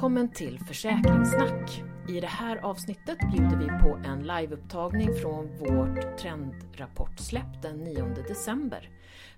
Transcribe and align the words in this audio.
Välkommen 0.00 0.30
till 0.30 0.58
Försäkringssnack! 0.58 1.82
I 2.08 2.20
det 2.20 2.26
här 2.26 2.56
avsnittet 2.56 3.18
bjuder 3.32 3.56
vi 3.56 3.66
på 3.66 4.00
en 4.04 4.22
liveupptagning 4.22 5.14
från 5.14 5.58
vårt 5.58 6.18
trendrapportsläpp 6.18 7.62
den 7.62 7.76
9 7.76 8.04
december. 8.28 8.90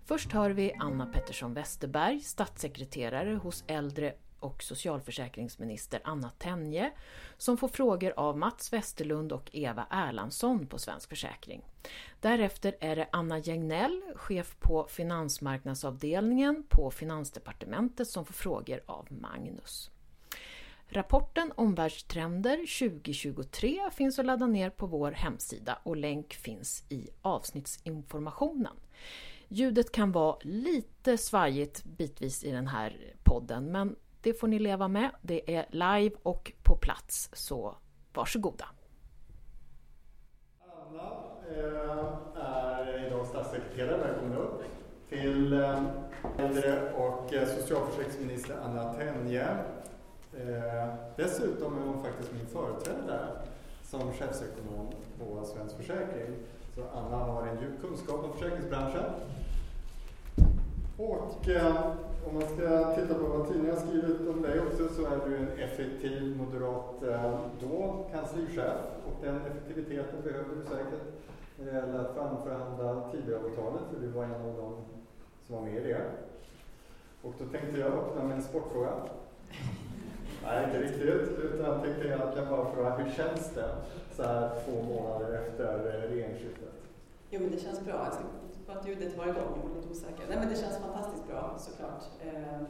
Först 0.05 0.33
hör 0.33 0.51
vi 0.51 0.73
Anna 0.79 1.07
Pettersson 1.07 1.55
Westerberg, 1.55 2.21
statssekreterare 2.21 3.35
hos 3.35 3.65
äldre 3.67 4.15
och 4.45 4.63
socialförsäkringsminister 4.63 6.01
Anna 6.05 6.31
Tenje 6.31 6.93
som 7.37 7.57
får 7.57 7.69
frågor 7.69 8.13
av 8.17 8.39
Mats 8.39 8.73
Westerlund 8.73 9.33
och 9.33 9.51
Eva 9.53 9.87
Erlandsson 9.91 10.67
på 10.67 10.79
Svensk 10.79 11.09
Försäkring. 11.09 11.63
Därefter 12.21 12.77
är 12.81 12.97
det 12.97 13.09
Anna 13.13 13.39
Jägnell, 13.39 14.03
chef 14.17 14.57
på 14.61 14.87
finansmarknadsavdelningen 14.91 16.65
på 16.69 16.91
Finansdepartementet 16.91 18.09
som 18.09 18.25
får 18.25 18.35
frågor 18.35 18.81
av 18.87 19.07
Magnus. 19.11 19.91
Rapporten 20.89 21.53
Omvärldstrender 21.57 22.57
2023 22.57 23.91
finns 23.93 24.19
att 24.19 24.27
ladda 24.27 24.47
ner 24.47 24.71
på 24.71 24.87
vår 24.87 25.13
hemsida 25.13 25.79
och 25.83 25.97
länk 25.97 26.35
finns 26.35 26.85
i 26.89 27.09
avsnittsinformationen. 27.23 28.77
Ljudet 29.49 29.93
kan 29.93 30.13
vara 30.13 30.37
lite 30.43 31.19
svajigt 31.19 31.85
bitvis 31.85 32.45
i 32.45 32.51
den 32.51 32.67
här 32.67 33.15
podden 33.23 33.73
men 33.73 33.97
det 34.23 34.35
får 34.35 34.49
ni 34.49 34.59
leva 34.59 34.89
med. 34.89 35.11
Det 35.23 35.57
är 35.57 35.67
live 35.71 36.17
och 36.23 36.53
på 36.63 36.77
plats, 36.77 37.31
så 37.33 37.77
varsågoda. 38.15 38.65
Anna 40.61 41.03
eh, 41.51 42.45
är 42.45 43.07
idag 43.07 43.27
statssekreterare, 43.27 43.97
välkommen 43.97 44.39
upp. 44.39 44.63
Till 45.09 45.53
eh, 45.53 45.83
äldre 46.39 46.93
och 46.93 47.35
eh, 47.35 47.49
socialförsäkringsminister 47.49 48.57
Anna 48.65 48.95
Tenje. 48.95 49.47
Dessutom 51.17 51.79
är 51.79 51.87
hon 51.87 52.05
faktiskt 52.05 52.33
min 52.33 52.47
företrädare 52.47 53.29
som 53.83 54.13
chefsekonom 54.13 54.93
på 55.19 55.45
Svensk 55.45 55.77
Försäkring. 55.77 56.35
Så 56.75 56.85
Anna 56.95 57.17
har 57.17 57.47
en 57.47 57.61
djup 57.61 57.81
kunskap 57.81 58.25
om 58.25 58.33
försäkringsbranschen 58.33 59.05
och 60.97 61.49
om 62.27 62.35
man 62.35 62.43
ska 62.43 62.95
titta 62.95 63.15
på 63.15 63.27
vad 63.27 63.49
tidningen 63.49 63.75
har 63.75 63.83
skrivit 63.87 64.29
om 64.29 64.43
dig 64.43 64.61
också 64.61 64.89
så 64.95 65.07
är 65.07 65.29
du 65.29 65.37
en 65.37 65.49
effektiv 65.59 66.37
moderat 66.37 67.03
eh, 67.03 67.41
då 67.61 68.07
kanslichef 68.13 68.81
och 69.07 69.25
den 69.25 69.37
effektiviteten 69.37 70.23
behöver 70.25 70.55
du 70.57 70.63
säkert 70.63 71.05
när 71.59 71.67
det 71.67 71.79
gäller 71.79 71.99
att 71.99 72.15
framförhandla 72.15 73.11
Tidöavtalet 73.11 73.83
för 73.91 74.01
du 74.01 74.09
var 74.09 74.25
en 74.25 74.35
av 74.35 74.57
dem 74.57 74.75
som 75.47 75.57
var 75.57 75.63
med 75.63 75.77
i 75.77 75.89
det. 75.89 76.11
Och 77.23 77.35
då 77.39 77.45
tänkte 77.45 77.81
jag 77.81 77.93
öppna 77.93 78.23
med 78.25 78.37
en 78.37 78.43
sportfråga. 78.43 78.91
Nej, 80.45 80.65
inte 80.65 80.79
riktigt, 80.83 81.39
utan 81.39 81.81
tänkte 81.81 82.09
jag 82.09 82.35
kan 82.35 82.49
bara 82.51 82.75
fråga 82.75 82.91
hur 82.91 83.11
känns 83.11 83.51
det 83.55 83.69
så 84.17 84.23
här 84.23 84.51
två 84.65 84.83
månader 84.83 85.33
efter 85.33 85.79
regeringsskiftet? 86.09 86.73
Jo, 87.31 87.41
men 87.41 87.51
det 87.51 87.59
känns 87.59 87.85
bra 87.85 87.95
för 88.67 88.73
att 88.73 88.89
ljudet 88.89 89.17
var 89.17 89.25
igång, 89.25 89.53
jag 89.63 89.69
var 89.69 89.77
lite 89.77 89.89
osäker. 89.91 90.25
Nej, 90.29 90.39
men 90.39 90.49
det 90.49 90.57
känns 90.57 90.79
fantastiskt 90.79 91.27
bra 91.27 91.57
såklart. 91.59 92.05
Eh, 92.25 92.61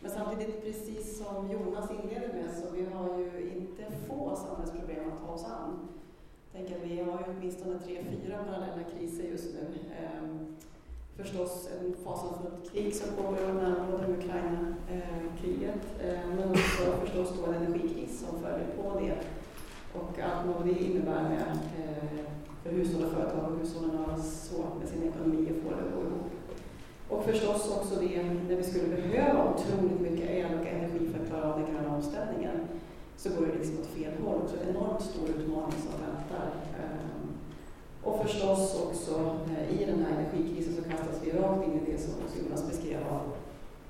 men 0.00 0.10
samtidigt, 0.10 0.64
precis 0.64 1.18
som 1.18 1.50
Jonas 1.50 1.90
inledde 1.90 2.28
med, 2.32 2.50
så 2.56 2.70
vi 2.70 2.84
har 2.84 3.18
ju 3.18 3.52
inte 3.56 3.82
få 4.08 4.36
samhällsproblem 4.36 5.12
att 5.12 5.26
ta 5.26 5.32
oss 5.32 5.44
an. 5.44 5.88
Tänk 6.52 6.70
att 6.70 6.82
vi 6.84 7.00
har 7.00 7.18
ju 7.18 7.24
åtminstone 7.38 7.78
tre, 7.78 8.04
fyra 8.10 8.38
parallella 8.44 8.82
kriser 8.92 9.24
just 9.24 9.54
nu. 9.54 9.78
Eh, 10.02 10.28
förstås 11.16 11.68
en 11.80 11.94
fasansfullt 12.04 12.72
krig 12.72 12.94
som 12.94 13.16
pågår 13.16 13.50
i 13.50 13.52
närområdet 13.52 14.08
med 14.08 14.18
Ukraina-kriget, 14.18 15.80
eh, 16.02 16.28
men 16.36 16.50
också 16.50 16.82
förstås 17.00 17.32
då 17.38 17.46
en 17.46 17.54
energikris 17.54 18.26
som 18.26 18.40
följer 18.40 18.66
på 18.76 19.00
det 19.00 19.18
och 19.94 20.18
allt 20.18 20.46
vad 20.46 20.66
det 20.66 20.84
innebär 20.84 21.22
med 21.22 21.58
för 22.68 22.76
hushåll 22.76 23.04
och 23.04 23.12
företag 23.12 23.52
och 23.52 23.58
hushållen 23.58 23.96
har 23.96 24.18
svårt 24.18 24.78
med 24.78 24.88
sin 24.88 25.08
ekonomi 25.08 25.52
och 25.52 25.62
få 25.62 25.70
det 25.70 25.82
att 25.82 25.94
gå 25.94 26.00
ihop. 26.00 26.30
Och 27.08 27.24
förstås 27.24 27.76
också 27.76 27.94
det 28.00 28.22
när 28.48 28.56
vi 28.56 28.64
skulle 28.64 28.88
behöva 28.88 29.54
otroligt 29.54 30.00
mycket 30.00 30.30
el 30.30 30.58
och 30.58 30.66
energi 30.66 31.08
för 31.12 31.22
att 31.22 31.28
klara 31.28 31.52
av 31.52 31.60
den 31.60 31.74
gröna 31.74 31.96
omställningen 31.96 32.56
så 33.16 33.28
går 33.28 33.46
det 33.46 33.58
liksom 33.58 33.78
åt 33.80 33.86
fel 33.86 34.12
håll. 34.24 34.40
Så 34.48 34.54
en 34.56 34.76
enormt 34.76 35.02
stor 35.02 35.28
utmaning 35.28 35.78
som 35.86 35.94
väntar. 36.06 36.48
Ehm, 36.82 37.28
och 38.02 38.22
förstås 38.22 38.82
också 38.86 39.36
eh, 39.50 39.80
i 39.80 39.84
den 39.84 40.04
här 40.04 40.12
energikrisen 40.18 40.74
så 40.76 40.90
kastas 40.90 41.20
vi 41.22 41.30
rakt 41.30 41.66
in 41.66 41.80
i 41.80 41.92
det 41.92 41.98
som 41.98 42.12
Jonas 42.38 42.68
beskrev 42.70 43.00
av 43.10 43.22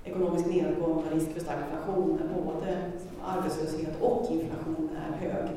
ekonomisk 0.04 0.46
nedgång 0.46 0.92
och 0.92 1.12
risk 1.12 1.30
för 1.30 1.40
stagflation 1.40 2.20
när 2.20 2.42
både 2.42 2.90
arbetslöshet 3.24 4.02
och 4.02 4.26
inflation 4.30 4.90
är 4.96 5.28
hög. 5.28 5.48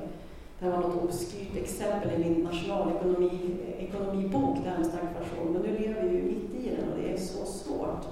Det 0.61 0.67
här 0.67 0.77
var 0.77 0.81
något 0.81 1.03
obskyrt 1.03 1.55
exempel 1.55 2.11
i 2.11 2.17
min 2.17 2.44
nationalekonomibok, 2.44 4.57
det 4.63 4.69
här 4.69 4.77
med 4.77 4.88
stagflation. 4.88 5.53
Men 5.53 5.61
nu 5.61 5.79
lever 5.79 6.01
vi 6.01 6.16
ju 6.16 6.23
mitt 6.23 6.66
i 6.66 6.69
den 6.69 6.89
och 6.89 6.97
det 7.01 7.13
är 7.13 7.17
så 7.17 7.45
svårt. 7.45 8.05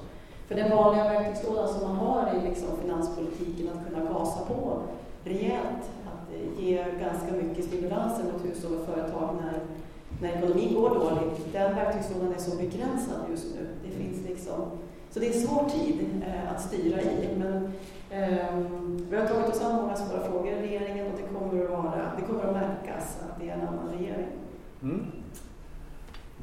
För 0.47 0.55
den 0.55 0.69
vanliga 0.69 1.03
verktygslådan 1.03 1.67
som 1.67 1.81
man 1.87 1.95
har 1.95 2.35
i 2.35 2.41
liksom 2.49 2.67
finanspolitiken, 2.81 3.69
att 3.69 3.89
kunna 3.89 4.13
gasa 4.13 4.45
på 4.45 4.81
rejält, 5.23 5.83
att 6.05 6.29
ge 6.59 6.85
ganska 6.99 7.31
mycket 7.41 7.65
stimulanser 7.65 8.23
mot 8.23 8.45
hushåll 8.45 8.79
och 8.79 8.85
företag 8.85 9.35
när, 9.41 9.59
när 10.21 10.29
ekonomin 10.37 10.73
går 10.73 10.89
dåligt, 10.89 11.53
den 11.53 11.75
verktygslådan 11.75 12.33
är 12.33 12.39
så 12.39 12.57
begränsad 12.57 13.21
just 13.31 13.55
nu. 13.55 13.67
Det 13.85 13.91
finns 13.91 14.29
liksom, 14.29 14.61
så 15.11 15.19
det 15.19 15.27
är 15.27 15.33
en 15.33 15.47
svår 15.47 15.69
tid 15.69 16.21
eh, 16.27 16.51
att 16.55 16.61
styra 16.61 17.01
i. 17.01 17.29
Men 17.37 17.71
Ehm, 18.11 19.07
vi 19.09 19.15
har 19.15 19.27
tagit 19.27 19.49
oss 19.49 19.61
an 19.61 19.75
många 19.75 19.95
svåra 19.95 20.23
frågor 20.23 20.47
i 20.47 20.61
regeringen 20.61 21.05
och 21.05 21.17
det 21.17 21.23
kommer 21.23 21.63
att, 21.63 21.69
vara, 21.69 22.11
det 22.17 22.25
kommer 22.27 22.43
att 22.43 22.53
märkas 22.53 23.17
att 23.29 23.39
det 23.39 23.49
är 23.49 23.53
en 23.53 23.67
annan 23.67 23.89
regering. 23.97 24.27
Mm. 24.83 25.05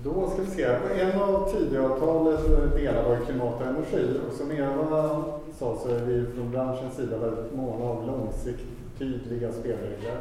Då 0.02 0.30
ska 0.30 0.42
vi 0.42 0.50
se, 0.50 0.64
en 1.00 1.22
av 1.22 1.50
Tidöavtalets 1.50 2.44
delar 2.76 3.08
var 3.08 3.16
klimat 3.16 3.60
och 3.60 3.66
energi 3.66 4.20
och 4.28 4.34
som 4.34 4.50
Eva 4.50 5.24
sa 5.58 5.76
så 5.76 5.88
är 5.88 6.00
vi 6.00 6.26
från 6.26 6.50
branschens 6.50 6.96
sida 6.96 7.18
väldigt 7.18 7.54
måna 7.54 7.84
om 7.84 8.06
långsiktigt 8.06 8.98
tydliga 8.98 9.52
spelregler. 9.52 10.18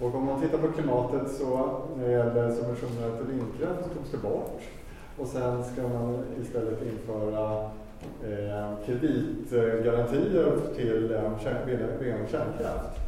Och 0.00 0.14
om 0.14 0.24
man 0.24 0.40
tittar 0.40 0.58
på 0.58 0.72
klimatet 0.72 1.30
så 1.30 1.80
när 1.96 2.08
det 2.08 2.12
gäller 2.12 2.50
subventioner 2.50 3.16
till 3.16 3.26
vindkraft 3.26 3.82
så 3.82 3.88
togs 3.88 4.10
det 4.10 4.18
bort 4.18 4.62
och 5.18 5.26
sen 5.26 5.64
ska 5.64 5.82
man 5.82 6.24
istället 6.42 6.82
införa 6.82 7.70
Eh, 8.24 8.86
kreditgarantier 8.86 10.74
till 10.76 11.12
eh, 11.12 11.38
kärnkraft. 12.30 12.98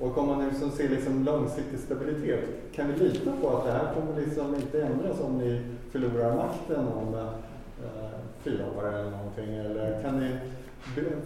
Och 0.00 0.18
om 0.18 0.26
man 0.26 0.48
liksom 0.48 0.70
ser 0.70 0.88
liksom 0.88 1.24
långsiktig 1.24 1.78
stabilitet, 1.78 2.44
kan 2.74 2.92
vi 2.92 3.08
lita 3.08 3.32
på 3.42 3.56
att 3.56 3.64
det 3.64 3.72
här 3.72 3.94
kommer 3.94 4.20
liksom 4.20 4.54
inte 4.54 4.82
ändras 4.82 5.20
om 5.20 5.38
ni 5.38 5.60
förlorar 5.92 6.36
makten 6.36 6.88
om 6.88 7.14
eh, 7.14 7.30
fyra 8.42 8.64
år 8.76 8.88
eller 8.88 9.10
någonting? 9.10 9.54
Eller 9.54 10.02
kan 10.02 10.20
ni 10.20 10.30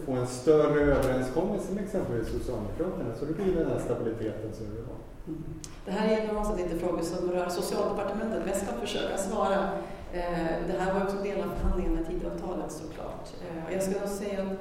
få 0.06 0.12
en 0.12 0.26
större 0.26 0.80
överenskommelse 0.80 1.72
med 1.74 1.84
exempelvis 1.84 2.28
Socialdemokraterna 2.28 3.14
så 3.18 3.24
det 3.24 3.32
blir 3.32 3.54
den 3.54 3.70
här 3.70 3.78
stabiliteten 3.78 4.52
som 4.52 4.66
vi 4.66 4.76
vill 4.76 4.84
ha? 4.84 4.94
Mm. 5.26 5.44
Det 5.84 5.90
här 5.90 6.18
är 6.18 6.26
normalt 6.26 6.58
lite 6.58 6.78
frågor 6.78 7.02
som 7.02 7.30
rör 7.30 7.48
Socialdepartementet, 7.48 8.38
men 8.38 8.48
jag 8.48 8.56
ska 8.56 8.72
försöka 8.72 9.18
svara 9.18 9.68
Eh, 10.12 10.66
det 10.66 10.78
här 10.78 10.94
var 10.94 11.04
också 11.04 11.16
en 11.16 11.22
del 11.22 11.40
av 11.40 11.48
förhandlingarna 11.56 11.96
med 11.96 12.06
Tidöavtalet 12.06 12.72
såklart. 12.72 13.28
Eh, 13.42 13.74
jag 13.74 13.82
skulle 13.82 14.08
säga 14.08 14.42
att 14.42 14.58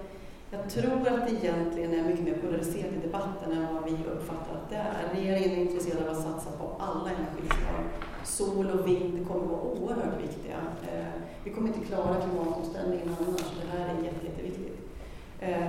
jag 0.52 0.70
tror 0.70 1.08
att 1.08 1.28
det 1.28 1.34
egentligen 1.36 1.94
är 1.94 2.04
mycket 2.04 2.26
mer 2.26 2.38
polariserat 2.42 2.94
i 2.94 3.08
debatten 3.08 3.52
än 3.52 3.74
vad 3.74 3.84
vi 3.84 3.92
uppfattar 3.92 4.54
att 4.56 4.70
det 4.70 4.76
är. 4.76 5.16
Regeringen 5.16 5.52
är 5.60 5.62
intresserad 5.62 6.04
av 6.04 6.10
att 6.10 6.24
satsa 6.24 6.52
på 6.60 6.66
alla 6.80 7.10
energislag. 7.10 7.82
Sol 8.24 8.70
och 8.70 8.88
vind 8.88 9.28
kommer 9.28 9.44
att 9.44 9.52
vara 9.52 9.62
oerhört 9.62 10.22
viktiga. 10.24 10.58
Eh, 10.92 11.14
vi 11.44 11.52
kommer 11.52 11.68
inte 11.68 11.86
klara 11.86 12.22
klimatomställningen 12.22 13.16
annars. 13.20 13.46
Det 13.62 13.78
här 13.78 13.86
är 13.90 14.04
jätte, 14.04 14.26
jätteviktigt. 14.26 14.78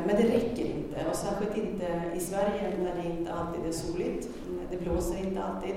Men 0.06 0.08
det 0.08 0.22
räcker 0.22 0.64
inte, 0.64 1.06
och 1.10 1.16
särskilt 1.16 1.56
inte 1.56 2.02
i 2.16 2.20
Sverige 2.20 2.74
när 2.78 3.02
det 3.02 3.08
inte 3.08 3.32
alltid 3.32 3.66
är 3.66 3.72
soligt. 3.72 4.28
Det 4.70 4.76
blåser 4.76 5.18
inte 5.18 5.42
alltid 5.42 5.74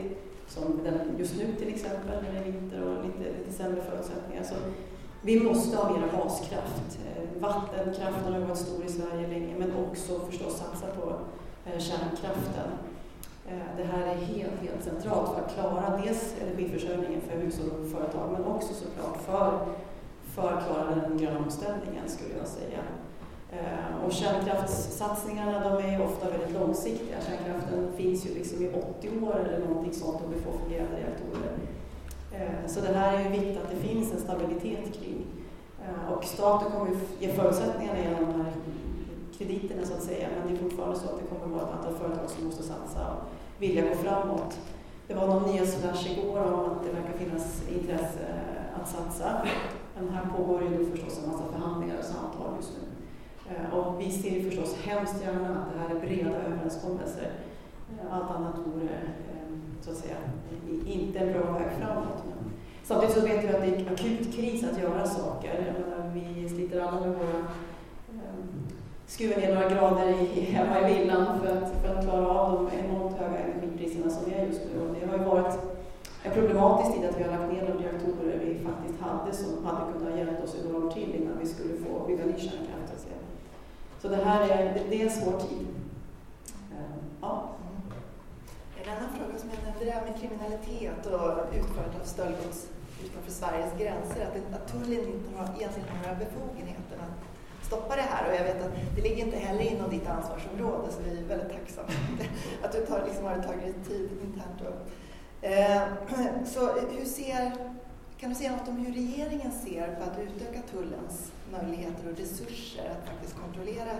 som 0.47 0.83
den 0.83 1.17
just 1.17 1.37
nu 1.37 1.55
till 1.55 1.67
exempel, 1.67 2.23
när 2.23 2.31
det 2.31 2.37
är 2.39 2.51
vinter 2.51 2.81
och 2.83 3.05
lite, 3.05 3.37
lite 3.37 3.53
sämre 3.53 3.81
förutsättningar. 3.81 4.43
Så 4.43 4.55
vi 5.21 5.39
måste 5.39 5.77
ha 5.77 5.97
mer 5.97 6.07
baskraft. 6.17 6.99
Eh, 7.05 7.41
vattenkraften 7.41 8.33
har 8.33 8.39
varit 8.39 8.57
stor 8.57 8.85
i 8.85 8.89
Sverige 8.89 9.27
länge, 9.27 9.55
men 9.59 9.73
också 9.75 10.19
förstås 10.19 10.57
satsa 10.57 10.87
på 10.87 11.13
eh, 11.65 11.79
kärnkraften. 11.79 12.69
Eh, 13.47 13.77
det 13.77 13.83
här 13.83 14.07
är 14.07 14.15
helt, 14.15 14.61
helt 14.61 14.83
centralt 14.83 15.29
för 15.29 15.41
att 15.41 15.53
klara 15.53 16.01
dels 16.03 16.35
energiförsörjningen 16.41 17.21
för 17.21 17.37
hushåll 17.37 17.69
och 17.69 17.91
företag, 17.91 18.29
men 18.31 18.45
också 18.45 18.73
såklart 18.73 19.21
för, 19.21 19.59
för 20.35 20.53
att 20.53 20.65
klara 20.67 20.95
den 20.95 21.17
gröna 21.17 21.39
omställningen 21.39 22.09
skulle 22.09 22.37
jag 22.37 22.47
säga. 22.47 22.79
Eh, 23.55 24.05
och 24.05 24.11
kärnkraftssatsningarna 24.11 25.69
de 25.69 25.83
är 25.83 26.05
ofta 26.05 26.29
väldigt 26.29 26.53
långsiktiga. 26.53 27.17
Kärnkraften 27.27 27.91
finns 27.97 28.25
ju 28.25 28.33
liksom 28.33 28.61
i 28.63 28.69
80 28.99 29.09
år 29.25 29.35
eller 29.39 29.67
någonting 29.67 29.93
sånt 29.93 30.21
om 30.25 30.33
vi 30.33 30.41
får 30.41 30.51
fungerande 30.51 30.97
reaktorer. 30.97 31.53
Eh, 32.31 32.67
så 32.67 32.81
det 32.81 32.93
här 32.93 33.17
är 33.17 33.23
ju 33.23 33.29
viktigt 33.29 33.57
att 33.57 33.69
det 33.69 33.87
finns 33.87 34.13
en 34.13 34.19
stabilitet 34.19 34.93
kring. 34.99 35.25
Eh, 35.85 36.13
och 36.13 36.23
staten 36.23 36.71
kommer 36.71 36.91
ju 36.91 36.97
ge 37.19 37.33
förutsättningarna 37.33 37.99
genom 37.99 38.31
de 38.31 38.41
här 38.41 38.53
krediterna 39.37 39.85
så 39.85 39.93
att 39.93 40.03
säga, 40.03 40.27
men 40.37 40.53
det 40.53 40.59
är 40.59 40.63
fortfarande 40.63 40.99
så 40.99 41.05
att 41.05 41.19
det 41.19 41.39
kommer 41.39 41.55
vara 41.55 41.67
ett 41.67 41.75
antal 41.77 41.93
företag 41.93 42.29
som 42.29 42.45
måste 42.45 42.63
satsa 42.63 43.11
och 43.13 43.21
vilja 43.59 43.81
gå 43.81 43.95
framåt. 43.95 44.59
Det 45.07 45.13
var 45.13 45.27
någon 45.27 45.51
nyhetsflash 45.51 46.11
igår 46.11 46.53
om 46.53 46.59
att 46.59 46.83
det 46.83 46.91
verkar 46.91 47.17
finnas 47.17 47.61
intresse 47.69 48.25
att 48.81 48.89
satsa. 48.89 49.47
Men 49.95 50.09
här 50.09 50.25
pågår 50.37 50.61
ju 50.63 50.91
förstås 50.91 51.23
en 51.23 51.31
massa 51.31 51.43
förhandlingar 51.51 51.97
och 51.97 52.05
samtal 52.05 52.53
just 52.57 52.71
nu. 52.71 52.94
Eh, 53.49 53.77
och 53.77 54.01
vi 54.01 54.11
ser 54.11 54.29
ju 54.29 54.49
förstås 54.49 54.75
hemskt 54.83 55.23
gärna 55.23 55.49
att 55.49 55.73
det 55.73 55.79
här 55.79 55.95
är 55.95 56.07
breda 56.07 56.29
överenskommelser. 56.29 57.31
Eh, 57.89 58.13
allt 58.13 58.31
annat 58.31 58.55
vore 58.57 58.89
ehm, 58.89 59.61
så 59.81 59.91
att 59.91 59.97
säga 59.97 60.15
inte 60.85 61.19
en 61.19 61.33
bra 61.33 61.51
väg 61.51 61.67
framåt. 61.79 62.23
Men 62.25 62.51
samtidigt 62.83 63.15
så 63.15 63.21
vet 63.21 63.43
vi 63.43 63.47
att 63.47 63.61
det 63.61 63.67
är 63.67 63.93
akut 63.93 64.35
kris 64.35 64.63
att 64.63 64.81
göra 64.81 65.05
saker. 65.05 65.73
Vi 66.13 66.49
sliter 66.49 66.81
alla 66.81 66.99
med 66.99 67.09
våra 67.09 67.37
ehm, 68.09 68.67
skruva 69.07 69.37
ner 69.37 69.55
några 69.55 69.69
grader 69.69 70.09
i, 70.09 70.41
hemma 70.41 70.89
i 70.89 70.93
villan 70.93 71.39
för 71.39 71.57
att, 71.57 71.73
för 71.81 71.95
att 71.95 72.03
klara 72.03 72.27
av 72.27 72.53
de 72.53 72.77
enormt 72.77 73.17
höga 73.17 73.37
energipriserna 73.37 74.09
som 74.09 74.33
är 74.33 74.45
just 74.45 74.61
nu. 74.73 74.81
Och 74.81 74.95
det 74.99 75.05
har 75.07 75.17
ju 75.17 75.23
varit 75.23 75.59
en 76.23 76.33
problematisk 76.33 76.95
tid 76.95 77.09
att 77.09 77.19
vi 77.19 77.23
har 77.23 77.31
lagt 77.31 77.53
ner 77.53 77.61
de 77.61 77.83
reaktorer 77.83 78.39
vi 78.45 78.59
faktiskt 78.65 78.99
hade 78.99 79.33
som 79.33 79.65
hade 79.65 79.93
kunnat 79.93 80.17
hjälpa 80.17 80.43
oss 80.43 80.55
i 80.55 80.67
några 80.67 80.85
år 80.85 80.91
till 80.91 81.15
innan 81.15 81.39
vi 81.39 81.45
skulle 81.45 81.73
få 81.73 82.07
bygga 82.07 82.25
ny 82.25 82.37
kärnkraft. 82.37 82.74
Så 84.05 84.11
det 84.11 84.23
här 84.23 84.49
är, 84.49 84.83
det 84.89 85.01
är 85.01 85.05
en 85.05 85.11
svår 85.11 85.39
tid. 85.39 85.67
Ehm, 86.71 86.99
ja. 87.21 87.49
En 88.83 88.89
annan 88.93 89.09
fråga 89.17 89.39
som 89.39 89.49
jag 89.53 89.63
nämnde, 89.63 89.85
det 89.85 89.91
här 89.91 90.05
med 90.05 90.19
kriminalitet 90.21 91.05
och 91.05 91.55
utförandet 91.59 92.01
av 92.01 92.05
stöldgods 92.05 92.67
utanför 93.05 93.31
Sveriges 93.31 93.73
gränser, 93.79 94.21
att, 94.27 94.55
att 94.55 94.67
tullen 94.71 95.03
inte 95.13 95.29
har, 95.37 95.45
egentligen 95.57 95.89
har 95.89 95.97
några 96.03 96.19
befogenheter 96.25 96.97
att 97.05 97.15
stoppa 97.67 97.95
det 97.95 98.07
här. 98.11 98.29
Och 98.29 98.35
jag 98.35 98.43
vet 98.43 98.65
att 98.65 98.75
det 98.95 99.01
ligger 99.01 99.25
inte 99.25 99.37
heller 99.37 99.61
inom 99.73 99.89
ditt 99.89 100.07
ansvarsområde, 100.07 100.91
så 100.91 100.99
vi 101.05 101.19
är 101.19 101.23
väldigt 101.23 101.51
tacksamma 101.57 101.89
att 102.63 102.71
du 102.71 102.85
tar, 102.85 103.05
liksom 103.05 103.25
har 103.25 103.35
tagit 103.35 103.61
dig 103.63 103.73
tid 103.87 104.09
internt. 104.27 104.59
Och, 104.69 104.77
eh, 105.47 105.83
så 106.53 106.61
hur 106.97 107.05
ser, 107.05 107.51
kan 108.19 108.29
du 108.29 108.35
säga 108.35 108.51
något 108.51 108.67
om 108.67 108.77
hur 108.77 108.93
regeringen 108.93 109.51
ser 109.51 109.87
på 109.95 110.03
att 110.03 110.19
utöka 110.19 110.61
tullens 110.71 111.31
möjligheter 111.51 112.11
och 112.11 112.17
resurser 112.17 112.89
att 112.91 113.09
faktiskt 113.09 113.35
kontrollera 113.39 113.95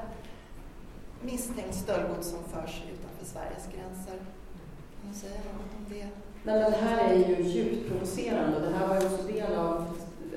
misstänkt 1.22 1.76
stöldgods 1.76 2.30
som 2.30 2.44
förs 2.44 2.84
utanför 2.94 3.26
Sveriges 3.26 3.66
gränser. 3.74 4.18
Kan 5.02 5.12
du 5.12 5.20
säga 5.20 5.40
något 5.60 5.74
om 5.78 5.86
det? 5.90 6.08
Nej, 6.44 6.62
men 6.62 6.72
det 6.72 6.78
här 6.78 7.10
är 7.10 7.16
ju 7.16 7.44
djupt 7.44 7.90
provocerande 7.90 8.56
och 8.56 8.62
det 8.62 8.78
här 8.78 8.88
var 8.88 9.02
ju 9.02 9.06
också 9.06 9.28
del 9.28 9.56
av 9.56 9.86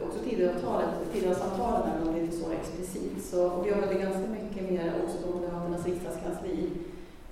också 0.03 0.19
Tidöavtalet, 0.19 1.85
även 1.95 2.09
om 2.09 2.15
det 2.15 2.21
inte 2.21 2.37
är 2.37 2.41
så 2.41 2.51
explicit. 2.51 3.25
Så, 3.25 3.63
vi 3.63 3.71
jobbade 3.71 3.95
ganska 3.95 4.21
mycket 4.31 4.71
med 4.71 4.93
också 5.05 5.19
på 5.19 5.35
Moderaternas 5.35 5.87
riksdagskansli. 5.87 6.71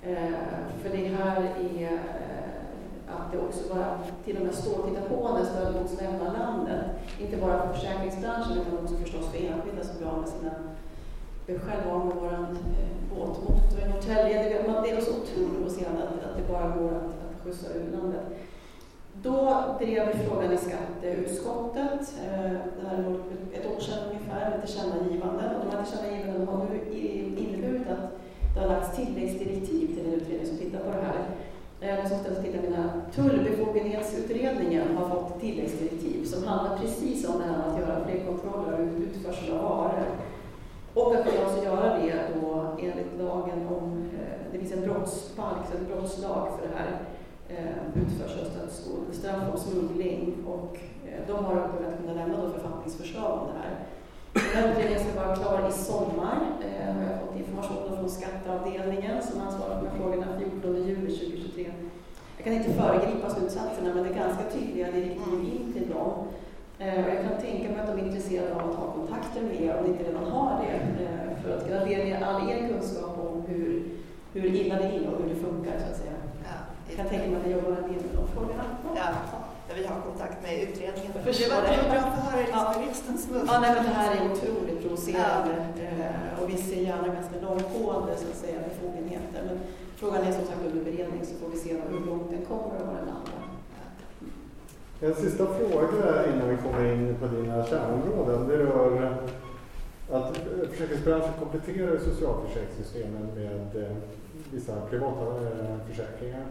Eh, 0.01 0.31
för 0.81 0.89
det 0.89 1.07
här 1.07 1.41
är 1.77 1.99
att 3.17 3.31
det 3.31 3.37
också 3.37 3.73
bara 3.73 3.89
till 4.25 4.37
och 4.37 4.43
med 4.45 4.53
står 4.53 4.79
och 4.79 4.87
tittar 4.87 5.09
på 5.09 5.33
när 5.33 5.45
stöldgods 5.45 6.01
lämnar 6.01 6.33
landet. 6.39 6.85
Inte 7.21 7.37
bara 7.37 7.67
för 7.67 7.73
försäkringsbranschen 7.73 8.57
utan 8.61 8.83
också 8.83 8.95
förstås 8.95 9.25
för 9.31 9.37
enskilda 9.37 9.83
som 9.83 9.97
blir 9.97 10.07
av 10.07 10.19
med 10.19 10.29
sina 10.29 10.53
eh, 11.47 11.59
själva 11.65 12.03
med 12.03 12.15
vår 12.21 12.33
båtmotor 13.15 13.79
i 13.85 13.89
Norrtälje. 13.89 14.43
Det, 14.43 14.91
är 14.91 15.01
så 15.01 15.11
otroligt 15.11 15.55
provocerande 15.55 16.03
att, 16.03 16.29
att 16.29 16.37
det 16.37 16.53
bara 16.53 16.67
går 16.77 16.91
att, 16.99 17.11
att 17.25 17.43
skjutsa 17.43 17.67
ur 17.73 17.91
landet. 17.97 18.25
Då 19.21 19.65
drev 19.79 20.07
vi 20.07 20.23
frågan 20.23 20.53
i 20.53 20.57
skatteutskottet, 20.57 22.13
eh, 22.25 22.51
det 22.77 22.87
här 22.87 22.97
är 22.97 23.59
ett 23.59 23.75
år 23.75 23.79
sedan 23.79 24.09
ungefär, 24.09 24.49
med 24.49 24.65
tillkännagivande. 24.65 25.43
Och 25.55 25.65
de 25.65 25.77
här 25.77 25.83
tillkännagivandena 25.83 26.51
har 26.51 26.65
nu 26.69 26.95
inneburit 27.37 27.89
att 27.89 28.11
det 28.53 28.59
har 28.59 28.67
lagts 28.67 28.95
tilläggsdirektiv 28.95 29.87
till 29.87 30.05
en 30.05 30.13
utredning 30.13 30.47
som 30.47 30.57
tittar 30.57 30.79
på 30.79 30.89
det 30.89 31.05
här. 31.05 31.25
Eh, 31.81 32.07
som 32.07 32.17
ställer 32.17 32.41
till 32.41 32.61
mina 32.61 32.89
Tullbefogenhetsutredningen 33.15 34.97
har 34.97 35.09
fått 35.09 35.39
tilläggsdirektiv 35.39 36.25
som 36.25 36.43
handlar 36.43 36.77
precis 36.77 37.27
om 37.29 37.39
det 37.39 37.45
här 37.45 37.57
med 37.57 37.67
att 37.67 37.79
göra 37.79 38.05
fler 38.05 38.25
kontroller 38.25 38.73
av 38.73 38.79
utförsel 38.79 39.53
av 39.53 39.63
varor. 39.63 40.05
Och 40.93 41.15
att 41.15 41.25
vi 41.25 41.37
alltså 41.37 41.63
göra 41.63 41.97
det 41.97 42.27
då 42.41 42.65
enligt 42.79 43.19
lagen 43.19 43.67
om, 43.67 44.09
eh, 44.13 44.51
det 44.51 44.59
finns 44.59 44.71
en 44.71 44.81
brottsbalk, 44.81 45.57
en 45.79 45.85
brottslag 45.85 46.47
för 46.59 46.67
det 46.67 46.75
här, 46.75 46.99
eh, 47.49 48.01
utförsel 48.01 48.39
av 48.39 48.49
stöldgods, 48.49 49.17
straff 49.19 49.43
om 49.53 49.59
smuggling 49.59 50.35
och 50.47 50.77
eh, 51.07 51.27
de 51.27 51.45
har 51.45 51.55
börjat 51.55 51.97
kunna 52.01 52.13
lämna 52.13 52.41
då 52.41 52.49
författningsförslag 52.49 53.39
om 53.41 53.47
det 53.47 53.59
här. 53.59 53.75
Utredningen 54.55 54.99
ska 54.99 55.21
vara 55.21 55.35
klar 55.35 55.69
i 55.69 55.71
sommar, 55.71 56.39
eh, 56.67 56.95
har 56.95 57.03
jag 57.03 57.19
fått 57.21 57.37
information 57.37 57.97
från 57.97 58.09
skatteavdelningen 58.09 59.21
som 59.21 59.41
ansvarar 59.41 59.79
för 59.79 59.89
frågorna 59.97 60.25
14 60.39 60.75
juli 60.87 61.11
2023. 61.17 61.71
Jag 62.37 62.43
kan 62.43 62.53
inte 62.53 62.73
föregripa 62.73 63.29
slutsatserna 63.29 63.93
men 63.93 64.03
det 64.03 64.09
är 64.09 64.13
ganska 64.13 64.43
tydliga 64.49 64.91
direktiv 64.91 65.33
in 65.33 65.73
till 65.73 65.89
dem. 65.89 66.11
Eh, 66.79 67.05
och 67.05 67.09
jag 67.09 67.21
kan 67.21 67.41
tänka 67.41 67.69
mig 67.69 67.79
att 67.79 67.87
de 67.87 67.99
är 68.01 68.05
intresserade 68.05 68.55
av 68.55 68.69
att 68.69 68.75
ha 68.75 68.91
kontakter 68.91 69.41
med 69.41 69.61
er 69.61 69.77
om 69.77 69.83
ni 69.83 69.89
inte 69.89 70.03
redan 70.03 70.23
har 70.23 70.63
det 70.63 71.03
eh, 71.03 71.43
för 71.43 71.57
att 71.57 71.87
delge 71.87 72.25
all 72.25 72.49
er 72.49 72.67
kunskap 72.67 73.17
om 73.17 73.43
hur, 73.47 73.83
hur 74.33 74.45
illa 74.45 74.75
det 74.75 74.85
är 74.85 75.07
och 75.07 75.21
hur 75.21 75.29
det 75.29 75.39
funkar 75.47 75.79
så 75.79 75.91
att 75.91 75.97
säga. 75.97 76.17
Ja, 76.43 76.55
jag 76.87 76.97
kan 76.97 77.09
tänka 77.09 77.27
mig 77.27 77.37
att 77.39 77.45
ni 77.45 77.51
jobbar 77.51 77.69
en 77.69 77.83
del 77.83 78.01
med 78.07 78.15
de 78.15 78.27
frågorna. 78.27 78.63
Ja 78.95 79.36
vi 79.77 79.85
har 79.91 79.99
kontakt 80.09 80.37
med 80.45 80.53
utredningen. 80.65 81.11
Det 81.13 81.49
var, 81.53 81.61
det 81.69 81.77
var 81.81 81.89
bra 81.93 81.99
att 82.05 82.15
få 82.17 82.21
höra 82.29 82.67
liksom, 82.85 83.13
ja. 83.33 83.41
Ja, 83.47 83.59
nej, 83.59 83.71
men 83.75 83.83
det 83.83 83.95
här 83.99 84.11
är 84.15 84.31
otroligt 84.31 84.81
provocerande 84.81 85.55
ja. 85.75 86.05
Eh, 86.05 86.43
och 86.43 86.49
vi 86.49 86.57
ser 86.57 86.81
gärna 86.89 87.07
ganska 87.17 87.35
långtgående 87.45 88.13
så 88.21 88.27
att 88.31 88.39
säga, 88.43 88.59
befogenheter. 88.69 89.41
Men 89.47 89.57
frågan 89.95 90.21
är 90.27 90.31
som 90.31 90.45
sagt 90.45 90.61
under 90.65 90.83
beredning 90.83 91.21
så 91.29 91.33
får 91.41 91.49
vi 91.53 91.57
se 91.57 91.69
hur 91.89 92.05
långt 92.05 92.29
den 92.29 92.45
kommer 92.45 92.75
och 92.81 92.87
var 92.87 92.95
den 92.99 93.07
landar. 93.13 93.37
En 95.01 95.15
sista 95.15 95.45
fråga 95.45 96.25
innan 96.33 96.49
vi 96.49 96.57
kommer 96.57 96.93
in 96.93 97.15
på 97.19 97.27
dina 97.27 97.65
kärnområden. 97.65 98.47
Det 98.47 98.57
rör 98.57 99.17
att 100.11 100.37
försäkringsbranschen 100.71 101.33
kompletterar 101.39 101.97
socialförsäkringssystemen 101.99 103.25
med 103.35 103.83
eh, 103.83 103.95
vissa 104.51 104.81
privata 104.89 105.25
eh, 105.25 105.77
försäkringar. 105.89 106.45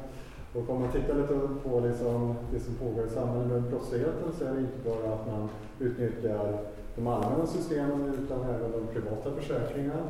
Och 0.56 0.70
om 0.70 0.80
man 0.80 0.92
tittar 0.92 1.14
lite 1.14 1.40
på 1.64 1.80
liksom 1.80 2.34
det 2.52 2.60
som 2.60 2.74
pågår 2.74 3.06
i 3.06 3.10
samhället 3.10 3.48
med 3.48 3.62
brottsligheten 3.62 4.32
så 4.38 4.44
är 4.44 4.52
det 4.52 4.60
inte 4.60 4.90
bara 4.90 5.14
att 5.14 5.26
man 5.26 5.48
utnyttjar 5.80 6.58
de 6.96 7.06
allmänna 7.06 7.46
systemen 7.46 8.14
utan 8.24 8.42
även 8.42 8.72
de 8.72 8.86
privata 8.94 9.30
försäkringarna. 9.40 10.02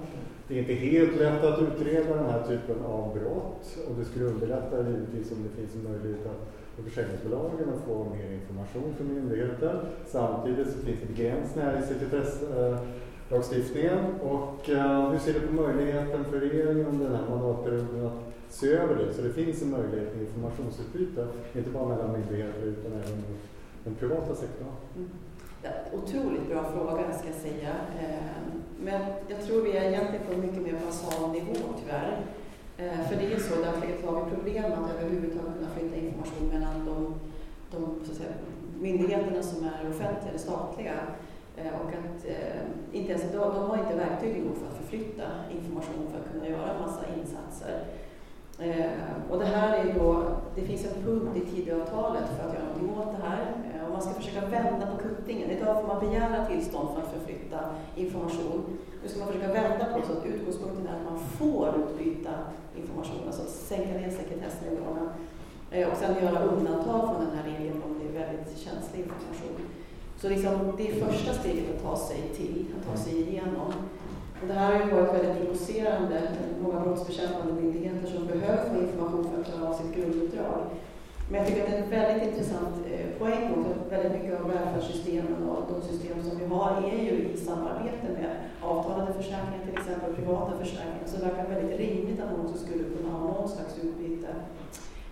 Det 0.48 0.54
är 0.54 0.58
inte 0.58 0.74
helt 0.74 1.16
lätt 1.16 1.44
att 1.44 1.62
utreda 1.62 2.16
den 2.16 2.30
här 2.30 2.42
typen 2.42 2.84
av 2.84 3.14
brott 3.14 3.78
och 3.88 3.94
det 3.98 4.04
skulle 4.04 4.24
underlätta 4.24 4.78
givetvis 4.78 5.32
om 5.32 5.38
det 5.42 5.60
finns 5.60 5.74
en 5.74 5.92
möjlighet 5.92 6.26
att 6.26 6.56
för 6.76 6.82
försäkringsbolagen 6.82 7.68
att 7.74 7.84
få 7.88 8.04
mer 8.04 8.32
information 8.32 8.94
från 8.96 9.14
myndigheten. 9.14 9.76
Samtidigt 10.06 10.66
så 10.66 10.72
finns 10.72 11.00
det 11.00 11.06
begränsningar 11.14 11.78
i 11.78 11.82
sekretesslagstiftningen. 11.82 13.98
Eh, 13.98 14.20
och 14.20 14.68
uh, 14.68 15.10
hur 15.10 15.18
ser 15.18 15.32
du 15.32 15.40
på 15.40 15.52
möjligheten 15.52 16.24
för 16.24 16.40
regeringen 16.40 16.86
under 16.86 17.04
den 17.04 17.14
här 17.14 17.28
mandatperioden 17.30 18.06
att 18.06 18.12
se 18.56 18.68
över 18.72 18.94
det. 18.94 19.14
Så 19.14 19.22
det 19.22 19.32
finns 19.32 19.62
en 19.62 19.70
möjlighet 19.70 20.12
till 20.12 20.20
informationsutbyte, 20.20 21.26
inte 21.54 21.70
bara 21.70 21.88
mellan 21.88 22.12
myndigheter 22.12 22.62
utan 22.62 22.92
även 22.92 23.24
den 23.84 23.94
privata 23.94 24.34
sektorn. 24.34 24.68
Mm. 24.96 25.10
Ja, 25.62 25.70
otroligt 25.92 26.48
bra 26.48 26.64
fråga 26.72 27.12
ska 27.12 27.26
jag 27.28 27.36
säga. 27.36 27.72
Ehm, 28.00 28.62
men 28.80 29.00
jag 29.28 29.40
tror 29.46 29.62
vi 29.62 29.76
är 29.76 29.84
egentligen 29.84 30.26
på 30.26 30.36
mycket 30.38 30.62
mer 30.62 30.80
basal 30.86 31.30
nivå 31.30 31.54
tyvärr. 31.80 32.12
Ehm, 32.78 33.04
för 33.08 33.16
det 33.16 33.32
är 33.32 33.38
så, 33.38 33.54
Det 33.60 33.66
har 33.66 34.24
vi 34.24 34.36
problem 34.36 34.64
att 34.72 34.90
överhuvudtaget 34.94 35.54
kunna 35.58 35.70
flytta 35.76 35.96
information 35.96 36.48
mellan 36.52 36.86
de, 36.86 37.14
de 37.70 38.04
så 38.04 38.10
att 38.12 38.18
säga, 38.18 38.30
myndigheterna 38.80 39.42
som 39.42 39.64
är 39.64 39.90
offentliga 39.90 40.28
eller 40.28 40.38
statliga. 40.38 40.94
Ehm, 41.56 41.74
och 41.82 41.90
att 41.98 42.26
inte 42.92 43.10
ens 43.12 43.32
de, 43.32 43.38
de 43.38 43.62
har 43.70 43.78
inte 43.78 43.96
verktyg 43.96 44.44
nog 44.44 44.56
för 44.56 44.66
att 44.66 44.76
förflytta 44.80 45.26
information 45.56 46.06
för 46.10 46.18
att 46.20 46.32
kunna 46.32 46.48
göra 46.48 46.74
en 46.74 46.80
massa 46.80 47.02
insatser. 47.20 47.84
Eh, 48.58 49.30
och 49.30 49.38
det 49.38 49.44
här 49.44 49.78
är 49.78 49.94
då, 49.98 50.24
det 50.54 50.62
finns 50.62 50.86
en 50.86 51.02
punkt 51.04 51.36
i 51.36 51.40
Tidöavtalet 51.40 52.24
för 52.36 52.48
att 52.48 52.54
göra 52.54 52.64
någonting 52.64 52.98
åt 52.98 53.16
det 53.16 53.28
här. 53.28 53.42
Eh, 53.74 53.84
och 53.84 53.92
man 53.92 54.02
ska 54.02 54.12
försöka 54.12 54.46
vända 54.46 54.86
på 54.86 54.96
kuttingen. 55.02 55.50
Idag 55.50 55.80
får 55.80 55.88
man 55.88 56.08
begära 56.08 56.46
tillstånd 56.46 56.88
för 56.94 57.02
att 57.02 57.12
förflytta 57.12 57.60
information. 57.96 58.78
Nu 59.02 59.08
ska 59.08 59.18
man 59.18 59.28
försöka 59.28 59.52
vända 59.52 59.84
på 59.84 59.98
det 59.98 60.06
så 60.06 60.12
att 60.12 60.26
utgångspunkten 60.26 60.86
är 60.86 60.96
att 60.96 61.10
man 61.10 61.18
får 61.18 61.68
utbyta 61.80 62.30
information, 62.76 63.26
alltså 63.26 63.42
sänka 63.46 63.92
ner 63.92 64.10
sekretessnivåerna. 64.10 65.12
Eh, 65.70 65.88
och 65.88 65.96
sen 65.96 66.24
göra 66.24 66.44
undantag 66.44 67.00
från 67.08 67.24
den 67.26 67.36
här 67.36 67.44
regeln 67.52 67.82
om 67.82 67.98
det 67.98 68.04
är 68.08 68.26
väldigt 68.26 68.58
känslig 68.58 69.00
information. 69.00 69.56
Så 70.20 70.28
liksom, 70.28 70.72
det 70.76 70.90
är 70.90 71.06
första 71.06 71.32
steget 71.32 71.76
att 71.76 71.82
ta 71.82 71.96
sig 71.96 72.20
till, 72.36 72.66
att 72.78 72.90
ta 72.90 72.96
sig 72.96 73.20
igenom. 73.20 73.72
Och 74.40 74.48
det 74.48 74.54
här 74.54 74.72
har 74.72 74.84
ju 74.84 74.94
varit 74.94 75.14
väldigt 75.14 75.38
provocerande. 75.40 76.22
Många 76.62 76.80
brottsbekämpande 76.80 77.52
myndigheter 77.52 78.06
som 78.06 78.26
behöver 78.26 78.68
få 78.68 78.76
information 78.76 79.24
för 79.30 79.40
att 79.40 79.46
klara 79.46 79.70
av 79.70 79.74
sitt 79.74 79.96
grunduppdrag. 79.96 80.60
Men 81.30 81.40
jag 81.40 81.48
tycker 81.48 81.62
att 81.62 81.70
det 81.70 81.76
är 81.76 81.82
en 81.82 81.90
väldigt 81.90 82.28
intressant 82.28 82.74
eh, 82.92 83.18
poäng 83.18 83.44
också. 83.56 83.72
Väldigt 83.90 84.12
mycket 84.12 84.40
av 84.40 84.48
välfärdssystemen 84.48 85.48
och 85.48 85.62
de 85.72 85.88
system 85.88 86.22
som 86.22 86.38
vi 86.38 86.46
har 86.54 86.70
är 86.92 87.02
ju 87.08 87.14
i 87.34 87.36
samarbete 87.36 88.06
med 88.18 88.30
avtalade 88.62 89.12
försäkringar 89.12 89.60
till 89.64 89.78
exempel, 89.78 90.14
privata 90.14 90.58
försäkringar. 90.58 91.06
Så 91.06 91.16
det 91.16 91.24
verkar 91.24 91.54
väldigt 91.54 91.78
rimligt 91.80 92.20
att 92.20 92.30
man 92.32 92.46
också 92.46 92.58
skulle 92.64 92.84
kunna 92.84 93.10
ha 93.12 93.20
någon 93.20 93.48
slags 93.48 93.78
utbyte. 93.84 94.28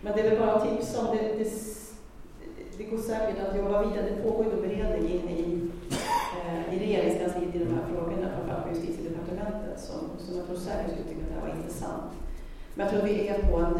Men 0.02 0.12
det 0.12 0.20
är 0.20 0.30
väl 0.30 0.38
bara 0.38 0.52
att 0.52 0.68
tipsa 0.68 1.00
om 1.00 1.16
det, 1.16 1.22
det, 1.38 1.50
det 2.78 2.84
går 2.84 2.98
säkert 2.98 3.38
att 3.48 3.56
jobba 3.56 3.82
vidare. 3.82 4.10
Det 4.10 4.22
pågår 4.22 4.44
ju 4.44 4.68
beredning 4.68 5.10
inne 5.10 5.32
i, 5.32 5.70
eh, 6.38 6.74
i 6.74 6.78
regeringskansliet 6.78 7.54
i 7.54 7.58
de 7.58 7.74
här 7.74 7.84
frågorna, 7.92 8.28
som, 10.24 10.36
jag 10.36 10.46
tror 10.46 10.56
säkert 10.56 10.90
skulle 10.92 11.08
tycka 11.08 11.22
att 11.22 11.28
det 11.28 11.34
här 11.40 11.46
var 11.48 11.56
intressant. 11.56 12.12
Men 12.74 12.86
jag 12.86 12.90
tror 12.90 13.02
vi 13.08 13.28
är 13.28 13.38
på 13.48 13.56
en, 13.56 13.74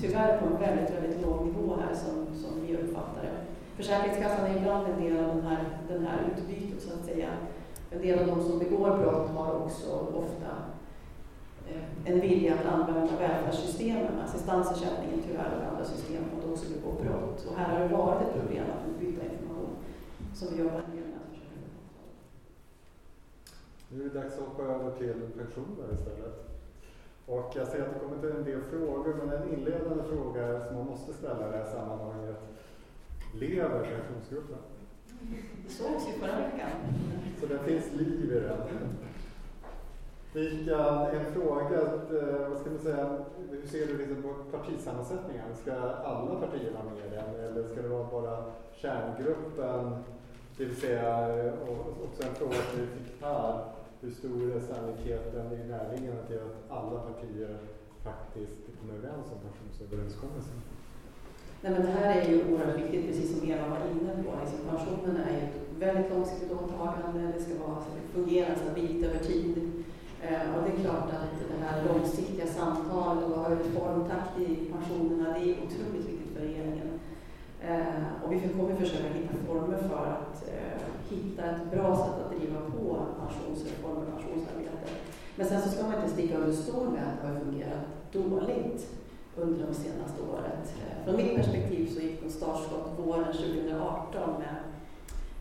tyvärr 0.00 0.38
på 0.40 0.46
en 0.46 0.60
väldigt, 0.66 0.94
väldigt 0.94 1.22
låg 1.22 1.46
nivå 1.46 1.76
här 1.82 1.94
som, 1.94 2.14
som 2.42 2.52
vi 2.66 2.76
uppfattar 2.76 3.22
det. 3.22 3.36
Försäkringskassan 3.76 4.46
är 4.46 4.56
ibland 4.56 4.86
en 4.86 5.02
del 5.04 5.24
av 5.24 5.36
den 5.36 5.46
här, 5.46 5.64
den 5.88 6.06
här 6.06 6.18
utbytet 6.28 6.82
så 6.82 6.94
att 6.94 7.04
säga. 7.04 7.28
En 7.90 8.02
del 8.02 8.18
av 8.18 8.26
de 8.26 8.42
som 8.44 8.58
begår 8.58 8.98
brott 8.98 9.30
har 9.36 9.54
också 9.54 9.90
ofta 10.14 10.50
eh, 11.68 12.12
en 12.12 12.20
vilja 12.20 12.54
att 12.54 12.66
använda 12.66 13.16
välfärdssystemen, 13.16 14.20
assistansersättningen 14.24 15.22
tyvärr 15.26 15.50
och 15.58 15.72
andra 15.72 15.84
system 15.84 16.22
för 16.30 16.38
att 16.38 16.52
också 16.52 16.66
begå 16.74 16.92
brott. 17.02 17.46
Och 17.46 17.56
här 17.56 17.72
har 17.72 17.88
det 17.88 17.96
varit 17.96 18.22
ett 18.22 18.40
problem 18.40 18.64
att 18.74 18.88
utbyta 18.90 19.24
information 19.24 19.76
som 20.34 20.48
vi 20.50 20.62
jobbar 20.62 20.82
med 20.94 21.03
nu 23.96 24.04
är 24.04 24.08
det 24.08 24.20
dags 24.20 24.34
att 24.38 24.44
hoppa 24.44 24.62
över 24.62 24.90
till 24.98 25.20
pensioner 25.36 25.94
istället. 25.94 26.34
Och 27.26 27.52
jag 27.56 27.68
ser 27.68 27.82
att 27.82 27.94
det 27.94 28.00
kommer 28.00 28.20
till 28.20 28.30
en 28.30 28.44
del 28.44 28.60
frågor, 28.62 29.14
men 29.14 29.28
en 29.28 29.54
inledande 29.54 30.02
fråga 30.02 30.64
som 30.66 30.76
man 30.76 30.86
måste 30.86 31.12
ställa 31.12 31.48
i 31.48 31.52
det 31.52 31.58
här 31.58 31.70
sammanhanget. 31.72 32.36
Lever 33.34 33.96
pensionsgruppen? 33.96 34.58
Det 35.66 35.72
sågs 35.72 36.08
ju 36.08 36.12
förra 36.12 36.36
veckan. 36.36 36.70
Så 37.40 37.46
det 37.46 37.58
finns 37.58 37.92
liv 37.92 38.32
i 38.32 38.40
den. 38.40 38.60
Vilka, 40.32 40.78
en 41.10 41.32
fråga, 41.32 41.80
eh, 41.80 42.48
vad 42.48 42.60
ska 42.60 42.70
man 42.70 42.78
säga, 42.78 43.18
hur 43.50 43.68
ser 43.68 43.86
du 43.86 43.98
liksom 43.98 44.22
på 44.22 44.58
partisammansättningen? 44.58 45.54
Ska 45.62 45.72
alla 46.04 46.40
partier 46.40 46.72
vara 46.72 46.84
med 46.84 47.06
i 47.06 47.10
den 47.10 47.46
eller 47.46 47.68
ska 47.68 47.82
det 47.82 47.88
vara 47.88 48.10
bara 48.10 48.44
kärngruppen? 48.76 49.96
Det 50.56 50.64
vill 50.64 50.76
säga, 50.76 51.26
och 51.52 52.04
också 52.04 52.28
en 52.28 52.34
fråga 52.34 52.54
som 52.54 52.80
vi 52.80 52.86
fick 52.86 53.22
här, 53.22 53.64
hur 54.04 54.12
stor 54.12 54.56
är 54.56 54.60
sannolikheten 54.60 55.46
i 55.52 55.68
närliggande 55.74 56.22
till 56.28 56.40
att 56.46 56.56
alla 56.78 57.00
partier 57.00 57.58
faktiskt 58.08 58.58
kommer 58.78 58.94
överens 58.98 59.26
om 59.32 59.38
pensionsöverenskommelsen? 59.46 60.58
Nej, 61.62 61.72
men 61.72 61.82
det 61.86 61.92
här 61.98 62.20
är 62.20 62.28
ju 62.30 62.36
oerhört 62.48 62.78
viktigt, 62.82 63.06
precis 63.06 63.28
som 63.32 63.50
Eva 63.50 63.68
var 63.68 63.82
inne 63.94 64.12
på. 64.24 64.30
Liksom 64.42 64.60
pensionen 64.70 65.16
är 65.28 65.32
ju 65.36 65.42
ett 65.48 65.58
väldigt 65.78 66.10
långsiktigt 66.12 66.52
åtagande. 66.52 67.32
Det 67.34 67.42
ska 67.44 67.52
vara, 67.64 67.76
alltså, 67.76 67.90
fungera 68.14 68.54
stabilt 68.62 69.06
över 69.06 69.18
tid. 69.18 69.54
Eh, 70.26 70.46
och 70.54 70.60
det 70.64 70.70
är 70.74 70.84
klart 70.84 71.08
att 71.16 71.34
det 71.50 71.66
här 71.66 71.84
långsiktiga 71.88 72.46
samtalet 72.46 73.24
och 73.24 73.38
ha 73.40 73.50
reformtakt 73.50 74.40
i 74.40 74.72
pensionerna, 74.72 75.32
det 75.32 75.44
är 75.50 75.56
otroligt 75.64 76.06
viktigt 76.10 76.32
för 76.34 76.40
regeringen. 76.40 76.93
Eh, 77.68 78.24
och 78.24 78.32
vi 78.32 78.40
kommer 78.48 78.74
försöka 78.74 79.08
hitta 79.08 79.34
former 79.46 79.78
för 79.78 80.06
att 80.06 80.48
eh, 80.48 80.82
hitta 81.10 81.44
ett 81.44 81.70
bra 81.72 81.96
sätt 81.96 82.24
att 82.24 82.38
driva 82.38 82.60
på 82.60 83.06
pensionsreformer 83.20 84.00
och 84.00 84.12
pensionsarbete. 84.12 84.88
Men 85.36 85.46
sen 85.46 85.62
så 85.62 85.68
ska 85.68 85.82
man 85.82 85.94
inte 85.94 86.08
sticka 86.08 86.36
under 86.36 86.52
stol 86.52 86.88
med 86.88 87.02
att 87.02 87.22
det 87.22 87.28
har 87.28 87.40
fungerat 87.40 87.84
dåligt 88.12 88.90
under 89.36 89.66
de 89.66 89.74
senaste 89.74 90.22
året. 90.32 90.74
Eh, 90.80 91.04
från 91.04 91.16
mitt 91.16 91.36
perspektiv 91.36 91.90
så 91.94 92.00
gick 92.00 92.22
det 92.24 92.30
startskott 92.30 92.98
våren 92.98 93.32
2018 93.32 94.30
med 94.38 94.56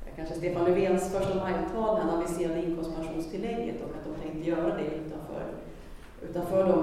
eh, 0.05 0.15
kanske 0.15 0.35
Stefan 0.35 0.65
Löfvens 0.65 1.11
första 1.11 1.35
majtal 1.35 1.97
när 1.97 2.03
han 2.03 2.17
aviserade 2.19 2.65
inkomstpensionstillägget 2.65 3.75
och 3.83 3.89
att 3.95 4.05
de 4.05 4.21
tänkte 4.21 4.49
göra 4.49 4.77
det 4.77 4.85
utanför, 4.85 5.43
utanför 6.29 6.61
de 6.73 6.77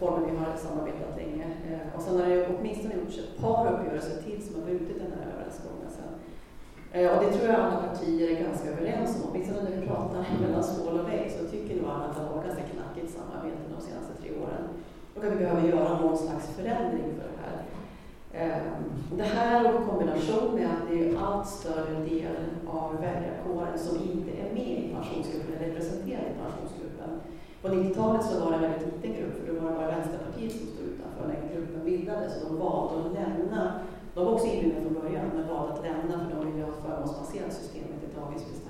former 0.00 0.30
vi 0.30 0.36
har 0.36 0.56
samarbetat 0.56 1.16
länge. 1.16 1.46
Eh, 1.68 1.96
och 1.96 2.02
sen 2.02 2.20
har 2.20 2.26
det 2.26 2.48
åtminstone 2.52 2.94
gjorts 2.94 3.18
ett 3.18 3.42
par 3.42 3.72
uppgörelser 3.72 4.22
till 4.22 4.42
som 4.46 4.54
har 4.54 4.62
brutit 4.68 4.98
den 5.04 5.12
här 5.16 5.26
överenskommelsen. 5.32 6.10
Eh, 6.92 7.08
och 7.12 7.24
det 7.24 7.30
tror 7.32 7.46
jag 7.48 7.60
alla 7.60 7.78
partier 7.88 8.26
är 8.30 8.44
ganska 8.46 8.68
överens 8.70 9.10
om. 9.16 9.30
Åtminstone 9.30 9.62
när 9.62 9.76
vi 9.76 9.86
pratar 9.86 10.26
mellan 10.42 10.64
skål 10.64 11.00
och 11.00 11.08
vägg 11.08 11.26
så 11.38 11.42
tycker 11.52 11.76
nog 11.76 11.90
alla 11.90 12.04
att 12.04 12.16
det 12.16 12.22
har 12.22 12.34
varit 12.34 12.46
ganska 12.46 12.66
knackigt 12.74 13.10
samarbete 13.16 13.62
de 13.76 13.80
senaste 13.88 14.12
tre 14.20 14.30
åren 14.42 14.64
och 15.14 15.24
att 15.24 15.32
vi 15.32 15.36
behöver 15.36 15.68
göra 15.68 16.00
någon 16.00 16.18
slags 16.18 16.46
förändring 16.56 17.08
för 17.18 17.28
det 17.32 17.40
här. 17.44 17.56
Eh, 18.32 18.62
det 19.16 19.22
här 19.22 19.74
och 19.74 19.88
kombination 19.88 20.54
med 20.54 20.66
att 20.66 20.88
det 20.90 21.08
är 21.08 21.18
allt 21.26 21.48
större 21.48 21.94
del 22.10 22.36
av 22.66 22.96
väljarkåren 23.00 23.78
som 23.78 23.96
inte 23.96 24.30
är 24.30 24.54
med 24.54 24.78
i 24.84 24.94
pensionsgruppen 24.94 25.54
eller 25.56 25.66
representerad 25.66 26.22
i 26.22 26.42
pensionsgruppen. 26.42 26.95
På 27.66 27.72
90-talet 27.74 28.24
så 28.24 28.34
var 28.40 28.50
det 28.50 28.56
en 28.56 28.62
väldigt 28.62 28.86
liten 28.92 29.12
grupp, 29.16 29.34
för 29.38 29.46
då 29.48 29.60
var 29.60 29.70
det 29.70 29.76
bara 29.76 29.94
Vänsterpartiet 29.96 30.52
som 30.52 30.66
stod 30.66 30.86
utanför 30.92 31.24
när 31.28 31.38
gruppen 31.52 31.84
bildades 31.90 32.32
och 32.42 32.48
de 32.48 32.58
valde 32.64 32.94
att 33.00 33.14
lämna. 33.20 33.62
De 34.14 34.24
var 34.24 34.32
också 34.32 34.46
inbjudna 34.46 34.80
från 34.80 34.94
början, 35.00 35.26
men 35.34 35.48
valde 35.54 35.72
att 35.72 35.86
lämna 35.88 36.14
för 36.24 36.36
de 36.36 36.40
ville 36.46 36.64
ha 36.64 36.72
ett 36.72 36.84
förmånsbaserat 36.86 37.52
system, 37.60 37.88
i 38.04 38.16
dagens 38.18 38.42
avgiftsbestämt 38.42 38.66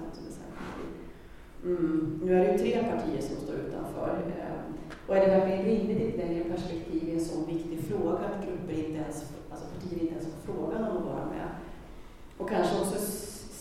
mm. 1.64 2.20
Nu 2.24 2.34
är 2.34 2.44
det 2.44 2.52
ju 2.52 2.58
tre 2.58 2.72
partier 2.92 3.22
som 3.28 3.36
står 3.36 3.54
utanför. 3.54 4.08
Ehm, 4.40 4.64
och 5.06 5.16
är 5.16 5.20
det 5.20 5.36
verkligen 5.36 5.64
rimligt 5.64 6.00
i 6.00 6.08
ett 6.08 6.16
längre 6.16 6.44
perspektiv 6.44 7.08
i 7.08 7.12
en 7.14 7.24
så 7.30 7.44
viktig 7.52 7.78
fråga 7.88 8.24
att 8.28 8.46
grupper 8.46 8.72
inte 8.72 8.98
ens, 9.04 9.16
alltså 9.50 9.66
partier 9.74 10.00
inte 10.02 10.14
ens 10.14 10.28
får 10.32 10.52
frågan 10.52 10.84
om 10.84 10.96
att 10.96 11.04
vara 11.04 11.26
med? 11.34 11.48
Och 12.38 12.48
kanske 12.50 12.80
också 12.80 12.98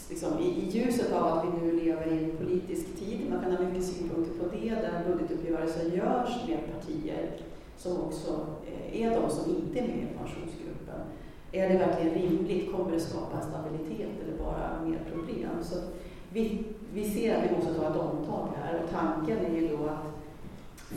liksom, 0.09 0.39
i, 0.39 0.43
i 0.43 0.69
ljuset 0.69 1.13
av 1.13 1.25
att 1.27 1.45
vi 1.45 1.65
nu 1.65 1.71
lever 1.71 2.07
i 2.07 2.24
en 2.24 2.38
politisk 2.38 3.00
tid, 3.00 3.29
man 3.29 3.43
kan 3.43 3.51
ha 3.51 3.63
mycket 3.63 3.83
synpunkter 3.83 4.33
på 4.39 4.55
det, 4.55 4.69
där 4.69 5.03
budgetuppgörelser 5.07 5.85
görs 5.85 6.47
med 6.47 6.59
partier 6.74 7.31
som 7.77 8.01
också 8.01 8.47
eh, 8.67 9.01
är 9.01 9.21
de 9.21 9.29
som 9.29 9.55
inte 9.55 9.79
är 9.79 9.88
med 9.88 9.97
i 9.97 10.17
pensionsgruppen. 10.17 11.00
Är 11.51 11.69
det 11.69 11.77
verkligen 11.77 12.15
rimligt? 12.15 12.71
Kommer 12.71 12.91
det 12.91 13.00
skapa 13.00 13.41
stabilitet 13.41 14.12
eller 14.24 14.38
bara 14.43 14.81
mer 14.85 15.00
problem? 15.13 15.50
Så 15.62 15.75
vi, 16.33 16.63
vi 16.93 17.09
ser 17.09 17.38
att 17.38 17.51
vi 17.51 17.55
måste 17.55 17.74
ta 17.74 17.89
ett 17.89 17.97
omtag 17.97 18.50
här 18.62 18.81
och 18.83 18.89
tanken 18.91 19.45
är 19.45 19.62
ju 19.62 19.67
då 19.67 19.83
att 19.85 20.15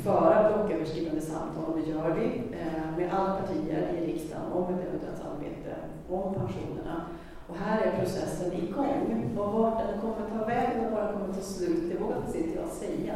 föra 0.05 0.53
blocköverskridande 0.53 1.21
samtal, 1.21 1.65
och 1.65 1.79
det 1.79 1.91
gör 1.91 2.11
vi, 2.11 2.27
eh, 2.59 2.97
med 2.97 3.13
alla 3.13 3.35
partier 3.35 3.95
i 3.99 4.07
riksdagen 4.07 4.53
om 4.53 4.75
ett 4.75 4.89
eventuellt 4.89 5.19
samarbete 5.19 5.75
om 6.09 6.35
pensionerna. 6.35 7.03
Och 7.49 7.57
här 7.57 7.81
är 7.81 7.99
processen 7.99 8.53
igång. 8.53 9.37
Och 9.39 9.53
vart 9.53 9.79
den 9.79 10.01
kommer 10.01 10.39
ta 10.39 10.45
vägen 10.45 10.87
och 10.87 10.93
var 10.93 11.03
den 11.03 11.13
kommer 11.13 11.35
ta 11.35 11.41
slut, 11.41 11.93
det 11.93 11.99
vågar 12.05 12.17
inte 12.17 12.59
jag 12.61 12.69
säga. 12.69 13.15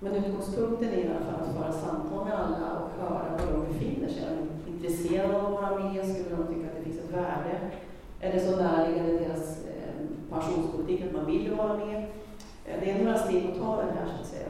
Men 0.00 0.14
utgångspunkten 0.14 0.88
är 0.88 0.96
i 0.96 1.08
alla 1.08 1.26
fall 1.26 1.40
att 1.40 1.56
föra 1.56 1.72
samtal 1.72 2.24
med 2.24 2.34
alla 2.34 2.80
och 2.80 3.02
höra 3.02 3.36
var 3.38 3.52
de 3.52 3.72
befinner 3.72 4.08
sig. 4.08 4.22
Är 4.22 4.36
de 4.36 4.72
intresserade 4.72 5.40
av 5.40 5.46
att 5.46 5.52
vara 5.52 5.78
med? 5.78 6.06
Skulle 6.06 6.36
de 6.36 6.54
tycka 6.54 6.66
att 6.66 6.76
det 6.76 6.84
finns 6.84 6.98
ett 6.98 7.14
värde? 7.14 7.60
Är 8.20 8.32
det 8.32 8.40
så 8.40 8.56
närliggande 8.56 9.12
deras 9.18 9.64
eh, 9.64 9.94
pensionspolitik 10.30 11.02
att 11.02 11.12
man 11.12 11.26
vill 11.26 11.54
vara 11.54 11.76
med? 11.76 12.04
Eh, 12.64 12.80
det 12.80 12.90
är 12.90 13.04
några 13.04 13.18
steg 13.18 13.46
att 13.46 13.58
ta 13.60 13.76
den 13.76 13.96
här 13.96 14.06
så 14.06 14.20
att 14.20 14.26
säga. 14.26 14.48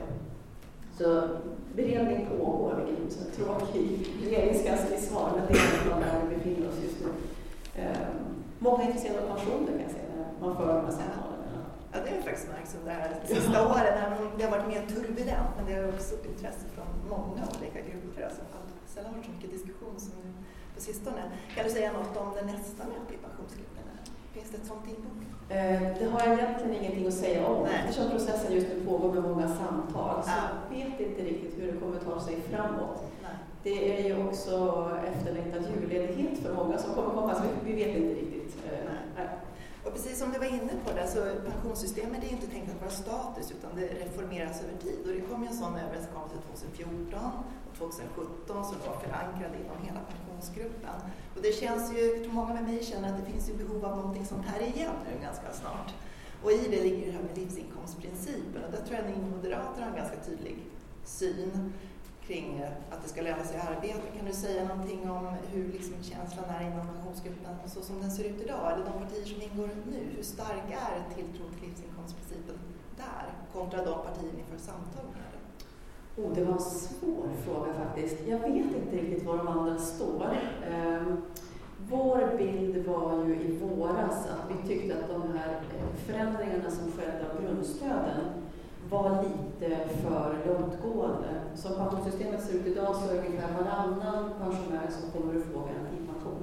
Så 0.98 1.28
beredning 1.76 2.26
pågår, 2.38 2.74
vilket 2.86 3.20
är 3.20 3.26
en 3.26 3.32
tråkig 3.32 4.08
regeringskanslisvar, 4.24 5.30
men 5.36 5.46
det 5.48 5.58
är 5.58 6.00
där 6.00 6.20
vi 6.28 6.34
befinner 6.36 6.68
oss 6.68 6.82
just 6.82 7.00
nu. 7.00 7.08
Ehm, 7.82 8.43
Många 8.66 8.82
är 8.82 8.86
intresserade 8.86 9.20
av 9.22 9.28
pensioner 9.34 9.72
kan 9.76 9.86
jag 9.86 9.94
säga, 9.96 10.08
när 10.14 10.46
man 10.46 10.56
för 10.56 10.66
de 10.66 10.84
här 10.86 10.96
samtalen. 11.00 11.40
Ja, 11.92 11.98
det 12.04 12.10
är 12.16 12.22
faktiskt 12.28 12.48
märkt 12.54 12.70
det 12.84 12.90
här 12.90 13.10
sista 13.34 13.58
åren. 13.72 13.94
Det 14.36 14.44
har 14.44 14.50
varit 14.56 14.68
mer 14.74 14.82
turbulent, 14.94 15.50
men 15.56 15.64
det 15.66 15.74
har 15.78 15.88
också 15.94 16.14
intresse 16.32 16.66
från 16.74 16.88
många 17.14 17.42
olika 17.54 17.80
grupper. 17.88 18.22
Alltså, 18.28 18.42
sällan 18.92 19.12
varit 19.12 19.26
så 19.26 19.32
mycket 19.36 19.50
diskussion 19.56 19.96
som 20.06 20.18
på 20.74 20.80
sistone. 20.88 21.22
Kan 21.54 21.64
du 21.66 21.70
säga 21.70 21.92
något 21.92 22.16
om 22.22 22.28
det 22.38 22.44
nästa 22.52 22.82
möte 22.92 23.10
i 23.16 23.18
pensionsgruppen? 23.26 23.84
Finns 24.34 24.50
det 24.50 24.56
ett 24.56 24.68
sånt 24.72 24.86
inbokat? 24.92 25.34
Eh, 25.56 25.82
det 25.98 26.06
har 26.12 26.20
jag 26.26 26.32
egentligen 26.38 26.74
ingenting 26.80 27.06
att 27.06 27.18
säga 27.24 27.46
om 27.46 27.62
Nej. 27.62 27.72
eftersom 27.80 28.10
processen 28.10 28.52
just 28.56 28.68
nu 28.72 28.76
pågår 28.90 29.12
med 29.12 29.22
många 29.22 29.48
samtal. 29.48 30.16
Så 30.24 30.30
ja. 30.36 30.42
jag 30.70 30.76
vet 30.76 31.00
inte 31.00 31.22
riktigt 31.30 31.58
hur 31.58 31.72
det 31.72 31.78
kommer 31.80 31.98
ta 32.08 32.20
sig 32.20 32.36
framåt. 32.50 33.00
Nej. 33.22 33.36
Det 33.62 33.76
är 33.96 34.08
ju 34.08 34.26
också 34.26 34.54
efterlängtad 35.10 35.62
julledighet 35.70 36.38
för 36.38 36.54
många 36.54 36.78
som 36.78 36.94
kommer 36.94 37.10
komma, 37.10 37.34
så 37.34 37.42
vi 37.64 37.72
vet 37.72 37.96
inte 37.96 38.14
riktigt. 38.20 38.43
Och 39.84 39.92
precis 39.92 40.18
som 40.18 40.32
du 40.32 40.38
var 40.38 40.46
inne 40.46 40.72
på, 40.84 40.92
det, 40.92 41.06
så 41.08 41.20
pensionssystemet 41.50 42.24
är 42.24 42.32
inte 42.32 42.46
tänkt 42.46 42.70
att 42.72 42.80
vara 42.80 42.90
statiskt 42.90 43.50
utan 43.50 43.70
det 43.76 43.86
reformeras 44.04 44.62
över 44.62 44.76
tid. 44.86 45.00
Och 45.06 45.12
det 45.16 45.20
kom 45.20 45.42
ju 45.42 45.48
en 45.48 45.56
sån 45.56 45.74
överenskommelse 45.84 46.36
2014 46.50 47.20
och 47.68 47.74
2017 47.78 48.64
som 48.64 48.76
var 48.86 48.96
förankrad 49.04 49.52
inom 49.62 49.78
hela 49.88 50.00
pensionsgruppen. 50.12 50.96
Och 51.34 51.42
det 51.42 51.52
känns 51.52 51.92
ju, 51.94 52.00
jag 52.14 52.22
tror 52.22 52.32
många 52.32 52.54
med 52.54 52.64
mig 52.64 52.84
känner 52.84 53.08
att 53.08 53.18
det 53.20 53.32
finns 53.32 53.50
ju 53.50 53.54
behov 53.54 53.84
av 53.84 53.96
någonting 53.96 54.26
sånt 54.26 54.46
här 54.46 54.60
igen 54.60 54.96
nu 55.06 55.22
ganska 55.22 55.52
snart. 55.52 55.90
Och 56.42 56.52
i 56.52 56.68
det 56.70 56.82
ligger 56.82 57.06
det 57.06 57.12
här 57.12 57.22
med 57.22 57.38
livsinkomstprincipen 57.38 58.64
och 58.64 58.72
där 58.72 58.82
tror 58.86 58.94
jag 58.96 59.04
att 59.04 59.16
ni 59.16 59.30
moderater 59.36 59.82
har 59.82 59.88
en 59.88 59.96
ganska 59.96 60.16
tydlig 60.16 60.56
syn 61.04 61.72
kring 62.26 62.62
att 62.90 63.02
det 63.02 63.08
ska 63.08 63.22
löna 63.22 63.44
sig 63.44 63.56
att 63.56 63.70
arbeta. 63.70 64.00
Kan 64.16 64.26
du 64.26 64.32
säga 64.32 64.68
någonting 64.68 65.10
om 65.10 65.26
hur 65.52 65.72
liksom 65.72 65.94
känslan 66.02 66.44
är 66.44 66.66
inom 66.66 66.86
pensionsgruppen 66.86 67.54
så 67.66 67.80
som 67.80 68.00
den 68.00 68.10
ser 68.10 68.24
ut 68.24 68.40
idag, 68.40 68.72
eller 68.72 68.84
de 68.84 68.92
partier 69.04 69.24
som 69.24 69.42
ingår 69.42 69.68
nu? 69.92 70.00
Hur 70.16 70.22
stark 70.22 70.66
är 70.70 71.14
tilltron 71.14 71.50
till 71.50 71.68
livsinkomstprincipen 71.68 72.58
där 72.96 73.24
kontra 73.52 73.78
de 73.84 73.94
partier 74.06 74.32
ni 74.36 74.44
för 74.50 74.58
samtal 74.64 75.04
med? 75.04 75.34
Oh, 76.16 76.34
det 76.34 76.44
var 76.44 76.52
en 76.52 76.60
svår 76.60 77.28
fråga 77.44 77.74
faktiskt. 77.74 78.16
Jag 78.28 78.38
vet 78.38 78.56
inte 78.56 78.96
riktigt 78.96 79.24
var 79.24 79.36
de 79.36 79.48
andra 79.48 79.78
står. 79.78 80.38
Um, 80.70 81.22
vår 81.90 82.36
bild 82.38 82.86
var 82.86 83.24
ju 83.24 83.34
i 83.34 83.58
våras 83.58 84.26
att 84.26 84.50
vi 84.50 84.68
tyckte 84.68 84.98
att 84.98 85.08
de 85.08 85.22
här 85.38 85.48
eh, 85.48 85.96
förändringarna 86.06 86.70
som 86.70 86.92
skedde 86.92 87.24
av 87.30 87.42
grundstöden 87.42 88.20
var 88.90 89.22
lite 89.22 89.88
för 90.02 90.36
långtgående. 90.46 91.30
Som 91.54 91.74
pensionssystemet 91.74 92.42
ser 92.42 92.54
ut 92.54 92.66
idag 92.66 92.96
så 92.96 93.08
är 93.08 93.14
det 93.14 93.26
ungefär 93.28 93.52
varannan 93.52 94.30
pensionär 94.38 94.88
som 94.90 95.10
kommer 95.10 95.40
att 95.40 95.46
få 95.46 95.58
garantipension. 95.58 96.42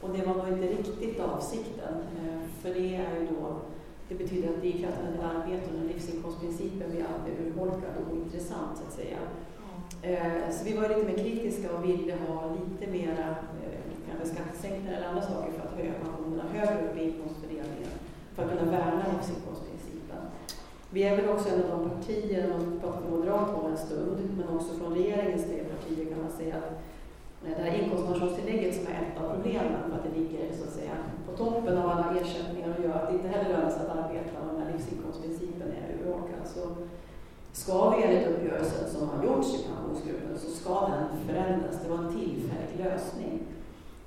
Och 0.00 0.10
det 0.10 0.26
var 0.26 0.34
nog 0.34 0.48
inte 0.48 0.66
riktigt 0.66 1.20
avsikten, 1.20 1.94
eh, 2.18 2.40
för 2.60 2.68
det 2.68 2.96
är 2.96 3.20
ju 3.20 3.26
då 3.26 3.56
det 4.10 4.14
betyder 4.14 4.48
att 4.48 4.60
drivkraften 4.60 5.12
till 5.12 5.22
arbete 5.22 5.68
och 5.74 5.88
livsinkomstprincipen 5.88 6.90
blir 6.90 7.06
alltid 7.12 7.46
urholkad 7.46 7.94
och 8.00 8.12
ointressant 8.12 8.78
så 8.78 8.82
att 8.84 8.92
säga. 8.92 9.18
Mm. 10.02 10.52
Så 10.52 10.64
vi 10.64 10.76
var 10.76 10.88
lite 10.88 11.06
mer 11.06 11.18
kritiska 11.24 11.72
och 11.76 11.84
ville 11.84 12.14
ha 12.26 12.56
lite 12.58 12.92
mera 12.92 13.28
eh, 13.62 13.80
kanske 14.08 14.34
skattesänkningar 14.34 14.96
eller 14.96 15.08
andra 15.08 15.22
saker 15.22 15.52
för 15.52 15.68
att 15.68 15.76
höja 15.76 15.92
pensionerna 16.04 16.44
högre 16.52 16.86
upp 16.86 16.96
i 16.96 17.02
inkomstfördelningen 17.10 17.92
för 18.34 18.42
att 18.42 18.50
kunna 18.50 18.70
värna 18.70 19.04
livsinkomstprincipen. 19.16 20.22
Vi 20.92 21.02
är 21.02 21.16
väl 21.16 21.28
också 21.28 21.48
en 21.48 21.62
av 21.62 21.80
de 21.80 21.90
partier, 21.90 22.44
om 22.44 22.50
man 22.50 22.80
pratar 22.80 23.00
från 23.00 23.10
moderat 23.10 23.50
håll 23.50 23.70
en 23.70 23.86
stund, 23.86 24.18
men 24.38 24.56
också 24.56 24.74
från 24.74 24.94
regeringens 24.94 25.44
tre 25.44 25.58
partier 25.72 26.04
kan 26.10 26.22
man 26.22 26.32
säga 26.40 26.56
att 26.56 26.70
eh, 27.44 27.52
det 27.56 27.62
här 27.62 27.82
inkomstpensionstillägget 27.82 28.74
som 28.76 28.86
är 28.86 28.96
ett 29.02 29.22
av 29.22 29.34
problemen 29.34 29.80
för 29.88 29.96
att 29.96 30.06
det 30.08 30.20
ligger 30.20 30.56
så 30.58 30.64
att 30.64 30.76
säga, 30.78 30.94
på 31.26 31.32
toppen 31.36 31.78
av 31.78 31.90
alla 31.90 32.20
ersättningar 32.20 32.74
och 32.74 32.84
gör 32.84 32.94
att 32.94 33.08
det 33.08 33.14
inte 33.14 33.28
heller 33.28 33.50
lönar 33.50 33.70
sig 33.70 33.80
att 33.82 33.96
arbeta 33.98 34.36
och 34.40 34.52
den 34.52 34.62
här 34.62 34.72
livsinkomstprincipen 34.72 35.68
är 35.80 35.86
urholkad. 35.94 36.44
Så 36.54 36.60
ska 37.52 37.90
vi 37.90 38.02
enligt 38.02 38.28
uppgörelsen 38.28 38.90
som 38.90 39.08
har 39.08 39.24
gjorts 39.24 39.48
i 39.54 39.66
pensionsgruppen 39.68 40.38
så 40.38 40.50
ska 40.50 40.74
den 40.94 41.06
förändras. 41.26 41.76
Det 41.82 41.90
var 41.90 41.98
en 42.04 42.14
tillfällig 42.18 42.76
lösning. 42.84 43.34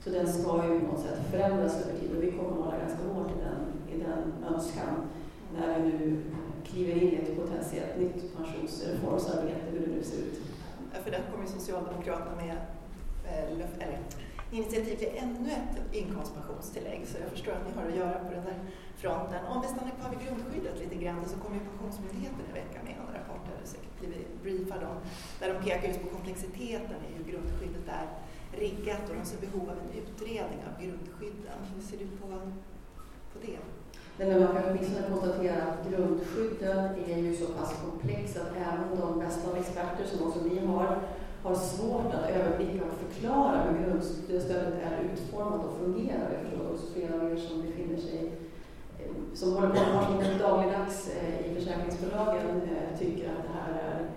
Så 0.03 0.09
den 0.09 0.27
ska 0.33 0.49
ju 0.67 0.79
på 0.79 0.85
något 0.85 1.05
sätt 1.07 1.19
förändras 1.31 1.81
över 1.81 1.99
tid 1.99 2.09
och 2.15 2.23
vi 2.23 2.31
kommer 2.31 2.51
att 2.51 2.65
hålla 2.65 2.77
ganska 2.85 3.03
hårt 3.13 3.31
i 3.37 3.39
den, 3.47 3.61
i 3.93 4.03
den 4.07 4.53
önskan 4.53 4.93
när 5.57 5.79
vi 5.79 5.91
nu 5.91 6.17
kliver 6.65 6.93
in 7.01 7.13
i 7.13 7.15
ett 7.15 7.35
potentiellt 7.35 7.99
nytt 7.99 8.35
pensionsreformsarbete, 8.37 9.65
hur 9.71 9.79
det 9.79 9.91
nu 9.95 10.03
ser 10.03 10.17
ut. 10.17 10.41
För 11.03 11.11
där 11.11 11.23
kommer 11.31 11.45
Socialdemokraterna 11.45 12.35
med 12.35 12.57
eh, 13.25 13.51
eller, 13.51 13.99
initiativ 14.51 14.95
till 14.95 15.13
ännu 15.23 15.51
ett 15.51 15.93
inkomstpensionstillägg 16.01 17.01
så 17.07 17.17
jag 17.23 17.29
förstår 17.29 17.51
att 17.51 17.67
ni 17.67 17.73
har 17.77 17.85
att 17.89 17.95
göra 17.95 18.19
på 18.25 18.31
den 18.37 18.45
där 18.45 18.59
fronten. 19.01 19.45
Om 19.45 19.61
vi 19.61 19.67
stannar 19.67 19.93
kvar 19.99 20.09
vid 20.09 20.27
grundskyddet 20.27 20.79
lite 20.79 20.95
grann 21.03 21.25
så 21.31 21.37
kommer 21.41 21.55
ju 21.59 21.63
Pensionsmyndigheten 21.69 22.45
i 22.51 22.53
veckan 22.61 22.81
med 22.85 22.95
en 23.01 23.13
rapport, 23.17 23.43
där 23.47 23.57
du 23.61 23.67
säkert 23.67 23.99
blivit 23.99 24.43
briefad 24.43 24.83
om, 24.91 24.97
där 25.39 25.47
de 25.53 25.55
pekar 25.65 25.87
just 25.87 26.01
på 26.03 26.09
komplexiteten 26.15 26.99
i 27.07 27.09
hur 27.17 27.25
grundskyddet 27.31 27.87
är 27.99 28.07
riggat 28.63 29.09
och 29.09 29.15
de 29.19 29.25
ser 29.25 29.39
behov 29.45 29.65
av 29.69 29.77
en 29.83 29.91
utredning 30.01 30.59
av 30.67 30.73
grundskydden. 30.83 31.57
Hur 31.75 31.81
ser 31.89 31.97
du 31.97 32.07
på, 32.21 32.27
på 33.33 33.37
det? 33.45 33.59
Nej, 34.17 34.27
men 34.27 34.43
man 34.43 34.53
kan 34.53 34.63
åtminstone 34.69 35.09
konstatera 35.09 35.63
att 35.63 35.89
grundskydden 35.89 36.89
är 37.07 37.17
ju 37.17 37.35
så 37.35 37.45
pass 37.45 37.75
komplex 37.85 38.37
att 38.37 38.51
även 38.55 38.99
de 38.99 39.19
bästa 39.19 39.49
av 39.49 39.57
experter 39.57 40.05
som 40.05 40.27
också 40.27 40.39
vi 40.43 40.65
har 40.65 40.97
har 41.43 41.55
svårt 41.55 42.13
att 42.13 42.29
överblicka 42.29 42.85
och 42.85 43.11
förklara 43.11 43.61
hur 43.61 43.85
grundstödet 43.85 44.73
är 44.83 44.99
utformat 45.13 45.65
och 45.65 45.77
fungerar. 45.77 46.29
Jag 46.33 46.41
förstår 46.41 46.71
också 46.73 46.85
flera 46.93 47.13
av 47.13 47.31
er 47.31 47.35
som 47.35 47.61
befinner 47.61 47.97
sig 47.97 48.31
eh, 48.99 49.11
som 49.33 49.53
håller 49.53 49.67
på 49.67 50.13
med 50.19 50.39
dagligdags 50.39 51.09
eh, 51.09 51.51
i 51.51 51.55
försäkringsbolagen 51.55 52.61
eh, 52.61 52.99
tycker 52.99 53.29
att 53.29 53.43
det 53.47 53.53
här 53.59 53.81
är 53.81 54.07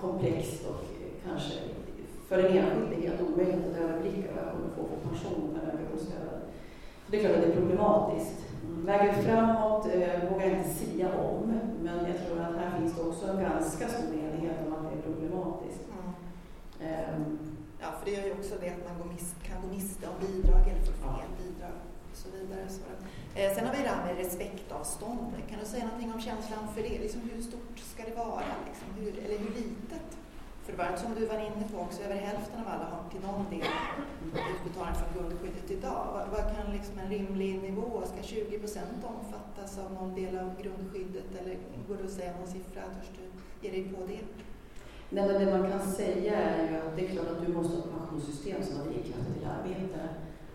komplext 0.00 0.66
och 0.66 0.84
kanske 1.28 1.58
för 2.28 2.36
den 2.36 2.46
enskilde 2.46 3.08
helt 3.08 3.20
omöjligt 3.20 3.66
att 3.70 3.82
överblicka 3.82 4.28
vad 4.34 4.44
jag 4.44 4.52
kommer 4.52 4.68
få 4.76 4.82
för 4.84 5.08
pension 5.08 5.50
med 5.52 5.62
den 5.66 5.86
grundstödet. 5.88 6.42
Det 7.06 7.16
är 7.16 7.20
klart 7.20 7.36
att 7.36 7.42
det 7.42 7.52
är 7.52 7.60
problematiskt. 7.60 8.51
Vägen 8.84 9.24
framåt 9.24 9.86
vågar 10.30 10.46
jag 10.46 10.58
inte 10.58 10.70
sia 10.70 11.18
om, 11.18 11.60
men 11.82 11.96
jag 12.06 12.26
tror 12.26 12.40
att 12.40 12.56
här 12.56 12.78
finns 12.78 12.96
det 12.96 13.02
också 13.02 13.26
en 13.26 13.40
ganska 13.40 13.88
stor 13.88 14.14
enighet 14.14 14.56
om 14.66 14.72
att 14.72 14.82
det 14.82 14.98
är 14.98 15.02
problematiskt. 15.02 15.80
Um, 16.80 17.38
ja, 17.80 17.86
för 17.98 18.04
det 18.04 18.10
gör 18.10 18.24
ju 18.24 18.32
också 18.32 18.54
det 18.60 18.68
att 18.68 18.84
man 18.88 18.98
går 18.98 19.12
mis 19.14 19.34
kan 19.42 19.62
gå 19.62 19.68
miste 19.76 20.06
om 20.08 20.16
bidrag 20.26 20.62
eller 20.70 20.84
få 20.88 20.92
fel 20.92 21.30
bidrag 21.42 21.76
och 22.10 22.16
så 22.16 22.28
vidare. 22.36 22.64
Så. 22.68 22.82
Eh, 23.38 23.54
sen 23.54 23.66
har 23.66 23.74
vi 23.76 23.82
det 23.82 23.88
här 23.88 24.06
med 24.06 24.16
respektavståndet. 24.16 25.48
Kan 25.50 25.58
du 25.58 25.66
säga 25.66 25.84
någonting 25.84 26.12
om 26.12 26.20
känslan 26.20 26.64
för 26.74 26.82
det? 26.82 26.98
Liksom 26.98 27.20
hur 27.20 27.42
stort 27.42 27.78
ska 27.78 28.02
det 28.04 28.16
vara? 28.24 28.52
Liksom 28.68 28.88
hur, 28.98 29.12
eller 29.24 29.38
hur 29.38 29.50
litet? 29.60 30.08
För 30.62 30.72
det 30.72 30.78
var 30.78 30.96
som 30.96 31.14
du 31.14 31.26
var 31.26 31.40
inne 31.48 31.64
på 31.72 31.78
också, 31.86 32.02
över 32.02 32.14
hälften 32.14 32.60
av 32.60 32.68
alla 32.74 32.86
har 32.94 33.04
till 33.10 33.22
någon 33.28 33.46
del 33.54 33.68
utbetalning 34.52 34.96
från 35.00 35.10
grundskyddet 35.16 35.70
idag. 35.70 36.04
Vad, 36.14 36.24
vad 36.34 36.44
kan 36.54 36.72
liksom 36.76 36.98
en 36.98 37.10
rimlig 37.16 37.62
nivå, 37.62 38.02
ska 38.10 38.22
20 38.22 38.58
procent 38.58 38.98
omfattas 39.12 39.78
av 39.78 39.92
någon 39.98 40.14
del 40.14 40.38
av 40.38 40.48
grundskyddet 40.62 41.28
eller 41.40 41.54
går 41.88 41.96
det 41.96 42.04
att 42.04 42.18
säga 42.18 42.32
någon 42.38 42.52
siffra? 42.56 42.82
Törs 42.94 43.10
du 43.18 43.24
ge 43.62 43.70
dig 43.74 43.92
på 43.92 44.00
det? 44.06 44.22
Nej, 45.14 45.28
men 45.28 45.34
det 45.40 45.58
man 45.58 45.70
kan 45.70 45.92
säga 45.92 46.34
är 46.36 46.70
ju 46.70 46.76
att 46.76 46.96
det 46.96 47.06
är 47.06 47.10
klart 47.14 47.30
att 47.30 47.46
du 47.46 47.52
måste 47.52 47.76
ha 47.76 47.84
ett 47.84 47.98
pensionssystem 47.98 48.62
som 48.62 48.76
har 48.76 48.84
drivkrafter 48.84 49.32
till 49.34 49.48
arbete. 49.56 50.00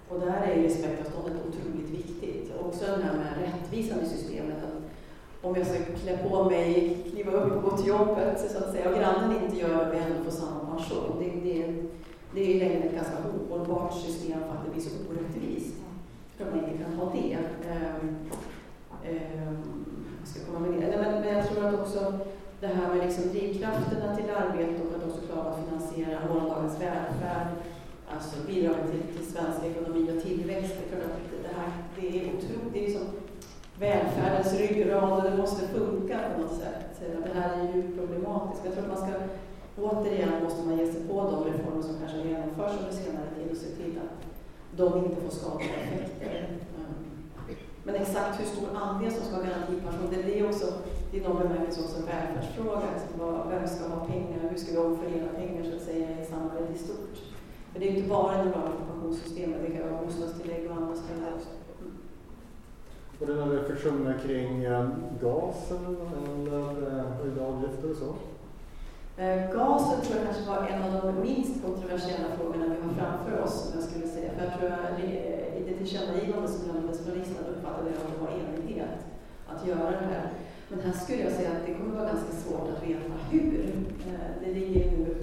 Och 0.10 0.20
där 0.20 0.42
är 0.42 0.64
respektavståndet 0.64 1.38
otroligt 1.48 1.90
viktigt. 1.90 2.52
Också 2.66 2.86
den 2.86 3.02
här 3.02 3.16
med 3.18 3.34
rättvisan 3.42 4.00
i 4.00 4.06
systemet. 4.06 4.64
Att 4.64 4.87
om 5.42 5.56
jag 5.56 5.68
ska 5.68 5.78
klä 6.04 6.18
på 6.18 6.44
mig, 6.44 6.98
kliva 7.12 7.32
upp 7.32 7.54
och 7.56 7.72
gå 7.72 7.78
till 7.78 7.88
jobbet 7.88 8.52
så 8.52 8.58
att 8.58 8.72
säga, 8.72 8.90
och 8.90 8.98
grannen 8.98 9.44
inte 9.44 9.58
gör 9.58 9.86
det, 9.86 9.92
vi 9.92 9.98
ändå 9.98 10.24
får 10.24 10.32
samma 10.32 10.60
pension. 10.60 11.16
Det, 11.20 11.50
det, 11.50 11.74
det 12.34 12.42
är 12.42 12.56
i 12.56 12.60
längden 12.60 12.84
ett 12.84 12.96
ganska 12.96 13.16
ohållbart 13.30 13.94
system 13.94 14.40
för 14.40 14.50
att 14.50 14.66
det 14.66 14.72
blir 14.72 14.82
så 14.82 14.90
orättvist. 15.10 15.76
För 16.38 16.46
att 16.46 16.56
man 16.56 16.64
inte 16.64 16.84
kan 16.84 16.94
ha 16.94 17.12
det. 17.14 17.38
Um, 17.70 18.10
um, 19.04 19.86
jag 20.20 20.28
ska 20.28 20.46
komma 20.46 20.60
med 20.60 20.72
det. 20.72 20.98
Men, 20.98 21.22
men 21.22 21.38
jag 21.38 21.48
tror 21.48 21.66
att 21.66 21.80
också 21.80 22.14
det 22.60 22.68
här 22.68 22.96
med 22.96 23.06
liksom 23.06 23.30
drivkrafterna 23.30 24.16
till 24.16 24.30
arbete 24.30 24.82
och 24.84 24.96
att 24.98 25.08
också 25.08 25.22
klara 25.28 25.50
att 25.50 25.66
finansiera 25.66 26.20
morgondagens 26.28 26.82
välfärd, 26.82 27.48
alltså 28.14 28.36
bidragen 28.48 28.92
till, 28.92 29.18
till 29.18 29.32
svensk 29.32 29.60
ekonomi 29.66 30.12
och 30.18 30.24
tillväxt. 30.24 30.76
Det, 30.90 30.96
det, 31.48 31.54
här, 31.60 31.72
det 31.96 32.08
är 32.08 32.28
otroligt, 32.28 32.74
det 32.74 32.80
är 32.80 32.84
liksom, 32.84 33.08
välfärdens 33.80 34.54
ryggrad 34.54 35.14
och 35.14 35.32
det 35.32 35.38
måste 35.38 35.68
funka 35.68 36.20
på 36.36 36.42
något 36.42 36.60
sätt. 36.60 37.02
Det 37.24 37.40
här 37.40 37.60
är 37.60 37.76
ju 37.76 37.98
problematiskt. 37.98 38.66
Jag 38.66 38.74
tror 38.74 38.84
att 38.84 39.00
man 39.00 39.10
ska, 39.10 39.20
återigen 39.78 40.44
måste 40.44 40.66
man 40.66 40.78
ge 40.78 40.92
sig 40.92 41.08
på 41.08 41.16
de 41.32 41.44
reformer 41.52 41.84
som 41.84 41.96
kanske 42.00 42.18
genomförs 42.18 42.80
under 42.80 42.94
senare 43.02 43.30
tid 43.36 43.52
och 43.52 43.58
se 43.58 43.68
till 43.68 44.00
att 44.06 44.18
de 44.78 45.06
inte 45.06 45.22
får 45.22 45.32
skadliga 45.40 45.76
effekter. 45.76 46.48
Mm. 46.78 46.94
Men 47.84 47.96
exakt 47.96 48.40
hur 48.40 48.46
stor 48.46 48.68
andel 48.76 49.12
som 49.12 49.26
ska 49.26 49.36
ha 49.36 49.44
garantipension, 49.44 50.10
det 50.12 50.24
blir 50.24 50.50
också 50.50 50.68
i 51.12 51.20
någon 51.20 51.38
bemärkelse 51.42 51.82
också 51.82 51.98
en 51.98 52.06
välfärdsfråga. 52.06 52.88
Alltså 52.94 53.50
vem 53.50 53.68
ska 53.68 53.88
ha 53.96 54.06
pengar? 54.06 54.40
Hur 54.50 54.58
ska 54.58 54.72
vi 54.72 54.78
omfördela 54.78 55.32
pengar 55.42 55.64
så 55.64 55.76
att 55.76 55.82
säga 55.82 56.22
i 56.22 56.26
samhället 56.26 56.76
i 56.76 56.78
stort? 56.78 57.16
För 57.72 57.80
det 57.80 57.88
är 57.88 57.96
inte 57.96 58.10
bara 58.10 58.34
inom 58.34 58.54
ramen 58.54 58.78
för 58.78 58.94
pensionssystemet, 58.94 59.62
det 59.62 59.72
kan 59.74 59.92
vara 59.92 60.06
bostadstillägg 60.06 60.72
och 60.72 60.78
andra 60.78 60.96
ställen 60.96 61.34
också. 61.36 61.50
Och 63.20 63.28
det 63.28 63.36
några 63.36 63.60
reflektioner 63.60 64.20
kring 64.26 64.64
eh, 64.64 64.88
gasen 65.22 65.98
eller 66.26 67.00
eh, 67.00 67.06
höjda 67.22 67.46
avgifter 67.46 67.92
och 67.92 67.98
så? 67.98 68.10
Eh, 69.22 69.52
gasen 69.54 70.02
tror 70.02 70.18
jag 70.18 70.26
kanske 70.26 70.50
var 70.52 70.68
en 70.68 70.84
av 70.84 71.06
de 71.06 71.22
minst 71.22 71.64
kontroversiella 71.66 72.28
frågorna 72.38 72.66
vi 72.66 72.82
har 72.82 72.94
framför 73.00 73.44
oss, 73.44 73.66
om 73.66 73.80
jag 73.80 73.90
skulle 73.90 74.08
säga. 74.08 74.32
För 74.36 74.44
jag 74.46 74.54
tror 74.60 74.70
att 74.72 75.00
i 75.60 75.64
det 75.68 75.76
tillkännagivande 75.78 76.48
som 76.48 76.68
lämnades 76.68 77.06
från 77.06 77.16
riksdagen 77.16 77.54
uppfattade 77.54 77.90
jag 77.90 77.98
att 78.02 78.14
det 78.14 78.22
var 78.26 78.32
enighet 78.42 79.00
att 79.48 79.68
göra 79.68 79.92
det 79.92 80.08
här. 80.14 80.30
Men 80.70 80.80
här 80.80 80.94
skulle 80.94 81.24
jag 81.24 81.32
säga 81.32 81.50
att 81.52 81.66
det 81.66 81.74
kommer 81.74 81.96
vara 81.96 82.08
ganska 82.14 82.32
svårt 82.32 82.68
att 82.70 82.88
veta 82.88 83.14
hur. 83.32 83.66
Eh, 84.08 84.32
det 84.44 84.54
ligger 84.54 84.92
nu 84.92 85.16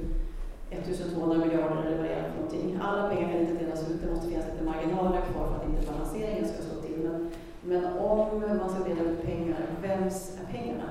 1200 0.70 1.38
miljarder 1.38 1.83
eller 1.87 1.96
vad 1.96 2.07
det 2.07 2.14
är 2.14 2.22
för 2.22 2.35
någonting. 2.35 2.78
Alla 2.83 3.09
pengar 3.09 3.33
kan 3.33 3.40
inte 3.40 3.64
delas 3.64 3.90
ut, 3.90 4.02
det 4.02 4.11
måste 4.11 4.28
finnas 4.28 4.46
lite 4.52 4.64
marginaler 4.64 5.20
kvar 5.20 5.46
för 5.48 5.57
att 5.57 5.68
inte 5.68 5.92
balanseringen 5.92 6.48
ska 6.48 6.62
slå 6.62 6.80
till. 6.80 6.98
Men, 7.09 7.30
men 7.62 7.98
om 7.98 8.40
man 8.59 8.70
ska 8.70 8.88
dela 8.88 9.02
ut 9.11 9.22
pengar, 9.22 9.66
vems 9.83 10.38
är 10.40 10.52
pengarna? 10.52 10.88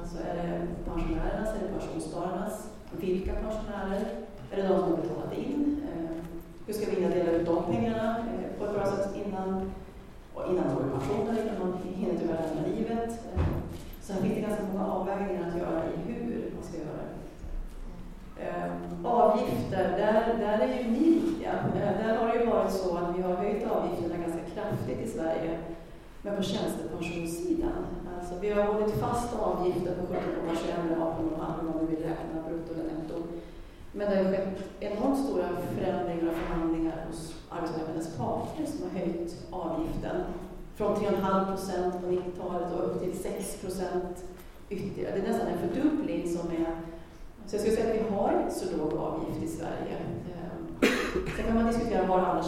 Alltså 0.00 0.16
är 0.18 0.34
det 0.36 0.66
pensionärernas, 0.90 1.48
är 1.48 1.60
det 1.62 1.78
pensionsspararnas? 1.78 2.70
Vilka 2.90 3.32
pensionärer? 3.32 4.04
Är 4.50 4.56
det 4.56 4.62
de 4.62 4.78
som 4.78 4.90
har 4.90 4.96
betalat 4.96 5.32
in? 5.32 5.82
Eh, 5.92 6.16
hur 6.66 6.74
ska 6.74 6.90
vi 6.90 7.00
dela 7.00 7.30
ut 7.30 7.46
de 7.46 7.64
pengarna 7.64 8.18
eh, 8.18 8.58
på 8.58 8.64
ett 8.64 8.74
bra 8.74 8.86
sätt 8.86 9.16
innan 9.26 9.70
och 10.34 10.42
innan 10.50 10.66
man 10.66 10.74
går 10.74 10.86
i 10.86 10.90
pension 10.90 11.38
innan 11.38 11.58
man 11.58 11.78
hinner 11.94 12.20
tyvärr 12.20 12.42
lämna 12.54 12.76
livet. 12.76 13.10
Eh, 13.10 13.42
så 14.00 14.12
Sen 14.12 14.22
finns 14.22 14.34
det 14.34 14.40
ganska 14.40 14.62
många 14.72 14.86
avvägningar 14.86 15.48
att 15.48 15.58
göra 15.58 15.82
i 15.84 16.12
hur 16.12 16.50
man 16.54 16.64
ska 16.64 16.78
göra 16.78 16.96
det. 16.96 17.16
Avgifter, 19.04 19.84
där, 19.98 20.38
där 20.38 20.58
är 20.58 20.82
ju 20.82 20.90
ni 20.90 21.10
viktiga. 21.10 21.52
Där 21.74 22.16
har 22.16 22.28
det 22.28 22.38
ju 22.38 22.46
varit 22.46 22.72
så 22.72 22.96
att 22.96 23.18
vi 23.18 23.22
har 23.22 23.34
höjt 23.34 23.70
avgifterna 23.70 24.16
ganska 24.16 24.40
kraftigt 24.54 25.00
i 25.00 25.08
Sverige, 25.08 25.58
men 26.26 26.36
på 26.36 26.42
tjänstepensionssidan. 26.42 27.86
Alltså, 28.18 28.34
vi 28.40 28.50
har 28.50 28.62
hållit 28.62 28.94
fast 28.94 29.34
avgiften 29.40 29.94
på 30.00 30.14
17,21 30.14 30.20
eller 30.86 30.96
18,5 30.96 31.74
om 31.74 31.86
vi 31.86 31.96
vill 31.96 32.04
räkna 32.04 32.42
brutto 32.48 32.74
eller 32.74 32.84
netto. 32.84 33.14
Men 33.92 34.10
det 34.10 34.16
har 34.16 34.24
skett 34.24 34.58
enormt 34.80 35.18
stora 35.24 35.44
förändringar 35.74 36.28
och 36.28 36.34
förhandlingar 36.34 37.06
hos 37.08 37.34
arbetsmarknadens 37.50 38.16
parter 38.16 38.66
som 38.66 38.82
har 38.82 38.98
höjt 38.98 39.46
avgiften 39.50 40.16
från 40.74 40.96
3,5 40.96 41.50
procent 41.50 41.94
på 42.00 42.06
90-talet 42.06 42.72
och 42.72 42.84
upp 42.86 43.02
till 43.02 43.18
6 43.18 43.60
procent 43.60 44.24
ytterligare. 44.68 45.14
Det 45.16 45.26
är 45.26 45.32
nästan 45.32 45.48
en 45.48 45.68
fördubbling 45.68 46.36
som 46.36 46.50
är... 46.50 46.76
Så 47.46 47.54
jag 47.54 47.60
skulle 47.60 47.76
säga 47.76 47.94
att 47.94 48.00
vi 48.00 48.14
har 48.14 48.42
inte 48.42 48.54
så 48.54 48.76
låg 48.76 48.92
avgift 48.94 49.42
i 49.42 49.48
Sverige. 49.48 49.96
Ehm, 50.34 50.88
Sen 51.36 51.44
kan 51.46 51.54
man 51.54 51.66
diskutera, 51.66 52.06
var 52.06 52.18
alla 52.18 52.42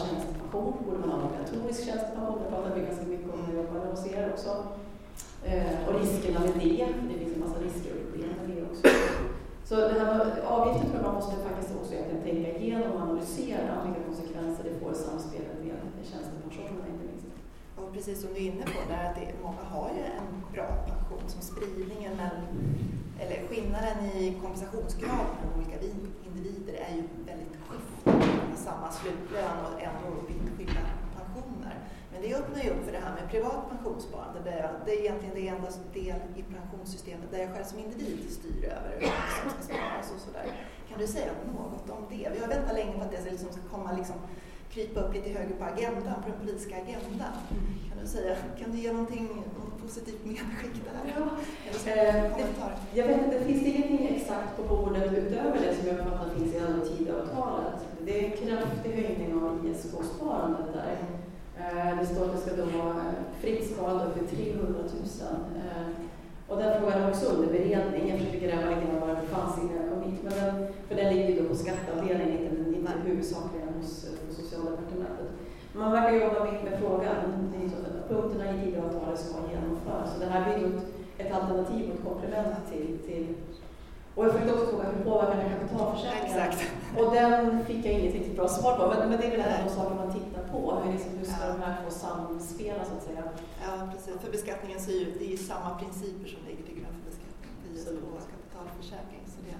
tjänstepension? 0.48 0.84
Borde 0.84 0.98
man 0.98 1.10
ha 1.10 1.18
en 1.18 1.26
obligatorisk 1.26 1.84
tjänstepension? 1.84 2.38
Det 2.42 2.50
pratar 2.50 2.74
vi 2.74 2.80
ganska 2.80 3.06
mycket 3.06 3.32
om 3.32 3.40
när 3.40 3.52
vi 3.52 3.56
jobbar 3.56 3.90
hos 3.90 4.06
er 4.06 4.32
också. 4.32 4.50
Eh, 5.44 5.88
och 5.88 6.00
riskerna 6.00 6.40
med 6.40 6.54
det, 6.64 6.86
det 7.08 7.18
finns 7.18 7.34
en 7.34 7.40
massa 7.40 7.58
risker 7.66 7.90
och 7.94 8.02
problem 8.04 8.30
med 8.38 8.56
det 8.56 8.62
också. 8.70 8.82
Så 9.68 9.74
det 9.74 9.98
här 10.00 10.14
med 10.18 10.38
avgiften 10.56 10.86
tror 10.88 11.00
jag 11.00 11.08
man 11.10 11.14
måste 11.20 11.36
faktiskt 11.48 11.76
också 11.78 11.92
egentligen 11.94 12.24
tänka 12.24 12.48
igenom 12.58 12.92
och 12.92 13.00
analysera 13.06 13.72
vilka 13.84 14.02
konsekvenser 14.08 14.62
det 14.64 14.74
får 14.80 14.92
i 14.92 14.98
samspelet 15.08 15.56
med 15.64 16.04
tjänstepensionerna 16.10 16.86
inte 16.92 17.04
minst. 17.10 17.26
Och 17.78 17.92
precis 17.94 18.20
som 18.22 18.28
du 18.34 18.38
är 18.40 18.48
inne 18.52 18.64
på, 18.72 18.78
där 18.92 19.04
att 19.08 19.16
det, 19.18 19.26
många 19.46 19.64
har 19.74 19.88
ju 19.96 20.02
en 20.20 20.28
bra 20.54 20.68
pension 20.90 21.24
som 21.34 21.42
spridningen 21.50 22.12
mellan, 22.20 22.42
eller 23.22 23.38
skillnaden 23.48 23.98
i 24.20 24.36
kompensationsgrad 24.42 25.26
mellan 25.34 25.52
olika 25.56 25.76
individer 26.26 26.74
är 26.86 26.92
ju 26.98 27.02
väldigt 27.28 27.54
skiftande. 27.66 28.56
Samma 28.56 28.88
slutlön 28.90 29.56
och 29.66 29.76
ändå. 29.88 30.27
Men 32.20 32.30
det 32.30 32.36
öppnar 32.36 32.62
ju 32.62 32.70
upp 32.70 32.84
för 32.84 32.92
det 32.92 32.98
här 32.98 33.14
med 33.14 33.30
privat 33.30 33.70
pensionssparande. 33.70 34.40
Där 34.44 34.56
jag, 34.62 34.70
det 34.86 34.92
är 34.96 35.00
egentligen 35.00 35.34
det 35.34 35.48
enda 35.48 35.68
del 35.92 36.20
i 36.36 36.42
pensionssystemet 36.42 37.30
där 37.30 37.38
jag 37.38 37.50
själv 37.54 37.64
som 37.64 37.78
individ 37.78 38.30
styr 38.38 38.64
över 38.76 38.90
hur 38.98 39.06
som 39.40 39.50
ska 39.50 39.60
sparas 39.68 40.12
och 40.14 40.20
sådär. 40.26 40.46
Kan 40.88 40.98
du 40.98 41.06
säga 41.06 41.32
något 41.54 41.90
om 41.90 42.02
det? 42.10 42.28
Vi 42.34 42.38
har 42.42 42.48
väntat 42.48 42.74
länge 42.74 42.92
på 42.92 43.04
att 43.04 43.10
det 43.10 43.30
liksom 43.30 43.52
ska 43.52 43.62
komma 43.74 43.92
liksom 43.92 44.16
krypa 44.70 45.00
upp 45.00 45.14
lite 45.14 45.30
högre 45.30 45.54
på 45.60 45.64
agendan, 45.64 46.22
på 46.22 46.28
den 46.30 46.38
politiska 46.40 46.74
agendan. 46.76 47.34
Mm. 47.50 47.64
Kan 47.88 47.98
du 48.02 48.06
säga, 48.06 48.36
kan 48.60 48.70
du 48.72 48.78
ge 48.78 48.92
någonting 48.92 49.28
positivt 49.82 50.24
medskick 50.24 50.76
där? 50.86 51.14
Ja. 51.16 51.24
Eh, 51.92 52.24
jag 52.94 53.06
vet 53.06 53.24
inte, 53.24 53.44
finns 53.44 53.62
det 53.62 53.68
ingenting 53.68 54.16
exakt 54.16 54.56
på 54.56 54.62
bordet 54.62 55.12
utöver 55.12 55.58
det 55.64 55.76
som 55.76 55.88
jag 55.88 55.98
uppfattar 55.98 56.34
finns 56.34 56.54
i 56.54 56.58
alla 56.58 56.84
Tidöavtalet? 56.84 57.80
Det 58.04 58.20
är 58.20 58.24
en 58.30 58.36
kraftig 58.36 58.90
höjning 58.90 59.42
av 59.42 59.66
ISK-sparandet 59.66 60.72
där. 60.72 60.96
Eh, 61.60 61.98
det 62.00 62.06
står 62.06 62.24
att 62.24 62.34
det 62.34 62.40
ska 62.40 62.62
då 62.62 62.78
vara 62.78 62.96
eh, 62.96 63.22
fritt 63.40 63.70
skal 63.70 64.00
för 64.14 64.36
300 64.36 64.78
000. 64.78 64.88
Eh, 65.56 65.88
och 66.48 66.56
den 66.58 66.80
frågan 66.80 67.02
är 67.02 67.10
också 67.10 67.26
under 67.26 67.48
beredning. 67.48 68.08
Jag 68.08 68.18
försöker 68.18 68.40
gräva 68.46 68.70
lite 68.70 68.86
grann 68.86 69.00
var 69.00 69.08
det 69.08 69.26
fanns 69.36 69.58
innan 69.58 69.76
jag 69.76 69.88
kom 69.92 70.02
hit. 70.10 70.20
Men 70.22 70.32
den, 70.40 70.66
för 70.88 70.94
den 70.94 71.14
ligger 71.14 71.28
ju 71.28 71.42
då 71.42 71.48
på 71.48 71.54
skatteavdelningen, 71.54 72.38
inte, 72.44 72.78
inte 72.78 72.92
huvudsakligen 73.04 73.68
hos, 73.76 74.06
hos 74.26 74.36
Socialdepartementet. 74.36 75.30
Man 75.72 75.92
verkar 75.92 76.12
jobba 76.24 76.44
med, 76.44 76.64
med 76.64 76.78
frågan. 76.80 77.16
Punkterna 78.08 78.54
i 78.54 78.60
Tidöavtalet 78.60 79.20
ska 79.20 79.36
genomföras. 79.52 80.14
Så 80.14 80.20
det 80.20 80.26
här 80.26 80.44
blir 80.44 80.66
ett, 80.68 80.82
ett 81.18 81.32
alternativ 81.32 81.90
och 81.90 81.94
ett 81.94 82.04
komplement 82.04 82.56
till, 82.70 82.98
till 83.06 83.34
och 84.18 84.24
jag 84.24 84.34
fick 84.34 84.52
också 84.52 84.66
fråga 84.66 84.84
hur 84.84 85.04
påverkar 85.04 85.36
det 85.36 85.50
kapitalförsäkringen? 85.50 86.26
Exakt. 86.26 86.77
Och 86.96 87.14
den 87.14 87.64
fick 87.64 87.86
jag 87.86 87.92
inget 87.92 88.14
riktigt 88.14 88.36
bra 88.36 88.48
svar 88.48 88.72
på. 88.78 88.82
Men, 88.88 89.08
men 89.10 89.18
det 89.20 89.26
är 89.26 89.30
väl 89.30 89.40
en 89.40 89.58
av 89.58 89.64
de 89.66 89.74
saker 89.78 89.94
man 90.02 90.12
tittar 90.18 90.44
på. 90.52 90.60
Hur, 90.82 90.92
liksom, 90.92 91.10
hur 91.18 91.28
ska 91.32 91.44
ja. 91.46 91.52
de 91.54 91.60
här 91.66 91.76
få 91.84 91.90
samspela 92.04 92.82
så 92.84 92.92
att 92.96 93.04
säga? 93.08 93.22
Ja, 93.64 93.72
precis. 93.92 94.14
För 94.22 94.30
beskattningen 94.36 94.80
så 94.84 94.90
är 94.90 94.98
ju, 95.02 95.06
det 95.18 95.24
är 95.28 95.32
ju 95.36 95.42
samma 95.50 95.70
principer 95.80 96.28
som 96.32 96.40
ligger 96.48 96.64
till 96.68 96.76
grund 96.78 96.94
för 96.98 97.04
beskattning 97.10 97.52
för 97.60 97.68
ISK 97.72 97.88
och 98.08 98.22
kapitalförsäkring. 98.34 99.22
Så 99.32 99.38
det, 99.46 99.56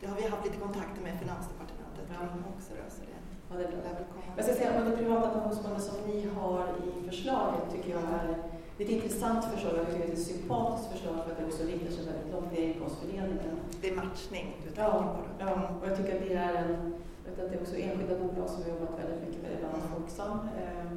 det 0.00 0.06
har 0.10 0.16
vi 0.20 0.22
haft 0.32 0.44
lite 0.46 0.58
kontakter 0.66 1.00
med 1.06 1.14
Finansdepartementet 1.22 2.06
ja. 2.14 2.20
också. 2.52 2.70
Då, 2.78 2.84
så 2.96 3.00
det, 3.08 3.18
ja, 3.48 3.52
det 3.58 3.64
är 3.64 3.94
bra. 3.98 4.06
Jag 4.36 4.44
ska 4.44 4.54
säga 4.54 4.70
att 4.70 4.86
det 4.90 4.96
privata 5.02 5.26
pensionssparandet 5.34 5.84
som 5.90 5.96
ni 6.10 6.18
har 6.38 6.62
i 6.86 6.90
förslaget 7.10 7.64
tycker 7.72 7.90
jag 7.96 8.04
är 8.20 8.28
det 8.76 8.84
är 8.84 8.88
ett 8.88 8.94
intressant 8.94 9.44
förslag, 9.44 9.72
jag 9.78 9.86
tycker 9.86 10.06
det 10.06 10.12
är 10.12 10.16
ett 10.16 10.30
sympatiskt 10.32 10.92
förslag 10.92 11.14
för 11.24 11.30
att 11.32 11.38
det 11.38 11.44
också 11.44 11.62
riktar 11.64 11.92
sig 11.96 12.04
väldigt 12.04 12.32
långt 12.32 12.52
i 12.58 12.62
inkomstfördelningen. 12.62 13.56
Det 13.80 13.88
är 13.88 13.96
matchning 13.96 14.46
du 14.64 14.68
tänker 14.68 14.82
ja, 14.82 15.16
på? 15.16 15.44
Ja, 15.44 15.52
och 15.80 15.88
jag 15.88 15.96
tycker 15.96 16.12
att 16.16 16.22
det 16.28 16.34
är 16.34 16.54
en, 16.62 16.94
vet 17.24 17.38
att 17.38 17.50
det 17.50 17.56
är 17.56 17.60
också 17.60 17.76
enskilda 17.76 18.16
bolag 18.22 18.48
som 18.50 18.62
har 18.62 18.68
jobbat 18.74 18.98
väldigt 19.02 19.20
mycket 19.24 19.42
med 19.42 19.50
det, 19.50 19.58
bland 19.60 19.74
annat 19.74 19.90
Folksam. 19.94 20.38
Eh, 20.60 20.90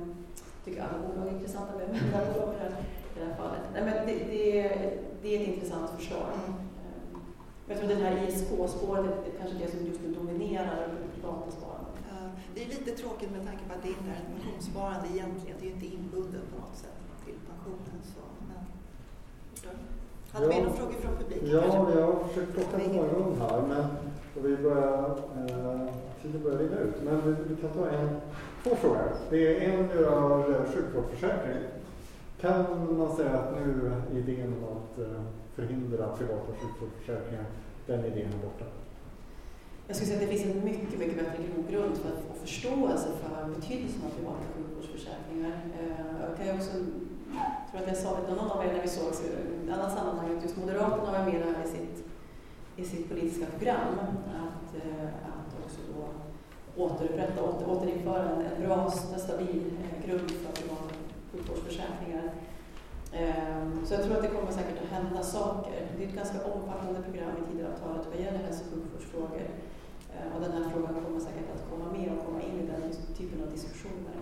tycker 0.65 0.81
alla 0.81 0.99
bolag 1.05 1.27
är 1.27 1.31
intressanta 1.37 1.71
med 1.77 1.87
vända 1.87 2.19
bolag 2.33 2.53
i 3.15 3.19
det 3.19 3.25
här 3.25 3.35
fallet. 3.41 3.63
Nej, 3.73 3.83
men 3.87 3.95
det, 4.07 4.15
det, 4.33 4.53
det 5.21 5.29
är 5.35 5.41
ett 5.41 5.47
intressant 5.53 5.89
förslag. 5.97 6.29
Mm. 6.33 6.59
Ehm, 6.83 7.21
jag 7.67 7.77
tror 7.77 7.89
det 7.89 8.03
här 8.05 8.27
ISK-spåret 8.27 9.17
är 9.27 9.33
kanske 9.39 9.57
det 9.61 9.71
som 9.71 9.85
just 9.89 10.01
nu 10.01 10.09
dominerar 10.19 10.87
det 10.91 11.13
privata 11.15 11.51
sparandet. 11.51 11.93
Det 12.55 12.63
är 12.63 12.67
lite 12.67 12.91
tråkigt 12.91 13.31
med 13.31 13.45
tanke 13.45 13.63
på 13.67 13.73
att 13.73 13.83
det 13.83 13.89
inte 13.89 14.09
är 14.15 14.19
ett 14.21 14.31
pensionssparande 14.35 15.07
egentligen. 15.13 15.57
Det 15.59 15.65
är 15.65 15.69
ju 15.69 15.75
inte 15.75 15.95
inbundet 15.95 16.43
på 16.51 16.57
något 16.63 16.77
sätt 16.77 16.96
pensionen. 17.89 18.61
Så, 19.53 19.67
men, 19.67 19.75
hade 20.31 20.45
ja, 20.45 20.51
vi 20.51 20.61
några 20.61 20.77
frågor 20.77 20.93
från 20.93 21.17
publiken? 21.17 21.49
Ja, 21.49 21.61
kanske? 21.61 21.99
jag 21.99 22.07
har 22.07 22.23
försökt 22.27 22.53
plocka 22.53 22.77
någon 22.77 23.41
här, 23.41 23.61
men 23.61 23.85
och 24.37 24.45
vi 24.45 24.57
börjar, 24.57 25.09
eh, 25.09 25.93
tiden 26.21 26.43
börjar 26.43 26.57
rinna 26.57 26.79
ut. 26.79 27.03
Men 27.03 27.21
vi, 27.25 27.35
vi, 27.49 27.61
kan 27.61 27.69
ta 27.69 27.89
en, 27.89 28.09
två 28.63 28.75
frågor. 28.75 29.11
Det 29.29 29.65
är 29.65 29.69
en 29.69 29.89
rör 29.89 30.65
sjukvårdsförsäkring. 30.73 31.63
Kan 32.41 32.97
man 32.97 33.15
säga 33.15 33.31
att 33.31 33.53
nu 33.55 33.91
idén 34.19 34.53
om 34.53 34.77
att 34.77 34.99
eh, 34.99 35.21
förhindra 35.55 36.07
privata 36.17 36.51
sjukvårdsförsäkringar, 36.59 37.45
den 37.87 38.05
idén 38.05 38.33
är 38.33 38.45
borta? 38.47 38.65
Jag 39.87 39.95
skulle 39.95 40.11
säga 40.11 40.19
att 40.21 40.27
det 40.27 40.37
finns 40.37 40.55
en 40.55 40.63
mycket, 40.63 40.99
mycket 40.99 41.17
bättre 41.17 41.43
grogrund 41.43 41.97
för 41.97 42.09
att 42.09 42.21
få 42.27 42.33
förståelse 42.33 43.07
för 43.21 43.55
betydelsen 43.55 44.01
av 44.05 44.09
privata 44.17 44.43
sjukvårdsförsäkringar. 44.55 45.53
Eh, 45.79 46.05
jag 46.21 46.31
kan 46.37 46.55
också 46.57 46.71
jag 47.37 47.71
tror 47.71 47.81
att 47.81 47.87
jag 47.87 47.97
sa 47.97 48.17
det 48.17 48.35
någon 48.35 48.51
av 48.51 48.65
er 48.65 48.73
när 48.73 48.81
vi 48.81 48.87
sågs 48.87 49.21
i 49.21 49.27
ett 49.27 49.73
annat 49.73 49.93
sammanhang, 49.97 50.37
att 50.37 50.43
just 50.43 50.57
Moderaterna 50.57 51.11
var 51.11 51.25
med 51.25 51.65
i 51.65 51.69
sitt, 51.69 52.05
i 52.75 52.83
sitt 52.85 53.09
politiska 53.09 53.45
program, 53.45 53.93
att, 54.43 54.75
eh, 54.75 55.07
att 55.31 55.65
också 55.65 55.79
då 55.93 56.03
återupprätta, 56.83 57.43
åter, 57.43 57.69
återinföra 57.69 58.29
en, 58.29 58.41
en 58.41 58.67
bra, 58.67 58.91
stabil 59.17 59.77
eh, 59.81 60.07
grund 60.07 60.31
för 60.31 60.61
privata 60.61 60.93
sjukvårdsförsäkringar. 61.31 62.31
Ehm, 63.13 63.85
så 63.85 63.93
jag 63.93 64.03
tror 64.03 64.15
att 64.15 64.21
det 64.21 64.27
kommer 64.27 64.51
säkert 64.51 64.81
att 64.83 64.89
hända 64.97 65.23
saker. 65.23 65.87
Det 65.97 66.03
är 66.03 66.07
ett 66.07 66.15
ganska 66.15 66.37
omfattande 66.43 67.01
program 67.01 67.31
i 67.37 67.51
Tidöavtalet 67.51 68.07
vad 68.11 68.19
gäller 68.19 68.39
hälso 68.39 68.63
och 68.65 68.73
sjukvårdsfrågor. 68.73 69.47
Ehm, 70.13 70.31
och 70.35 70.41
den 70.41 70.51
här 70.51 70.69
frågan 70.69 71.03
kommer 71.05 71.19
säkert 71.19 71.49
att 71.55 71.69
komma 71.69 71.87
med 71.97 72.11
och 72.11 72.25
komma 72.25 72.41
in 72.41 72.59
i 72.61 72.65
den 72.71 72.81
typen 73.17 73.43
av 73.43 73.51
diskussioner. 73.51 74.17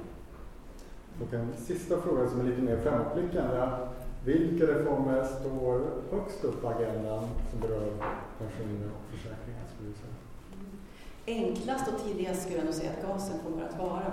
Och 1.22 1.34
en 1.34 1.54
sista 1.58 2.02
fråga 2.02 2.30
som 2.30 2.40
är 2.40 2.44
lite 2.44 2.62
mer 2.62 2.78
framåtblickande. 2.78 3.70
Vilka 4.26 4.64
reformer 4.66 5.24
står 5.40 5.82
högst 6.12 6.44
upp 6.44 6.62
på 6.62 6.68
agendan 6.70 7.24
som 7.52 7.60
berör 7.60 7.90
pensioner 8.40 8.90
och 8.96 9.04
försäkringar? 9.12 9.66
Skulle 9.74 9.90
du 9.90 9.96
säga? 9.96 10.16
Enklast 11.28 11.88
och 11.88 12.04
tidigast 12.04 12.42
skulle 12.42 12.58
jag 12.58 12.66
nog 12.66 12.74
säga 12.74 12.92
att 12.92 13.08
gasen 13.08 13.40
kommer 13.44 13.64
att 13.66 13.78
vara. 13.80 14.12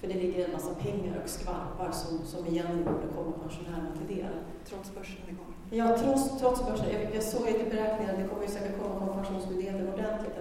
För 0.00 0.06
det 0.08 0.14
ligger 0.14 0.44
en 0.44 0.52
massa 0.52 0.74
pengar 0.74 1.20
och 1.24 1.30
skvalpar 1.30 1.92
som, 1.92 2.12
som 2.24 2.46
egentligen 2.46 2.84
borde 2.84 3.08
komma 3.16 3.32
pensionärerna 3.42 3.90
till 3.98 4.16
del. 4.16 4.32
Trots 4.68 4.94
börsen 4.94 5.22
igång? 5.28 5.52
Ja, 5.70 5.98
trots, 5.98 6.40
trots 6.40 6.66
börsen. 6.68 6.86
Jag, 6.92 7.14
jag 7.14 7.22
såg 7.22 7.46
lite 7.46 7.64
beräkningar, 7.74 8.16
det 8.18 8.28
kommer 8.28 8.42
ju 8.42 8.48
säkert 8.48 8.82
komma 8.82 9.06
på 9.06 9.12
pensionsmyndigheten 9.12 9.88
ordentligt. 9.94 10.36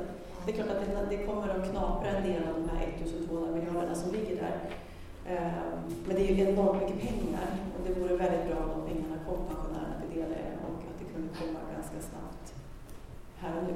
Det 0.46 0.52
är 0.52 0.56
klart 0.56 0.70
att 0.70 1.10
det, 1.10 1.18
det 1.18 1.26
kommer 1.26 1.50
att 1.50 1.72
knapra 1.72 2.10
en 2.10 2.24
del 2.30 2.44
av 2.50 2.54
de 2.62 2.70
här 2.70 2.88
1200 2.88 3.52
miljarderna 3.56 3.96
som 3.96 4.12
ligger 4.12 4.36
där. 4.36 4.56
Ehm, 4.56 4.72
Ehm, 5.30 5.78
men 6.06 6.16
det 6.16 6.22
är 6.22 6.36
ju 6.36 6.50
enormt 6.50 6.82
mycket 6.82 7.00
pengar 7.08 7.50
och 7.74 7.82
det 7.86 8.00
vore 8.00 8.16
väldigt 8.16 8.46
bra 8.48 8.58
om 8.64 8.70
de 8.76 8.82
pengarna 8.90 9.18
kom 9.28 9.40
pensionärerna 9.50 9.96
till 10.02 10.22
del 10.22 10.32
eh, 10.32 10.58
och 10.68 10.80
att 10.90 10.98
det 11.00 11.08
kunde 11.14 11.30
komma 11.40 11.60
ganska 11.76 11.98
snabbt 12.10 12.46
här 13.42 13.54
och 13.58 13.64
nu. 13.70 13.76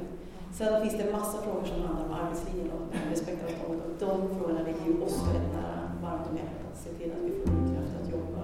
Sen 0.58 0.82
finns 0.82 0.98
det 0.98 1.12
massa 1.20 1.38
frågor 1.42 1.66
som 1.66 1.82
handlar 1.86 2.06
om 2.06 2.14
arbetslinjen 2.22 2.72
och 2.76 2.84
respektavtalet 3.12 3.84
och 3.86 3.96
de 4.06 4.14
frågorna 4.36 4.62
ligger 4.68 4.86
ju 4.90 4.96
oss 5.06 5.18
väldigt 5.28 5.54
nära 5.58 5.82
varmt 6.04 6.26
om 6.30 6.36
hjärtat. 6.38 6.66
Att 6.72 6.80
se 6.84 6.90
till 6.90 7.12
att 7.16 7.24
vi 7.28 7.32
får 7.40 7.52
kraft 7.72 7.94
att 8.02 8.10
jobba, 8.16 8.44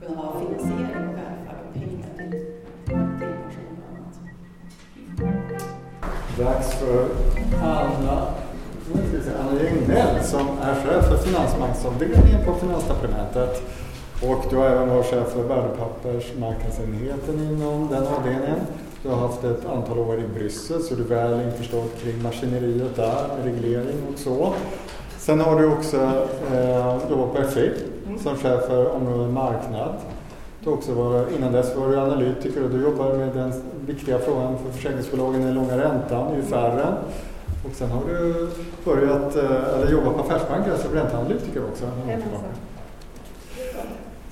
kunna 0.00 0.16
ha 0.20 0.40
finansiering 0.40 1.08
och 1.08 1.16
välfärd 1.20 1.60
och 1.66 1.74
pengar 1.74 2.10
till, 2.18 2.30
till 2.86 3.06
pension 3.20 3.76
och 3.82 3.88
annat. 3.92 4.14
Dags 6.38 6.74
för 6.80 7.08
Anna 7.62 8.45
Anna 8.94 9.60
Regnell 9.60 10.24
som 10.24 10.48
är 10.62 10.74
chef 10.74 11.08
för 11.08 11.16
finansmarknadsavdelningen 11.16 12.44
på 12.44 12.54
Finansdepartementet 12.54 13.62
Och 14.22 14.44
du 14.50 14.56
har 14.56 14.66
även 14.66 14.88
varit 14.88 15.06
chef 15.06 15.28
för 15.28 15.42
värdepappersmarknadsenheten 15.42 17.48
inom 17.50 17.88
den 17.90 18.06
avdelningen. 18.06 18.60
Du 19.02 19.08
har 19.08 19.16
haft 19.16 19.44
ett 19.44 19.66
antal 19.66 19.98
år 19.98 20.18
i 20.18 20.28
Bryssel 20.34 20.82
så 20.82 20.94
du 20.94 21.02
är 21.02 21.06
väl 21.06 21.40
införstådd 21.40 21.88
kring 22.02 22.22
maskineriet 22.22 22.96
där 22.96 23.28
med 23.36 23.44
reglering 23.44 23.96
och 24.12 24.18
så. 24.18 24.54
Sen 25.18 25.40
har 25.40 25.60
du 25.60 25.66
också 25.66 25.96
eh, 26.52 26.98
jobbat 27.10 27.34
på 27.34 27.42
FI 27.50 27.70
mm. 28.06 28.18
som 28.18 28.36
chef 28.36 28.66
för 28.66 28.90
området 28.90 29.32
marknad. 29.32 29.94
Du 30.64 30.70
också 30.70 30.92
var, 30.92 31.24
innan 31.38 31.52
dess 31.52 31.76
var 31.76 31.88
du 31.88 32.00
analytiker 32.00 32.64
och 32.64 32.70
du 32.70 32.82
jobbar 32.82 33.14
med 33.14 33.28
den 33.34 33.52
viktiga 33.86 34.18
frågan 34.18 34.58
för 34.58 34.72
försäkringsbolagen, 34.72 35.42
den 35.42 35.54
långa 35.54 35.78
räntan, 35.78 36.36
UFR. 36.36 36.96
Och 37.70 37.74
sen 37.74 37.90
har 37.90 38.02
du 38.08 38.48
börjat, 38.84 39.36
eh, 39.36 39.74
eller 39.74 39.92
jobbat 39.92 40.14
på 40.14 40.20
affärsbanker, 40.20 40.70
alltså 40.70 40.88
ränteanalytiker 40.94 41.62
också. 41.72 41.84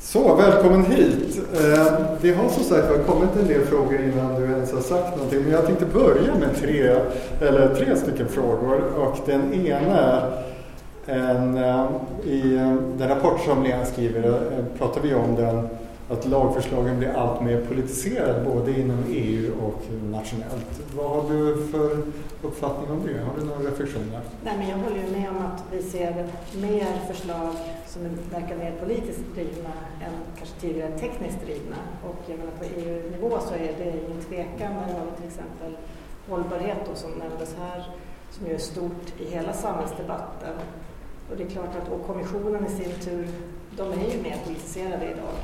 Så, 0.00 0.34
välkommen 0.34 0.84
hit. 0.84 1.40
Eh, 1.52 1.92
det 2.20 2.32
har 2.32 2.48
som 2.48 2.64
sagt 2.64 3.06
kommit 3.06 3.36
en 3.40 3.48
del 3.48 3.64
frågor 3.64 4.00
innan 4.00 4.34
du 4.34 4.44
ens 4.44 4.72
har 4.72 4.80
sagt 4.80 5.16
någonting, 5.16 5.42
men 5.42 5.52
jag 5.52 5.66
tänkte 5.66 5.86
börja 5.86 6.34
med 6.34 6.56
tre, 6.60 6.96
eller 7.40 7.74
tre 7.74 7.96
stycken 7.96 8.28
frågor. 8.28 8.82
Och 8.98 9.18
den 9.26 9.66
ena 9.66 10.22
är 11.06 11.34
en, 11.34 11.56
eh, 11.58 11.86
i 12.24 12.40
den 12.98 13.08
rapport 13.08 13.40
som 13.40 13.62
Lena 13.62 13.84
skriver 13.84 14.40
pratar 14.78 15.00
vi 15.00 15.14
om 15.14 15.34
den 15.34 15.68
att 16.14 16.28
lagförslagen 16.28 16.98
blir 16.98 17.08
allt 17.08 17.42
mer 17.42 17.60
politiserade 17.68 18.44
både 18.44 18.80
inom 18.80 19.04
EU 19.08 19.52
och 19.62 19.82
nationellt. 20.10 20.80
Vad 20.96 21.10
har 21.10 21.30
du 21.30 21.66
för 21.66 22.02
uppfattning 22.42 22.90
om 22.90 23.06
det? 23.06 23.20
Har 23.20 23.38
du 23.38 23.44
några 23.44 23.70
reflektioner? 23.70 24.20
Nej, 24.44 24.54
men 24.58 24.68
jag 24.68 24.76
håller 24.76 24.96
ju 24.96 25.10
med 25.20 25.30
om 25.30 25.46
att 25.46 25.64
vi 25.72 25.82
ser 25.82 26.28
mer 26.54 27.12
förslag 27.12 27.54
som 27.86 28.02
verkar 28.30 28.56
mer 28.56 28.72
politiskt 28.80 29.20
drivna 29.34 29.74
än 30.04 30.12
kanske 30.38 30.60
tidigare 30.60 30.98
tekniskt 30.98 31.40
drivna. 31.44 31.76
Och 32.04 32.22
jag 32.26 32.38
menar 32.38 32.52
på 32.52 32.64
EU-nivå 32.64 33.38
så 33.48 33.54
är 33.54 33.74
det 33.78 33.90
ingen 34.06 34.22
tvekan. 34.28 34.74
Där 34.74 34.94
har 34.98 35.06
vi 35.10 35.16
till 35.16 35.28
exempel 35.28 35.76
hållbarhet 36.28 36.78
då, 36.90 36.94
som 36.94 37.10
nämndes 37.10 37.54
här 37.58 37.84
som 38.30 38.46
ju 38.46 38.54
är 38.54 38.58
stort 38.58 39.20
i 39.20 39.24
hela 39.24 39.52
samhällsdebatten. 39.52 40.54
Och 41.30 41.36
det 41.36 41.44
är 41.44 41.48
klart 41.48 41.76
att 41.82 41.92
och 41.92 42.06
kommissionen 42.06 42.66
i 42.66 42.70
sin 42.70 42.92
tur, 43.04 43.28
de 43.76 43.92
är 43.92 44.14
ju 44.16 44.22
mer 44.22 44.36
politiserade 44.44 45.04
idag. 45.04 45.34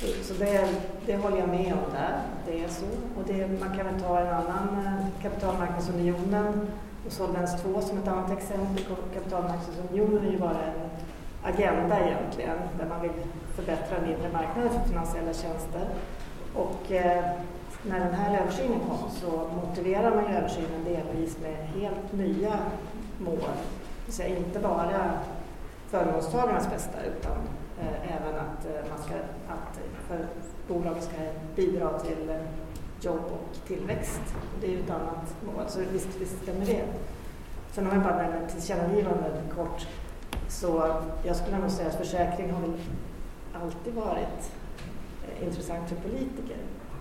Så, 0.00 0.06
så 0.24 0.34
det, 0.34 0.68
det, 1.06 1.16
håller 1.16 1.38
jag 1.38 1.48
med 1.48 1.72
om 1.72 1.92
där, 1.92 2.22
det 2.46 2.64
är 2.64 2.68
så. 2.68 2.84
Och 3.16 3.24
det, 3.26 3.60
man 3.60 3.76
kan 3.76 3.86
väl 3.86 4.00
ta 4.00 4.18
en 4.18 4.28
annan, 4.28 4.86
eh, 4.86 5.22
kapitalmarknadsunionen 5.22 6.68
och 7.06 7.12
Solvens 7.12 7.62
2 7.62 7.80
som 7.80 7.98
ett 7.98 8.08
annat 8.08 8.30
exempel. 8.30 8.84
Kapitalmarknadsunionen 9.14 10.26
är 10.26 10.30
ju 10.30 10.38
bara 10.38 10.62
en 10.62 10.90
agenda 11.42 12.00
egentligen, 12.00 12.56
där 12.78 12.86
man 12.88 13.00
vill 13.02 13.10
förbättra 13.56 14.00
den 14.00 14.10
inre 14.10 14.32
marknaden 14.32 14.70
för 14.72 14.88
finansiella 14.88 15.32
tjänster. 15.32 15.88
Och 16.54 16.92
eh, 16.92 17.24
när 17.82 18.00
den 18.00 18.14
här 18.14 18.40
översynen 18.40 18.80
kom 18.80 19.10
så 19.10 19.50
motiverar 19.54 20.14
man 20.14 20.24
ju 20.24 20.38
översynen 20.38 20.84
delvis 20.84 21.38
med 21.38 21.56
helt 21.56 22.12
nya 22.12 22.58
mål. 23.18 23.38
Det 23.38 24.06
vill 24.06 24.14
säga 24.14 24.36
inte 24.36 24.58
bara 24.58 25.10
förmånstagarnas 25.90 26.70
bästa 26.70 27.02
utan 27.02 27.36
Eh, 27.80 28.16
även 28.16 28.34
att, 28.34 28.66
eh, 28.66 28.90
man 28.90 28.98
ska, 28.98 29.14
att 29.48 29.76
eh, 29.76 30.08
för 30.08 30.26
bolagen 30.68 31.02
ska 31.02 31.16
bidra 31.56 31.98
till 31.98 32.34
jobb 33.00 33.24
och 33.24 33.66
tillväxt. 33.66 34.20
Det 34.60 34.66
är 34.66 34.70
ju 34.70 34.80
ett 34.80 34.90
annat 34.90 35.34
mål, 35.46 35.64
så 35.68 35.80
visst, 35.92 36.08
visst 36.20 36.42
stämmer 36.42 36.66
det. 36.66 36.84
Sen 37.72 37.86
om 37.86 37.92
jag 37.92 38.02
bara 38.02 38.16
nämner 38.16 38.48
tillkännagivanden 38.48 39.32
kort, 39.54 39.86
så 40.48 41.00
jag 41.24 41.36
skulle 41.36 41.58
nog 41.58 41.70
säga 41.70 41.88
att 41.88 41.94
försäkring 41.94 42.50
har 42.50 42.60
väl 42.60 42.80
alltid 43.62 43.94
varit 43.94 44.52
intressant 45.42 45.88
för 45.88 45.96
politiker. 45.96 46.56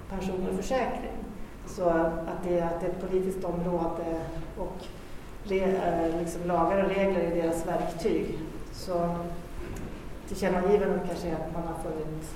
Pension 0.10 0.48
och 0.50 0.56
försäkring. 0.56 1.18
Så 1.68 1.90
att 1.90 2.44
det, 2.44 2.62
att 2.62 2.80
det 2.82 2.86
är 2.86 2.90
ett 2.90 3.10
politiskt 3.10 3.44
område 3.44 4.22
och 4.58 4.86
re, 5.44 6.12
liksom 6.20 6.48
lagar 6.48 6.84
och 6.84 6.90
regler 6.90 7.20
är 7.20 7.36
deras 7.36 7.68
verktyg. 7.68 8.40
Så 8.72 9.16
tillkännagivandet 10.28 11.02
kanske 11.08 11.28
är 11.28 11.34
att 11.34 11.54
man 11.54 11.64
har 11.64 11.84
funnit 11.84 12.30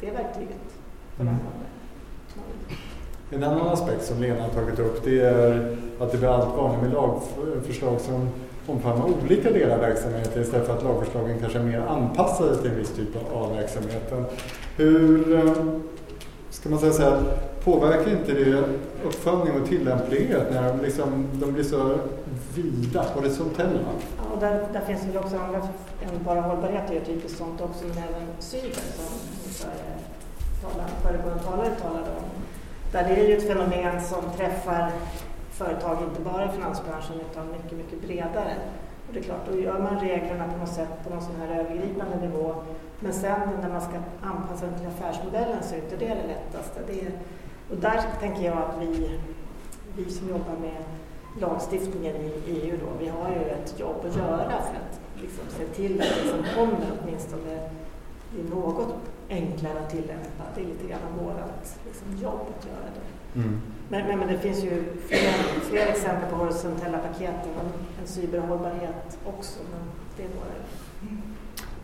det 0.00 0.10
verktyget. 0.10 0.66
Mm. 1.20 1.34
En 3.30 3.44
annan 3.44 3.68
aspekt 3.68 4.04
som 4.04 4.20
Lena 4.20 4.42
har 4.42 4.48
tagit 4.48 4.78
upp 4.78 5.04
det 5.04 5.20
är 5.20 5.76
att 6.00 6.12
det 6.12 6.18
blir 6.18 6.28
allt 6.28 6.56
vanligare 6.56 6.82
med 6.82 6.92
lagförslag 6.92 8.00
som 8.00 8.28
omfamnar 8.66 9.06
olika 9.24 9.50
delar 9.50 9.74
av 9.74 9.80
verksamheten 9.80 10.42
istället 10.42 10.66
för 10.66 10.76
att 10.76 10.82
lagförslagen 10.82 11.40
kanske 11.40 11.58
är 11.58 11.62
mer 11.62 11.80
anpassade 11.80 12.56
till 12.56 12.70
en 12.70 12.76
viss 12.76 12.90
typ 12.90 13.08
av 13.32 13.56
verksamheten. 13.56 14.24
Hur 14.76 15.34
eh, 15.34 15.54
ska 16.50 16.68
man 16.68 16.78
säga 16.78 16.92
så 16.92 17.02
här, 17.02 17.22
påverkar 17.64 18.10
inte 18.10 18.32
det 18.32 18.64
uppföljning 19.04 19.60
och 19.62 19.68
tillämplighet 19.68 20.50
när 20.50 20.82
liksom, 20.82 21.26
de 21.32 21.52
blir 21.52 21.64
så 21.64 21.98
vida 22.54 23.06
horisontella? 23.14 23.80
Ja, 24.16 24.34
och 24.34 24.40
där, 24.40 24.66
där 24.72 24.80
finns 24.80 25.02
det 25.12 25.18
också 25.18 25.36
andra 25.36 25.58
än 25.58 26.24
bara 26.24 26.40
hållbarhet 26.40 26.90
är 26.90 27.00
typiskt 27.00 27.38
sånt 27.38 27.60
också, 27.60 27.84
men 27.84 27.98
även 27.98 28.28
cyber 28.38 28.82
som 28.96 29.68
eh, 29.68 30.86
föregående 31.02 31.42
talare 31.42 31.70
talade 31.70 32.10
om. 32.10 32.30
Där 32.92 33.08
det 33.08 33.16
är 33.16 33.28
ju 33.28 33.36
ett 33.36 33.48
fenomen 33.48 34.02
som 34.02 34.22
träffar 34.36 34.90
företag, 35.50 35.98
inte 36.02 36.20
bara 36.20 36.44
i 36.44 36.48
finansbranschen 36.48 37.20
utan 37.30 37.52
mycket, 37.52 37.72
mycket 37.78 38.02
bredare. 38.02 38.54
Och 39.08 39.14
det 39.14 39.20
är 39.20 39.24
klart, 39.24 39.46
då 39.50 39.58
gör 39.58 39.78
man 39.78 40.00
reglerna 40.00 40.44
på 40.52 40.58
något 40.58 40.74
sätt 40.74 40.88
på 41.04 41.10
någon 41.10 41.22
sån 41.22 41.36
här 41.40 41.60
övergripande 41.60 42.16
nivå. 42.20 42.54
Men 43.00 43.12
sen 43.12 43.40
när 43.62 43.68
man 43.68 43.80
ska 43.80 43.96
anpassa 44.22 44.66
den 44.66 44.78
till 44.78 44.88
affärsmodellen 44.88 45.62
så 45.62 45.74
är 45.74 45.78
inte 45.78 45.96
det 45.96 46.08
det 46.08 46.26
lättaste. 46.34 46.80
Det 46.86 47.00
är, 47.00 47.12
och 47.70 47.76
där 47.76 48.02
tänker 48.20 48.42
jag 48.42 48.58
att 48.58 48.76
vi, 48.80 49.18
vi 49.96 50.10
som 50.10 50.28
jobbar 50.28 50.56
med 50.60 50.82
lagstiftningen 51.40 52.16
i 52.16 52.32
EU 52.46 52.78
då, 52.80 52.86
vi 53.00 53.08
har 53.08 53.30
ju 53.30 53.50
ett 53.50 53.74
jobb 53.80 53.96
att 54.10 54.16
göra 54.16 54.48
för 54.48 54.76
att 54.76 55.00
liksom 55.20 55.44
se 55.48 55.64
till 55.66 56.00
att 56.00 56.08
det 56.22 56.28
som 56.28 56.44
kommer 56.54 56.86
åtminstone 57.02 57.70
blir 58.30 58.44
något 58.44 58.94
enklare 59.28 59.78
att 59.78 59.90
tillämpa. 59.90 60.44
Det 60.54 60.60
är 60.60 60.64
lite 60.64 60.88
grann 60.88 61.00
vårt 61.24 61.36
liksom, 61.86 62.16
jobb 62.22 62.40
att 62.58 62.66
göra 62.66 62.88
det. 62.94 63.40
Mm. 63.40 63.60
Men, 63.88 64.06
men, 64.06 64.18
men, 64.18 64.28
det 64.28 64.38
finns 64.38 64.64
ju 64.64 64.84
fler, 65.08 65.32
fler 65.60 65.86
exempel 65.86 66.30
på 66.30 66.36
horisontella 66.36 66.98
paket 66.98 67.28
än, 67.30 67.66
än 68.00 68.06
cyberhållbarhet 68.06 69.18
också. 69.26 69.60
Men 69.70 69.80
det 70.16 70.22
är 70.22 70.28
några. 70.28 70.52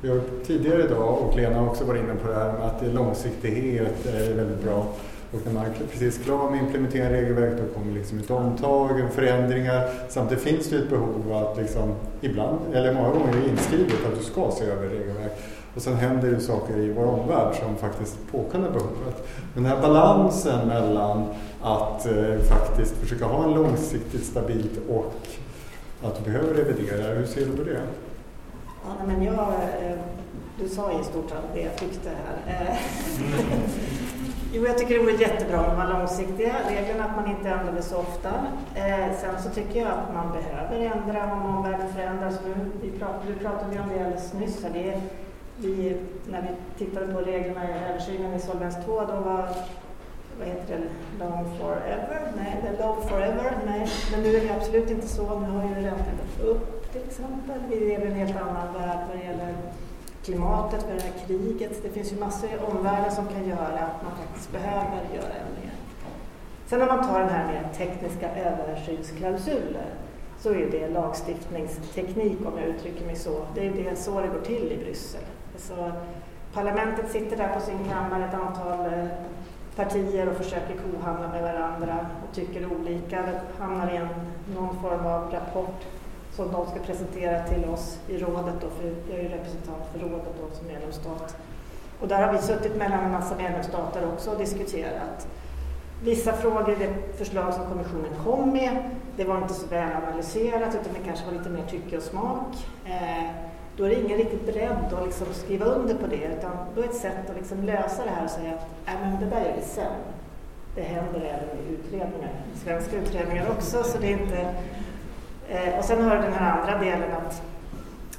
Vi 0.00 0.08
har 0.08 0.20
tidigare 0.44 0.84
idag, 0.84 1.18
och 1.18 1.36
Lena 1.36 1.58
har 1.58 1.66
också 1.66 1.84
varit 1.84 2.02
inne 2.02 2.14
på 2.14 2.28
det 2.28 2.34
här 2.34 2.52
med 2.52 2.62
att 2.62 2.82
långsiktighet 2.94 4.06
är 4.06 4.34
väldigt 4.34 4.62
bra. 4.62 4.86
Och 5.32 5.40
när 5.44 5.52
man 5.52 5.64
är 5.64 5.70
precis 5.90 6.18
klar 6.18 6.50
med 6.50 6.60
implementera 6.60 7.12
regelverk 7.12 7.52
då 7.58 7.80
kommer 7.80 7.92
liksom 7.92 8.18
ett 8.18 8.30
omtag, 8.30 9.02
förändringar. 9.14 9.88
Samtidigt 10.08 10.44
finns 10.44 10.70
det 10.70 10.76
ett 10.76 10.90
behov 10.90 11.32
att 11.32 11.56
liksom, 11.56 11.94
ibland, 12.20 12.58
eller 12.72 12.94
många 12.94 13.08
gånger 13.08 13.28
är 13.28 13.40
det 13.40 13.48
inskrivet 13.48 14.06
att 14.06 14.18
du 14.18 14.24
ska 14.24 14.50
se 14.50 14.64
över 14.64 14.88
regelverk. 14.88 15.32
Och 15.74 15.82
sen 15.82 15.96
händer 15.96 16.30
det 16.30 16.40
saker 16.40 16.78
i 16.78 16.92
vår 16.92 17.04
omvärld 17.04 17.54
som 17.54 17.76
faktiskt 17.76 18.16
påkallar 18.32 18.70
behovet. 18.70 19.28
Men 19.54 19.62
den 19.62 19.72
här 19.72 19.82
balansen 19.82 20.68
mellan 20.68 21.24
att 21.62 22.06
eh, 22.06 22.38
faktiskt 22.38 22.94
försöka 22.96 23.24
ha 23.24 23.44
en 23.44 23.54
långsiktigt 23.54 24.24
stabilt 24.24 24.80
och 24.88 25.14
att 26.02 26.24
du 26.24 26.30
behöver 26.30 26.54
revidera, 26.54 27.14
hur 27.14 27.26
ser 27.26 27.46
du 27.46 27.56
på 27.56 27.62
det? 27.62 27.80
Ja, 28.84 29.06
men 29.06 29.22
jag, 29.22 29.38
eh, 29.38 29.98
du 30.60 30.68
sa 30.68 31.00
i 31.00 31.04
stort 31.04 31.30
sett 31.30 31.54
det 31.54 31.60
jag 31.60 31.76
tyckte 31.76 32.10
här. 32.46 32.68
Eh, 32.68 32.76
Jo, 34.52 34.66
jag 34.66 34.78
tycker 34.78 34.94
det 34.94 35.00
vore 35.00 35.12
jättebra 35.12 35.62
med 35.62 35.70
de 35.70 35.76
här 35.76 35.98
långsiktiga 35.98 36.54
reglerna, 36.68 37.04
att 37.04 37.16
man 37.16 37.30
inte 37.30 37.48
ändrar 37.48 37.72
det 37.72 37.82
så 37.82 37.96
ofta. 37.96 38.28
Eh, 38.74 39.16
sen 39.20 39.42
så 39.42 39.50
tycker 39.50 39.80
jag 39.80 39.88
att 39.88 40.14
man 40.14 40.32
behöver 40.32 40.96
ändra 40.96 41.32
om 41.32 41.56
omvärlden 41.56 41.92
förändras. 41.94 42.40
Nu, 42.44 42.54
vi 42.82 42.90
pratade, 42.98 43.32
du 43.32 43.34
pratade 43.34 43.80
om 43.80 43.88
det 43.88 44.04
alldeles 44.04 44.32
nyss. 44.32 44.62
Här. 44.62 44.70
Det 44.70 45.00
vi, 45.56 45.96
när 46.30 46.42
vi 46.42 46.84
tittade 46.84 47.12
på 47.12 47.20
reglerna 47.20 47.68
i 47.68 47.72
översynen 47.90 48.34
i 48.34 48.40
Solvens 48.40 48.76
2, 48.84 49.00
då 49.00 49.20
var 49.20 49.48
vad 50.38 50.48
heter 50.48 50.78
det, 50.78 51.24
long 51.24 51.58
forever? 51.58 52.32
Nej, 52.36 52.56
det 52.62 52.68
är 52.68 52.86
long 52.86 53.02
forever. 53.08 53.58
Nej, 53.66 53.88
men 54.12 54.22
nu 54.22 54.36
är 54.36 54.40
det 54.40 54.54
absolut 54.54 54.90
inte 54.90 55.08
så. 55.08 55.40
Nu 55.40 55.46
har 55.46 55.68
ju 55.68 55.74
räntan 55.74 56.14
gått 56.36 56.46
upp 56.46 56.92
till 56.92 57.02
exempel. 57.02 57.60
Vi 57.68 57.80
lever 57.80 58.06
i 58.06 58.10
en 58.10 58.16
helt 58.16 58.36
annan 58.36 58.74
värld 58.74 58.98
vad 59.08 59.18
det 59.18 59.24
gäller 59.24 59.54
klimatet, 60.28 60.86
med 60.88 60.96
det 60.96 61.02
här 61.02 61.26
kriget. 61.26 61.82
Det 61.82 61.88
finns 61.88 62.12
ju 62.12 62.16
massor 62.16 62.50
i 62.50 62.72
omvärlden 62.72 63.12
som 63.12 63.26
kan 63.28 63.48
göra 63.48 63.78
att 63.78 64.02
man 64.02 64.12
faktiskt 64.22 64.52
behöver 64.52 65.00
göra 65.14 65.32
ändringar. 65.44 65.74
Sen 66.66 66.78
när 66.78 66.86
man 66.86 67.08
tar 67.08 67.20
den 67.20 67.28
här 67.28 67.46
med 67.46 67.74
tekniska 67.76 68.34
översynsklausuler 68.36 69.90
så 70.38 70.50
är 70.50 70.70
det 70.70 70.88
lagstiftningsteknik 70.88 72.38
om 72.46 72.58
jag 72.58 72.66
uttrycker 72.66 73.06
mig 73.06 73.16
så. 73.16 73.42
Det 73.54 73.66
är 73.66 73.70
det 73.70 73.96
så 73.96 74.20
det 74.20 74.26
går 74.26 74.40
till 74.40 74.72
i 74.72 74.84
Bryssel. 74.84 75.20
Alltså, 75.54 75.92
parlamentet 76.52 77.10
sitter 77.10 77.36
där 77.36 77.54
på 77.54 77.60
sin 77.60 77.78
kammare, 77.88 78.24
ett 78.24 78.34
antal 78.34 78.86
eh, 78.86 79.06
partier 79.76 80.28
och 80.28 80.36
försöker 80.36 80.74
kohandla 80.92 81.28
med 81.28 81.42
varandra 81.42 82.06
och 82.28 82.34
tycker 82.34 82.72
olika. 82.72 83.24
Hamnar 83.58 83.92
i 83.92 83.96
en, 83.96 84.08
någon 84.54 84.82
form 84.82 85.06
av 85.06 85.32
rapport 85.32 85.84
som 86.38 86.52
de 86.52 86.66
ska 86.66 86.78
presentera 86.78 87.44
till 87.44 87.64
oss 87.64 87.98
i 88.08 88.18
rådet, 88.18 88.54
då, 88.60 88.66
för 88.70 88.94
jag 89.10 89.18
är 89.18 89.22
ju 89.22 89.28
representant 89.28 89.82
för 89.92 89.98
rådet 89.98 90.34
då, 90.40 90.56
som 90.56 90.66
medlemsstat. 90.66 91.36
Och 92.00 92.08
där 92.08 92.26
har 92.26 92.32
vi 92.32 92.38
suttit 92.38 92.76
mellan 92.76 93.04
en 93.04 93.12
massa 93.12 93.36
medlemsstater 93.36 94.02
också 94.12 94.30
och 94.30 94.38
diskuterat. 94.38 95.28
Vissa 96.02 96.32
frågor, 96.32 96.76
det 96.78 97.16
förslag 97.18 97.54
som 97.54 97.66
kommissionen 97.66 98.10
kom 98.24 98.52
med, 98.52 98.90
det 99.16 99.24
var 99.24 99.38
inte 99.38 99.54
så 99.54 99.66
väl 99.66 99.92
analyserat 100.02 100.68
utan 100.68 100.92
det 100.92 101.08
kanske 101.08 101.26
var 101.26 101.32
lite 101.32 101.50
mer 101.50 101.66
tycke 101.66 101.96
och 101.96 102.02
smak. 102.02 102.66
Eh, 102.84 103.30
då 103.76 103.84
är 103.84 103.88
det 103.88 104.00
ingen 104.00 104.18
riktigt 104.18 104.46
beredd 104.46 104.92
att 104.92 105.04
liksom 105.04 105.26
skriva 105.32 105.64
under 105.64 105.94
på 105.94 106.06
det 106.06 106.24
utan 106.38 106.52
då 106.74 106.80
är 106.80 106.84
ett 106.84 106.94
sätt 106.94 107.30
att 107.30 107.36
liksom 107.36 107.62
lösa 107.62 108.04
det 108.04 108.10
här 108.10 108.24
och 108.24 108.30
säga 108.30 108.52
att 108.54 108.66
äh, 108.86 109.00
men 109.00 109.20
det 109.20 109.26
där 109.36 109.44
gör 109.44 109.54
vi 109.56 109.62
sen. 109.62 109.92
Det 110.74 110.82
händer 110.82 111.20
även 111.20 111.58
i 111.58 111.72
utredningar, 111.72 112.30
i 112.54 112.58
svenska 112.58 112.96
utredningar 112.96 113.50
också. 113.50 113.82
Så 113.82 113.98
det 113.98 114.06
är 114.06 114.22
inte, 114.22 114.54
eh, 115.48 115.78
och 115.78 115.84
sen 115.84 116.04
har 116.04 116.16
du 116.16 116.22
den 116.22 116.32
här 116.32 116.60
andra 116.60 116.78
delen 116.78 117.12
att 117.12 117.42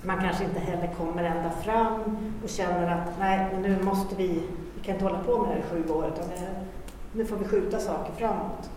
man 0.03 0.19
kanske 0.21 0.43
inte 0.43 0.59
heller 0.59 0.93
kommer 0.97 1.23
ända 1.23 1.49
fram 1.49 2.17
och 2.43 2.49
känner 2.49 2.91
att 2.91 3.19
nej, 3.19 3.47
men 3.51 3.61
nu 3.61 3.83
måste 3.83 4.15
vi, 4.15 4.43
vi 4.75 4.83
kan 4.83 4.93
inte 4.93 5.05
hålla 5.05 5.19
på 5.19 5.37
med 5.37 5.47
det 5.49 5.53
här 5.53 5.59
i 5.59 5.83
sju 5.83 5.93
år 5.93 6.05
utan 6.13 6.25
nu 7.13 7.25
får 7.25 7.35
vi 7.35 7.45
skjuta 7.45 7.79
saker 7.79 8.13
framåt. 8.13 8.69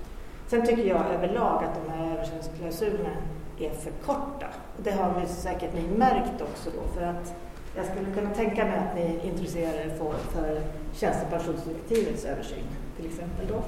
Sen 0.47 0.67
tycker 0.67 0.85
jag 0.85 1.07
överlag 1.15 1.65
att 1.65 1.85
de 1.85 1.93
här 1.93 2.13
översynsklausulerna 2.13 3.11
är 3.59 3.71
för 3.71 3.91
korta. 3.91 4.47
Och 4.77 4.83
det 4.83 4.91
har 4.91 5.21
vi 5.21 5.27
säkert 5.27 5.75
ni 5.75 5.99
märkt 5.99 6.41
också 6.41 6.71
då 6.71 6.99
för 6.99 7.07
att 7.07 7.35
jag 7.77 7.87
skulle 7.87 8.15
kunna 8.15 8.31
tänka 8.31 8.65
mig 8.65 8.79
att 8.79 8.95
ni 8.95 9.21
intresserar 9.29 9.75
er 9.75 9.95
för, 9.99 10.13
för 10.13 10.61
tjänstepensionsdirektivets 10.95 12.25
översyn 12.25 12.65
till 12.97 13.07
exempel 13.07 13.47
då. 13.49 13.63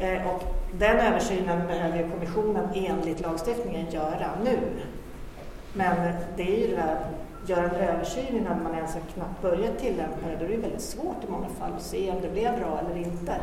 Eh, 0.00 0.26
och 0.26 0.42
den 0.72 0.96
översynen 0.96 1.66
behöver 1.66 2.08
kommissionen 2.10 2.68
enligt 2.74 3.20
lagstiftningen 3.20 3.90
göra 3.90 4.30
nu. 4.44 4.58
Men 5.72 6.12
det 6.36 6.42
är 6.42 6.68
ju 6.68 6.76
det 6.76 6.80
här, 6.80 6.96
göra 7.46 7.70
en 7.70 7.74
översyn 7.74 8.36
innan 8.36 8.62
man 8.62 8.74
ens 8.74 8.94
har 8.94 9.00
knappt 9.00 9.42
börjat 9.42 9.78
tillämpa 9.78 10.28
det, 10.28 10.36
då 10.36 10.44
är 10.44 10.48
det 10.48 10.56
väldigt 10.56 10.80
svårt 10.80 11.24
i 11.28 11.30
många 11.30 11.48
fall 11.48 11.72
att 11.76 11.82
se 11.82 12.10
om 12.10 12.20
det 12.22 12.28
blev 12.28 12.58
bra 12.58 12.80
eller 12.80 12.96
inte. 12.96 13.36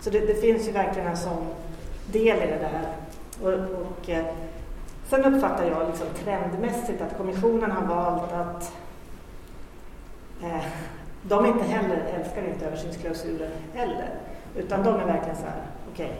Så 0.00 0.10
det, 0.10 0.20
det 0.20 0.34
finns 0.34 0.68
ju 0.68 0.72
verkligen 0.72 1.08
en 1.08 1.16
sån 1.16 1.46
del 2.12 2.38
i 2.38 2.46
det 2.46 2.58
där. 2.58 2.86
Och, 3.42 3.80
och 3.80 4.10
eh, 4.10 4.24
sen 5.08 5.34
uppfattar 5.34 5.64
jag 5.64 5.88
liksom 5.88 6.06
trendmässigt 6.24 7.02
att 7.02 7.16
kommissionen 7.16 7.70
har 7.70 7.86
valt 7.86 8.32
att 8.32 8.72
eh, 10.42 10.64
de 11.22 11.46
inte 11.46 11.64
heller 11.64 12.04
älskar 12.18 12.42
inte 12.48 12.66
översynsklausuler 12.66 13.50
heller. 13.74 14.10
Utan 14.56 14.84
de 14.84 14.94
är 14.94 15.06
verkligen 15.06 15.36
så 15.36 15.42
här, 15.42 15.62
okej, 15.92 16.06
okay, 16.06 16.18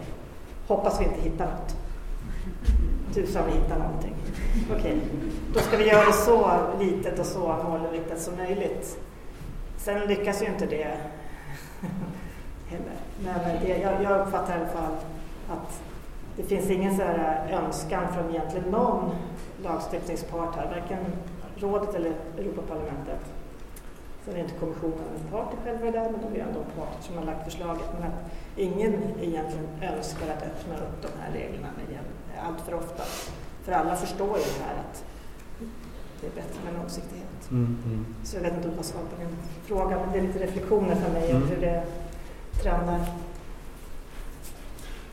hoppas 0.68 1.00
vi 1.00 1.04
inte 1.04 1.20
hittar 1.20 1.46
något. 1.46 1.76
Tusan 3.14 3.42
vi 3.46 3.52
hittar 3.52 3.78
någonting. 3.78 4.14
Okej, 4.70 4.78
okay. 4.78 4.98
då 5.54 5.60
ska 5.60 5.76
vi 5.76 5.88
göra 5.88 6.06
det 6.06 6.12
så 6.12 6.60
litet 6.80 7.18
och 7.18 7.26
så 7.26 7.56
målinriktat 7.68 8.20
som 8.20 8.36
möjligt. 8.36 8.98
Sen 9.76 10.00
lyckas 10.00 10.42
ju 10.42 10.46
inte 10.46 10.66
det 10.66 10.86
heller. 12.68 12.96
Men 13.24 13.64
det, 13.64 13.78
jag, 13.78 14.02
jag 14.02 14.26
uppfattar 14.26 14.56
i 14.56 14.60
alla 14.60 14.68
fall 14.68 14.96
att 15.48 15.82
det 16.36 16.42
finns 16.42 16.70
ingen 16.70 16.96
så 16.96 17.02
önskan 17.50 18.02
från 18.14 18.30
egentligen 18.30 18.70
någon 18.70 19.10
lagstiftningspart 19.62 20.56
här, 20.56 20.66
varken 20.66 20.98
rådet 21.56 21.94
eller 21.94 22.12
Europaparlamentet. 22.38 23.20
Sen 24.24 24.36
är 24.36 24.40
inte 24.40 24.54
kommissionen 24.60 25.06
en 25.16 25.30
part 25.32 25.54
i 25.54 25.56
själva 25.64 25.84
det 25.86 25.90
där, 25.90 26.10
men 26.10 26.20
de 26.20 26.40
är 26.40 26.44
ändå 26.44 26.60
en 26.60 26.72
part 26.80 27.04
som 27.04 27.16
har 27.16 27.24
lagt 27.24 27.44
förslaget. 27.44 27.88
Men 27.94 28.02
att 28.08 28.20
ingen 28.56 28.92
egentligen 29.20 29.68
önskar 29.82 30.26
att 30.34 30.42
öppna 30.42 30.74
upp 30.74 30.96
de 31.02 31.08
här 31.20 31.32
reglerna 31.32 31.68
allt 32.46 32.60
för 32.60 32.74
ofta. 32.74 33.02
För 33.64 33.72
alla 33.72 33.96
förstår 33.96 34.38
ju 34.38 34.44
det 34.44 34.64
här 34.64 34.74
att 34.74 35.04
det 36.20 36.26
är 36.26 36.30
bättre 36.30 36.58
med 36.64 36.74
långsiktighet. 36.80 37.50
Mm, 37.50 37.76
mm. 37.86 38.06
Så 38.24 38.36
jag 38.36 38.42
vet 38.42 38.54
inte 38.54 38.68
om 38.68 38.74
jag 38.76 38.84
svarar 38.84 39.06
på 39.06 39.22
din 39.22 39.36
fråga, 39.64 39.98
men 40.00 40.12
det 40.12 40.18
är 40.18 40.22
lite 40.22 40.38
reflektioner 40.38 40.94
för 40.94 41.12
mig 41.12 41.30
mm. 41.30 41.42
om 41.42 41.48
hur 41.48 41.60
det 41.60 41.82
trendar. 42.62 43.00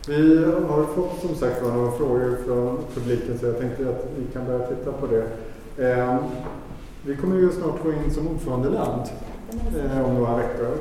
Vi 0.08 0.46
har 0.46 0.84
fått 0.84 1.22
som 1.22 1.36
sagt 1.36 1.64
några 1.64 1.92
frågor 1.92 2.38
från 2.46 2.80
publiken 2.94 3.40
så 3.40 3.46
jag 3.46 3.60
tänkte 3.60 3.90
att 3.90 4.06
vi 4.18 4.34
kan 4.34 4.46
börja 4.46 4.68
titta 4.68 4.92
på 4.92 5.08
det. 5.08 5.28
Eh, 5.78 6.18
vi 7.06 7.16
kommer 7.16 7.36
ju 7.36 7.52
snart 7.52 7.84
gå 7.84 7.94
in 7.94 8.12
som 8.14 8.28
ordförandeland 8.28 9.02
eh, 9.78 10.06
om 10.06 10.14
några 10.14 10.36
veckor. 10.36 10.78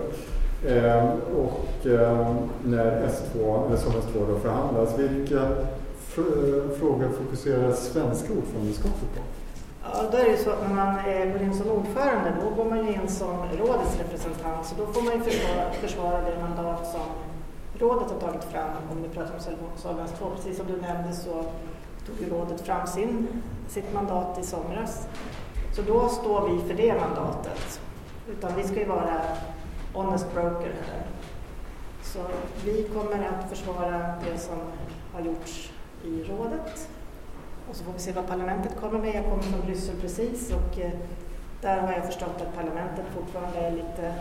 Eh, 0.66 1.08
och 1.36 1.86
eh, 1.86 2.36
när 2.64 3.08
S2, 3.08 3.66
eller 3.66 3.76
som 3.76 3.92
S2 3.92 4.28
då 4.28 4.38
förhandlas, 4.38 4.98
vilka 4.98 5.42
eh, 5.42 6.70
frågor 6.78 7.08
fokuserar 7.18 7.72
svenska 7.72 8.32
ordförandeskapet 8.32 9.14
på? 9.14 9.20
Ja, 9.82 10.02
då 10.10 10.16
är 10.16 10.24
det 10.24 10.30
ju 10.30 10.36
så 10.36 10.50
att 10.50 10.68
när 10.68 10.74
man 10.74 10.98
eh, 10.98 11.32
går 11.32 11.42
in 11.42 11.54
som 11.54 11.70
ordförande, 11.70 12.32
då 12.42 12.62
går 12.62 12.70
man 12.70 12.86
ju 12.86 12.92
in 12.92 13.08
som 13.08 13.36
rådets 13.58 13.98
representant, 13.98 14.66
så 14.66 14.74
då 14.78 14.92
får 14.92 15.02
man 15.02 15.14
ju 15.14 15.20
försvara, 15.20 15.70
försvara 15.70 16.20
det 16.20 16.40
mandat 16.40 16.86
som 16.92 17.06
rådet 17.78 18.10
har 18.10 18.20
tagit 18.20 18.44
fram, 18.44 18.70
om 18.90 19.02
vi 19.02 19.08
pratar 19.08 19.34
om 19.34 19.40
Solvens 19.76 20.12
2. 20.18 20.26
Precis 20.36 20.56
som 20.56 20.66
du 20.66 20.72
nämnde 20.72 21.12
så 21.12 21.44
tog 22.06 22.20
ju 22.20 22.30
rådet 22.30 22.60
fram 22.60 22.86
sin, 22.86 23.28
sitt 23.68 23.94
mandat 23.94 24.38
i 24.38 24.42
somras. 24.42 25.08
Så 25.76 25.82
då 25.82 26.08
står 26.08 26.48
vi 26.48 26.68
för 26.68 26.74
det 26.74 27.00
mandatet. 27.00 27.80
Utan 28.30 28.56
vi 28.56 28.62
ska 28.62 28.80
ju 28.80 28.84
vara 28.84 29.20
honest 29.92 30.34
broker 30.34 30.74
här. 30.90 31.06
Så 32.02 32.18
vi 32.64 32.88
kommer 32.94 33.28
att 33.28 33.50
försvara 33.50 34.14
det 34.24 34.38
som 34.38 34.58
har 35.12 35.20
gjorts 35.20 35.72
i 36.04 36.22
rådet. 36.22 36.88
Och 37.70 37.76
så 37.76 37.84
får 37.84 37.92
vi 37.92 37.98
se 37.98 38.12
vad 38.12 38.26
parlamentet 38.26 38.80
kommer 38.80 38.98
med. 38.98 39.14
Jag 39.14 39.24
kommer 39.24 39.42
från 39.42 39.60
Bryssel 39.60 39.96
precis 40.00 40.52
och 40.52 40.78
eh, 40.78 40.90
där 41.60 41.80
har 41.80 41.92
jag 41.92 42.06
förstått 42.06 42.42
att 42.42 42.56
parlamentet 42.56 43.04
fortfarande 43.14 43.58
är 43.58 43.70
lite 43.70 44.14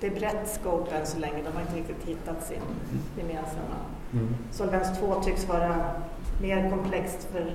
det 0.00 0.06
är 0.06 0.14
brett 0.14 0.48
scope 0.48 0.96
än 0.96 1.06
så 1.06 1.18
länge. 1.18 1.42
De 1.42 1.52
har 1.52 1.60
inte 1.60 1.76
riktigt 1.76 2.08
hittat 2.08 2.46
sin 2.46 2.62
gemensamma. 3.18 3.76
Mm. 4.12 4.34
Solvens 4.50 4.98
2 4.98 5.22
tycks 5.22 5.48
vara 5.48 5.90
mer 6.40 6.70
komplext 6.70 7.28
för 7.32 7.54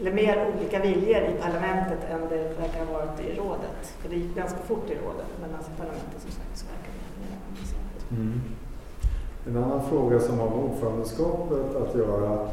eller 0.00 0.12
mer 0.12 0.52
olika 0.56 0.82
viljor 0.82 1.22
i 1.22 1.34
parlamentet 1.42 1.98
än 2.10 2.20
det 2.28 2.60
verkar 2.60 2.84
ha 2.86 2.92
varit 2.92 3.20
i 3.20 3.36
rådet. 3.36 3.80
För 3.98 4.08
det 4.08 4.16
gick 4.16 4.34
ganska 4.36 4.58
fort 4.58 4.90
i 4.90 4.94
rådet, 4.94 5.30
men 5.40 5.54
alltså 5.56 5.70
parlamentet 5.76 6.22
som 6.22 6.30
sagt 6.30 6.58
så 6.58 6.66
verkar 6.66 6.92
det 6.96 7.20
mer 7.20 7.38
komplicerat. 7.46 8.10
Mm. 8.10 8.40
En 9.46 9.64
annan 9.64 9.88
fråga 9.88 10.20
som 10.20 10.38
har 10.38 10.50
med 10.50 10.58
ordförandeskapet 10.58 11.76
att 11.76 11.94
göra. 11.94 12.48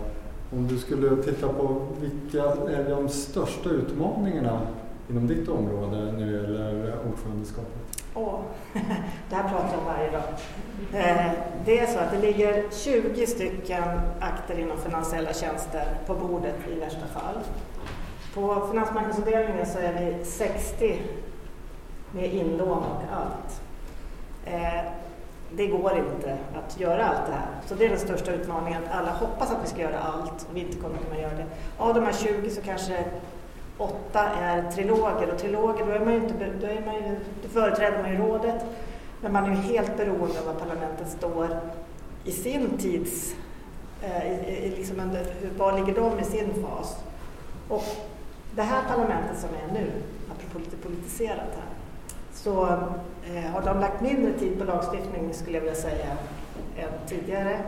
Om 0.51 0.67
du 0.67 0.77
skulle 0.77 1.23
titta 1.23 1.47
på 1.47 1.81
vilka 2.01 2.43
är 2.45 2.89
de 2.89 3.09
största 3.09 3.69
utmaningarna 3.69 4.61
inom 5.09 5.27
ditt 5.27 5.49
område 5.49 6.11
när 6.11 6.25
det 6.25 6.31
gäller 6.31 6.95
ordförandeskapet? 7.11 7.88
Åh, 8.13 8.39
det 9.29 9.35
här 9.35 9.49
pratar 9.49 9.69
jag 9.71 9.79
om 9.79 9.85
varje 9.85 10.11
dag. 10.11 10.23
Eh, 10.93 11.31
det 11.65 11.79
är 11.79 11.87
så 11.87 11.99
att 11.99 12.11
det 12.11 12.17
ligger 12.17 12.63
20 12.71 13.27
stycken 13.27 13.83
akter 14.19 14.59
inom 14.59 14.77
finansiella 14.77 15.33
tjänster 15.33 15.85
på 16.05 16.13
bordet 16.13 16.55
i 16.71 16.79
värsta 16.79 17.07
fall. 17.07 17.39
På 18.33 18.67
finansmarknadsavdelningen 18.67 19.65
så 19.65 19.79
är 19.79 19.93
vi 19.93 20.25
60 20.25 21.01
med 22.11 22.33
inlån 22.33 22.83
och 22.83 23.03
allt. 23.13 23.61
Eh, 24.45 24.91
det 25.51 25.67
går 25.67 25.97
inte 25.97 26.37
att 26.55 26.79
göra 26.79 27.05
allt 27.05 27.25
det 27.27 27.33
här. 27.33 27.47
Så 27.65 27.75
det 27.75 27.85
är 27.85 27.89
den 27.89 27.99
största 27.99 28.31
utmaningen, 28.31 28.81
alla 28.91 29.11
hoppas 29.11 29.51
att 29.51 29.63
vi 29.63 29.67
ska 29.67 29.81
göra 29.81 29.99
allt 29.99 30.47
och 30.49 30.55
vi 30.55 30.59
inte 30.59 30.77
kommer 30.77 30.97
kunna 30.97 31.21
göra 31.21 31.33
det. 31.33 31.45
Av 31.77 31.93
de 31.93 32.03
här 32.03 32.13
20 32.13 32.49
så 32.49 32.61
kanske 32.61 33.03
åtta 33.79 34.29
är 34.29 34.71
triloger 34.71 35.31
och 35.33 35.39
triloger, 35.39 35.85
då, 35.85 35.91
är 35.91 35.99
man 35.99 36.13
ju 36.13 36.19
inte, 36.19 36.33
då, 36.61 36.67
är 36.67 36.85
man 36.85 36.95
ju, 36.95 37.15
då 37.43 37.49
företräder 37.49 38.01
man 38.01 38.11
ju 38.11 38.17
rådet, 38.17 38.65
men 39.21 39.33
man 39.33 39.43
är 39.43 39.49
ju 39.49 39.55
helt 39.55 39.97
beroende 39.97 40.39
av 40.39 40.45
var 40.45 40.53
parlamentet 40.53 41.09
står 41.09 41.47
i 42.23 42.31
sin 42.31 42.77
tids, 42.77 43.35
eh, 44.01 44.31
i, 44.31 44.65
i, 44.65 44.75
liksom 44.77 44.99
under, 44.99 45.25
var 45.57 45.79
ligger 45.79 46.01
de 46.01 46.19
i 46.19 46.23
sin 46.23 46.63
fas? 46.63 46.95
Och 47.67 47.83
det 48.55 48.61
här 48.61 48.83
parlamentet 48.87 49.39
som 49.39 49.49
är 49.49 49.73
nu, 49.73 49.91
apropå 50.31 50.59
lite 50.59 50.77
politiserat 50.77 51.55
här, 51.55 51.69
så 52.33 52.65
eh, 53.33 53.51
har 53.51 53.61
de 53.61 53.79
lagt 53.79 54.01
mindre 54.01 54.33
tid 54.33 54.59
på 54.59 54.63
lagstiftning 54.63 55.33
skulle 55.33 55.57
jag 55.57 55.61
vilja 55.61 55.75
säga 55.75 56.17
än 56.77 57.07
tidigare 57.07 57.59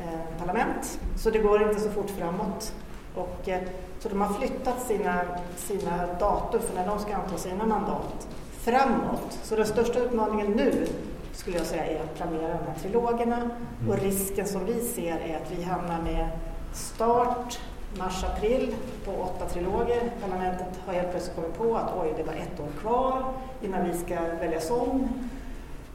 eh, 0.00 0.38
parlament. 0.38 1.00
Så 1.16 1.30
det 1.30 1.38
går 1.38 1.62
inte 1.62 1.80
så 1.80 1.90
fort 1.90 2.10
framåt. 2.10 2.74
Och, 3.14 3.48
eh, 3.48 3.60
så 4.00 4.08
de 4.08 4.20
har 4.20 4.34
flyttat 4.34 4.82
sina, 4.86 5.20
sina 5.56 6.06
datum 6.20 6.60
för 6.60 6.74
när 6.74 6.86
de 6.86 6.98
ska 6.98 7.14
anta 7.14 7.36
sina 7.36 7.66
mandat 7.66 8.28
framåt. 8.52 9.38
Så 9.42 9.56
den 9.56 9.66
största 9.66 9.98
utmaningen 9.98 10.52
nu 10.52 10.86
skulle 11.32 11.56
jag 11.56 11.66
säga 11.66 11.86
är 11.86 12.00
att 12.00 12.16
planera 12.16 12.48
de 12.48 12.70
här 12.70 12.78
trilogerna 12.82 13.36
mm. 13.36 13.90
och 13.90 13.98
risken 13.98 14.46
som 14.46 14.64
vi 14.64 14.80
ser 14.80 15.16
är 15.16 15.36
att 15.36 15.50
vi 15.58 15.62
hamnar 15.62 16.02
med 16.02 16.28
start 16.72 17.60
mars-april 17.98 18.74
på 19.04 19.10
åtta 19.10 19.46
triloger. 19.46 20.10
Parlamentet 20.22 20.80
har 20.86 20.92
helt 20.92 21.10
plötsligt 21.10 21.36
kommit 21.36 21.58
på 21.58 21.76
att 21.76 21.92
oj, 22.02 22.14
det 22.16 22.22
var 22.22 22.32
ett 22.32 22.60
år 22.60 22.80
kvar 22.80 23.32
innan 23.62 23.90
vi 23.90 23.98
ska 23.98 24.14
väljas 24.20 24.70
om 24.70 25.08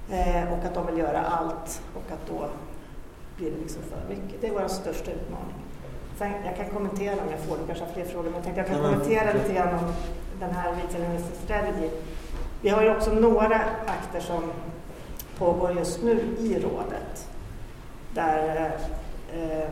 eh, 0.09 0.53
och 0.53 0.65
att 0.65 0.73
de 0.73 0.85
vill 0.85 0.97
göra 0.97 1.21
allt 1.21 1.81
och 1.95 2.11
att 2.11 2.27
då 2.27 2.49
blir 3.37 3.51
det 3.51 3.57
liksom 3.57 3.81
för 3.83 4.15
mycket. 4.15 4.41
Det 4.41 4.47
är 4.47 4.51
vår 4.51 4.67
största 4.67 5.11
utmaning. 5.11 5.62
Sen, 6.17 6.31
jag 6.45 6.55
kan 6.55 6.69
kommentera 6.69 7.13
om 7.13 7.31
jag 7.31 7.39
får, 7.39 7.57
du 7.57 7.65
kanske 7.65 7.85
har 7.85 7.91
fler 7.93 8.05
frågor, 8.05 8.23
men 8.23 8.33
jag 8.33 8.43
tänkte 8.43 8.61
jag 8.61 8.67
kan 8.67 8.81
kommentera 8.81 9.33
lite 9.33 9.53
grann 9.53 9.73
om 9.79 9.93
den 10.39 10.51
här 10.51 10.71
Retail 10.71 11.23
Strategy. 11.43 11.89
Vi 12.61 12.69
har 12.69 12.83
ju 12.83 12.95
också 12.95 13.13
några 13.13 13.61
akter 13.85 14.19
som 14.19 14.51
pågår 15.37 15.71
just 15.71 16.03
nu 16.03 16.35
i 16.39 16.59
rådet. 16.59 17.29
Där, 18.13 18.71
eh, 19.33 19.69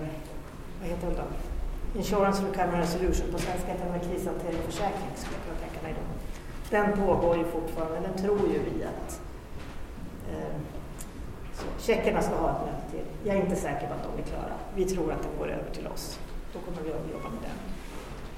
vad 0.80 0.90
heter 0.90 1.08
den 1.08 1.16
då? 1.16 2.00
Insurance 2.00 2.44
Recovery 2.44 2.82
Resolution, 2.82 3.32
på 3.32 3.40
svenska 3.40 3.72
heter 3.72 3.86
den 3.92 4.00
krishantering 4.00 4.60
och 4.60 4.66
försäkring, 4.66 5.12
skulle 5.16 5.36
jag 5.36 5.46
kunna 5.46 5.70
tänka 5.70 5.84
mig. 5.84 5.96
Då. 5.98 6.04
Den 6.78 7.08
pågår 7.08 7.38
ju 7.38 7.44
fortfarande, 7.44 8.00
den 8.08 8.18
tror 8.18 8.40
ju 8.40 8.60
vi 8.60 8.84
att 8.84 9.22
eh, 10.32 10.56
tjeckerna 11.80 12.22
ska 12.22 12.36
ha 12.36 12.50
ett 12.50 12.66
möte 12.66 12.92
till. 12.92 13.06
Jag 13.24 13.36
är 13.36 13.42
inte 13.42 13.56
säker 13.56 13.88
på 13.88 13.94
att 13.94 14.04
de 14.04 14.22
är 14.24 14.28
klara. 14.28 14.54
Vi 14.76 14.86
tror 14.86 15.12
att 15.12 15.22
den 15.22 15.32
går 15.40 15.48
över 15.48 15.72
till 15.74 15.88
oss. 15.88 16.20
Då 16.54 16.60
kommer 16.60 16.82
vi 16.82 16.90
att 16.90 17.12
jobba 17.14 17.30
med 17.30 17.42
den. 17.42 17.58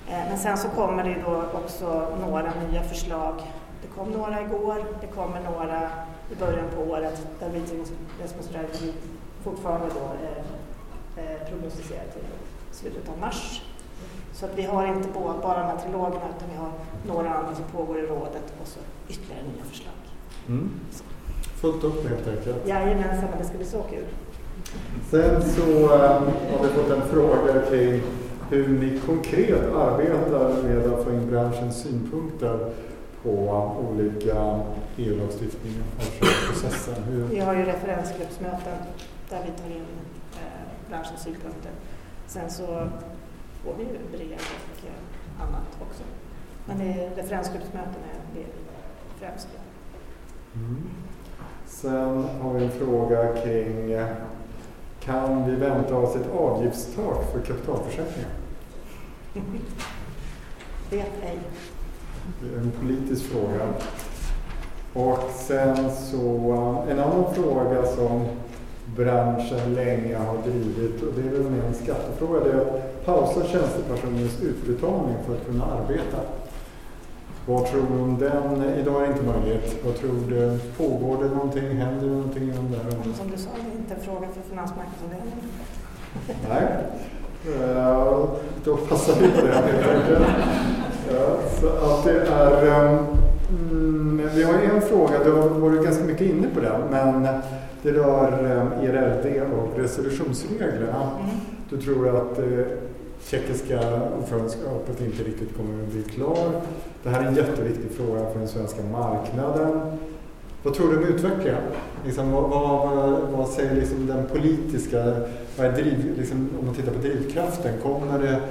Eh, 0.08 0.30
men 0.30 0.38
sen 0.38 0.58
så 0.58 0.70
kommer 0.70 1.04
det 1.04 1.22
då 1.26 1.44
också 1.54 2.18
några 2.22 2.54
nya 2.70 2.84
förslag. 2.84 3.36
Det 3.82 3.88
kom 3.88 4.10
några 4.10 4.42
igår, 4.42 4.86
det 5.02 5.08
kommer 5.08 5.42
några 5.42 5.90
i 6.32 6.36
början 6.36 6.66
på 6.76 6.82
året 6.82 7.28
där 7.40 7.50
Strategy 8.44 8.94
fortfarande 9.44 9.88
då 9.88 10.26
eh, 10.26 11.32
eh, 11.32 11.48
prognostiserar 11.50 12.04
till 12.14 12.24
slutet 12.72 13.10
av 13.10 13.20
mars. 13.20 13.62
Så 14.34 14.46
att 14.46 14.58
vi 14.58 14.64
har 14.64 14.88
inte 14.88 15.10
bara 15.42 15.60
de 15.60 15.66
här 15.66 15.78
trilogerna 15.78 16.26
utan 16.38 16.50
vi 16.50 16.56
har 16.56 16.72
några 17.08 17.34
andra 17.34 17.56
som 17.56 17.66
pågår 17.66 18.00
i 18.00 18.02
rådet 18.02 18.54
och 18.62 18.68
så 18.68 18.80
ytterligare 19.10 19.44
nya 19.44 19.64
förslag. 19.64 19.94
Mm. 20.48 20.72
Fullt 21.62 21.84
upp 21.84 22.10
helt 22.10 22.28
enkelt. 22.28 22.68
Jajamensan, 22.68 23.30
det 23.38 23.46
ska 23.46 23.58
bli 23.58 23.66
så 23.66 23.82
kul. 23.84 24.06
Sen 25.10 25.42
så 25.42 25.62
um, 25.62 25.90
har 25.90 26.64
vi 26.64 26.70
fått 26.70 26.92
en 26.92 27.02
fråga 27.02 27.62
kring 27.70 28.02
hur 28.50 28.68
ni 28.68 29.00
konkret 29.06 29.74
arbetar 29.76 30.64
med 30.64 30.94
att 30.94 31.04
få 31.04 31.12
in 31.12 31.30
branschens 31.30 31.82
synpunkter 31.82 32.70
på 33.24 33.32
olika 33.90 34.60
EU-lagstiftningar 34.98 35.84
och 35.98 36.50
processen. 36.50 37.04
Hur... 37.04 37.24
Vi 37.24 37.40
har 37.40 37.54
ju 37.54 37.66
referensgruppsmöten 37.66 38.78
där 39.30 39.40
vi 39.46 39.62
tar 39.62 39.76
in 39.76 39.86
eh, 40.34 40.90
branschens 40.90 41.22
synpunkter. 41.22 41.72
Sen 42.28 42.50
så 42.50 42.66
får 43.64 43.74
vi 43.78 43.84
ju 43.84 44.18
brev 44.18 44.40
och 44.40 44.86
eh, 44.88 45.48
annat 45.48 45.78
också. 45.90 46.04
Men 46.66 46.78
det 46.78 47.10
referensgruppsmöten 47.16 48.02
är 48.14 48.40
det 48.40 48.46
främst. 49.20 49.48
Mm. 50.56 50.90
Sen 51.66 52.26
har 52.42 52.54
vi 52.54 52.66
en 52.66 52.72
fråga 52.72 53.36
kring 53.36 53.92
kan 55.06 55.50
vi 55.50 55.56
vänta 55.56 55.96
oss 55.96 56.16
ett 56.16 56.36
avgiftstak 56.40 57.32
för 57.32 57.40
kapitalförsäkringar? 57.40 58.30
Vet 60.90 61.12
ej. 61.24 61.40
Det 62.42 62.56
är 62.56 62.60
en 62.60 62.72
politisk 62.72 63.24
fråga. 63.26 63.68
Och 64.94 65.30
sen 65.36 65.92
så 65.92 66.20
en 66.90 67.00
annan 67.00 67.34
fråga 67.34 67.86
som 67.86 68.26
branschen 68.96 69.74
länge 69.74 70.18
har 70.18 70.38
drivit 70.38 71.02
och 71.04 71.14
det 71.16 71.22
är 71.22 71.32
väl 71.32 71.52
mer 71.52 71.64
en 71.64 71.74
skattefråga, 71.74 72.40
det 72.44 72.52
är 72.52 72.62
att 72.62 73.06
pausa 73.06 73.48
tjänstepersonens 73.48 74.42
utbetalning 74.42 75.16
för 75.26 75.36
att 75.36 75.46
kunna 75.46 75.66
arbeta. 75.66 76.18
Vad 77.46 77.66
tror 77.66 77.82
du 77.94 78.02
om 78.02 78.18
den? 78.20 78.64
Idag 78.80 79.04
är 79.04 79.08
det 79.08 79.14
inte 79.14 79.24
möjligt. 79.24 79.86
Vad 79.86 79.96
tror 79.96 80.16
du? 80.30 80.60
Pågår 80.78 81.24
det 81.24 81.30
någonting? 81.30 81.78
Händer 81.78 82.08
det 82.08 82.14
någonting 82.14 82.44
inom 82.44 82.72
det 82.72 82.78
här? 82.78 83.14
Som 83.14 83.32
du 83.32 83.38
sa, 83.38 83.50
det 83.56 83.78
är 83.78 83.80
inte 83.80 83.94
en 83.94 84.02
fråga 84.02 84.28
för 84.34 84.42
Finansmarknadsavdelningen. 84.50 85.40
Nej, 86.50 86.68
uh, 87.48 88.26
då 88.64 88.78
passar 88.78 89.14
vi 89.22 89.32
på 89.32 89.48
det 89.48 89.54
helt 89.54 89.88
enkelt. 89.88 90.28
Ja, 91.14 91.38
så 91.60 91.68
att 91.68 92.04
det 92.04 92.22
är, 92.28 92.84
um, 93.72 94.22
vi 94.36 94.44
har 94.44 94.54
en 94.54 94.82
fråga, 94.82 95.24
du 95.24 95.32
har 95.32 95.50
varit 95.50 95.84
ganska 95.84 96.04
mycket 96.04 96.28
inne 96.28 96.48
på 96.54 96.60
den, 96.60 96.82
men 96.92 97.28
det 97.82 97.92
rör 97.92 98.62
um, 98.62 98.88
ERLD 98.88 99.42
och 99.54 99.80
resolutionsreglerna. 99.80 101.10
Mm. 101.20 101.36
Du 101.70 101.82
tror 101.82 102.18
att 102.18 102.40
uh, 102.40 102.66
tjeckiska 103.26 103.80
ordförandeskapet 104.20 105.02
inte 105.02 105.24
riktigt 105.24 105.58
kommer 105.58 105.84
att 105.84 105.90
bli 105.90 106.04
klar. 106.04 106.62
Det 107.04 107.10
här 107.10 107.22
är 107.22 107.28
en 107.28 107.36
jätteviktig 107.36 107.92
fråga 107.92 108.32
för 108.32 108.40
den 108.40 108.48
svenska 108.48 108.84
marknaden. 108.84 109.98
Vad 110.64 110.74
tror 110.74 110.92
du 110.92 110.98
om 110.98 111.04
utvecklingen? 111.04 111.62
Liksom, 112.06 112.32
vad, 112.32 112.50
vad, 112.50 113.20
vad, 113.32 113.50
säger 113.50 113.76
liksom 113.76 114.08
den 114.08 114.26
politiska, 114.28 115.04
vad 115.58 115.68
är 115.68 115.72
driv, 115.72 116.18
liksom, 116.18 116.50
om 116.60 116.66
man 116.66 116.76
tittar 116.76 116.92
på 116.92 117.00
drivkraften, 117.00 117.74
kommer 117.82 118.20
det 118.20 118.42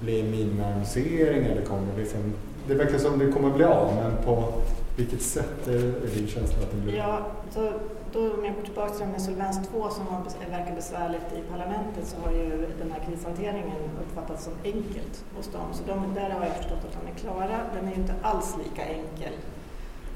bli 0.00 0.22
minimalisering 0.22 1.44
eller 1.44 1.62
kommer 1.62 1.92
det 1.94 2.00
liksom, 2.00 2.32
det 2.68 2.74
verkar 2.74 2.98
som 2.98 3.18
det 3.18 3.32
kommer 3.32 3.50
bli 3.50 3.64
av, 3.64 3.94
men 3.94 4.24
på 4.24 4.52
vilket 4.96 5.22
sätt 5.22 5.68
är, 5.68 5.72
är 5.74 6.16
din 6.16 6.26
känsla 6.26 6.58
att 6.62 6.70
det 6.70 6.76
blir? 6.76 6.96
Ja, 6.96 7.26
så 7.54 7.72
då, 8.12 8.34
om 8.34 8.44
jag 8.44 8.54
går 8.54 8.62
tillbaka 8.62 8.94
till 8.94 9.06
med 9.06 9.22
Solvens 9.22 9.68
2 9.68 9.90
som 9.90 10.06
verkar 10.50 10.74
besvärligt 10.74 11.32
i 11.32 11.42
parlamentet 11.52 12.06
så 12.06 12.16
har 12.20 12.32
ju 12.32 12.66
den 12.78 12.90
här 12.90 13.00
krishanteringen 13.06 13.76
uppfattats 14.00 14.44
som 14.44 14.52
enkelt 14.64 15.24
hos 15.36 15.52
dem. 15.52 15.66
Så 15.72 15.82
de, 15.86 16.14
där 16.14 16.30
har 16.30 16.44
jag 16.44 16.56
förstått 16.56 16.84
att 16.84 16.96
de 17.02 17.10
är 17.10 17.14
klara. 17.14 17.60
Den 17.74 17.86
är 17.86 17.90
ju 17.90 17.96
inte 17.96 18.14
alls 18.22 18.56
lika 18.64 18.84
enkel 18.84 19.32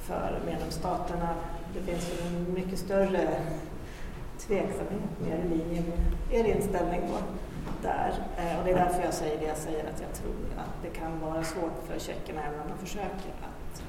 för 0.02 0.40
medlemsstaterna. 0.46 1.28
Det 1.74 1.92
finns 1.92 2.20
en 2.22 2.54
mycket 2.54 2.78
större 2.78 3.28
tveksamhet 4.38 5.20
mer 5.20 5.36
i 5.36 5.48
linje 5.48 5.82
med 5.82 6.40
er 6.40 6.44
inställning 6.44 7.00
då, 7.08 7.18
där. 7.82 8.12
Eh, 8.36 8.58
och 8.58 8.64
det 8.64 8.70
är 8.70 8.74
därför 8.74 9.02
jag 9.02 9.14
säger 9.14 9.38
det 9.38 9.46
jag 9.46 9.56
säger, 9.56 9.84
att 9.84 10.00
jag 10.00 10.14
tror 10.14 10.34
att 10.56 10.82
det 10.82 10.98
kan 10.98 11.20
vara 11.20 11.44
svårt 11.44 11.78
för 11.88 11.98
tjeckerna 11.98 12.40
även 12.42 12.60
om 12.60 12.66
de 12.68 12.86
försöker 12.86 13.32
att 13.42 13.82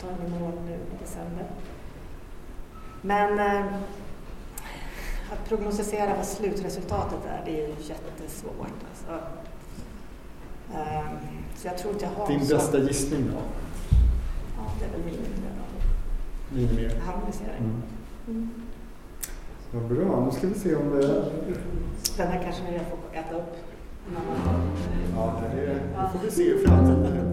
ta 0.00 0.08
en 0.08 0.30
mål 0.30 0.52
nu 0.66 0.74
i 0.74 1.02
december. 1.02 1.46
Men 3.02 3.38
eh, 3.38 3.66
att 5.32 5.48
prognostisera 5.48 6.16
vad 6.16 6.26
slutresultatet 6.26 7.18
är, 7.26 7.42
det 7.44 7.50
är 7.50 7.68
ju 7.68 7.74
jättesvårt. 7.74 8.78
Alltså. 8.90 9.24
Eh, 10.74 11.06
så 11.56 11.66
jag 11.68 11.78
tror 11.78 11.92
inte 11.92 12.04
jag 12.04 12.12
har 12.12 12.28
Din 12.28 12.46
så... 12.46 12.54
bästa 12.54 12.78
gissning 12.78 13.26
då? 13.26 13.38
Ja, 14.56 14.72
det 14.78 14.84
är 14.84 14.90
väl 14.90 15.00
minimum. 15.00 15.32
Minimum? 16.52 17.00
Harmonisering. 17.06 17.58
Mm. 17.58 17.82
Mm. 18.28 18.50
Vad 19.72 19.82
bra, 19.82 20.24
nu 20.24 20.30
ska 20.30 20.46
vi 20.46 20.54
se 20.54 20.76
om 20.76 20.90
det... 20.90 21.24
Den 22.16 22.28
här 22.28 22.42
kanske 22.42 22.62
ni 22.62 22.78
får 22.78 23.18
äta 23.18 23.36
upp. 23.36 23.56
Ja, 25.14 25.42
det, 25.54 25.60
är, 25.60 25.74
det 25.74 26.10
får 26.12 26.18
vi 26.24 26.30
se 26.30 26.42
i 26.42 26.66
framtiden. 26.66 27.28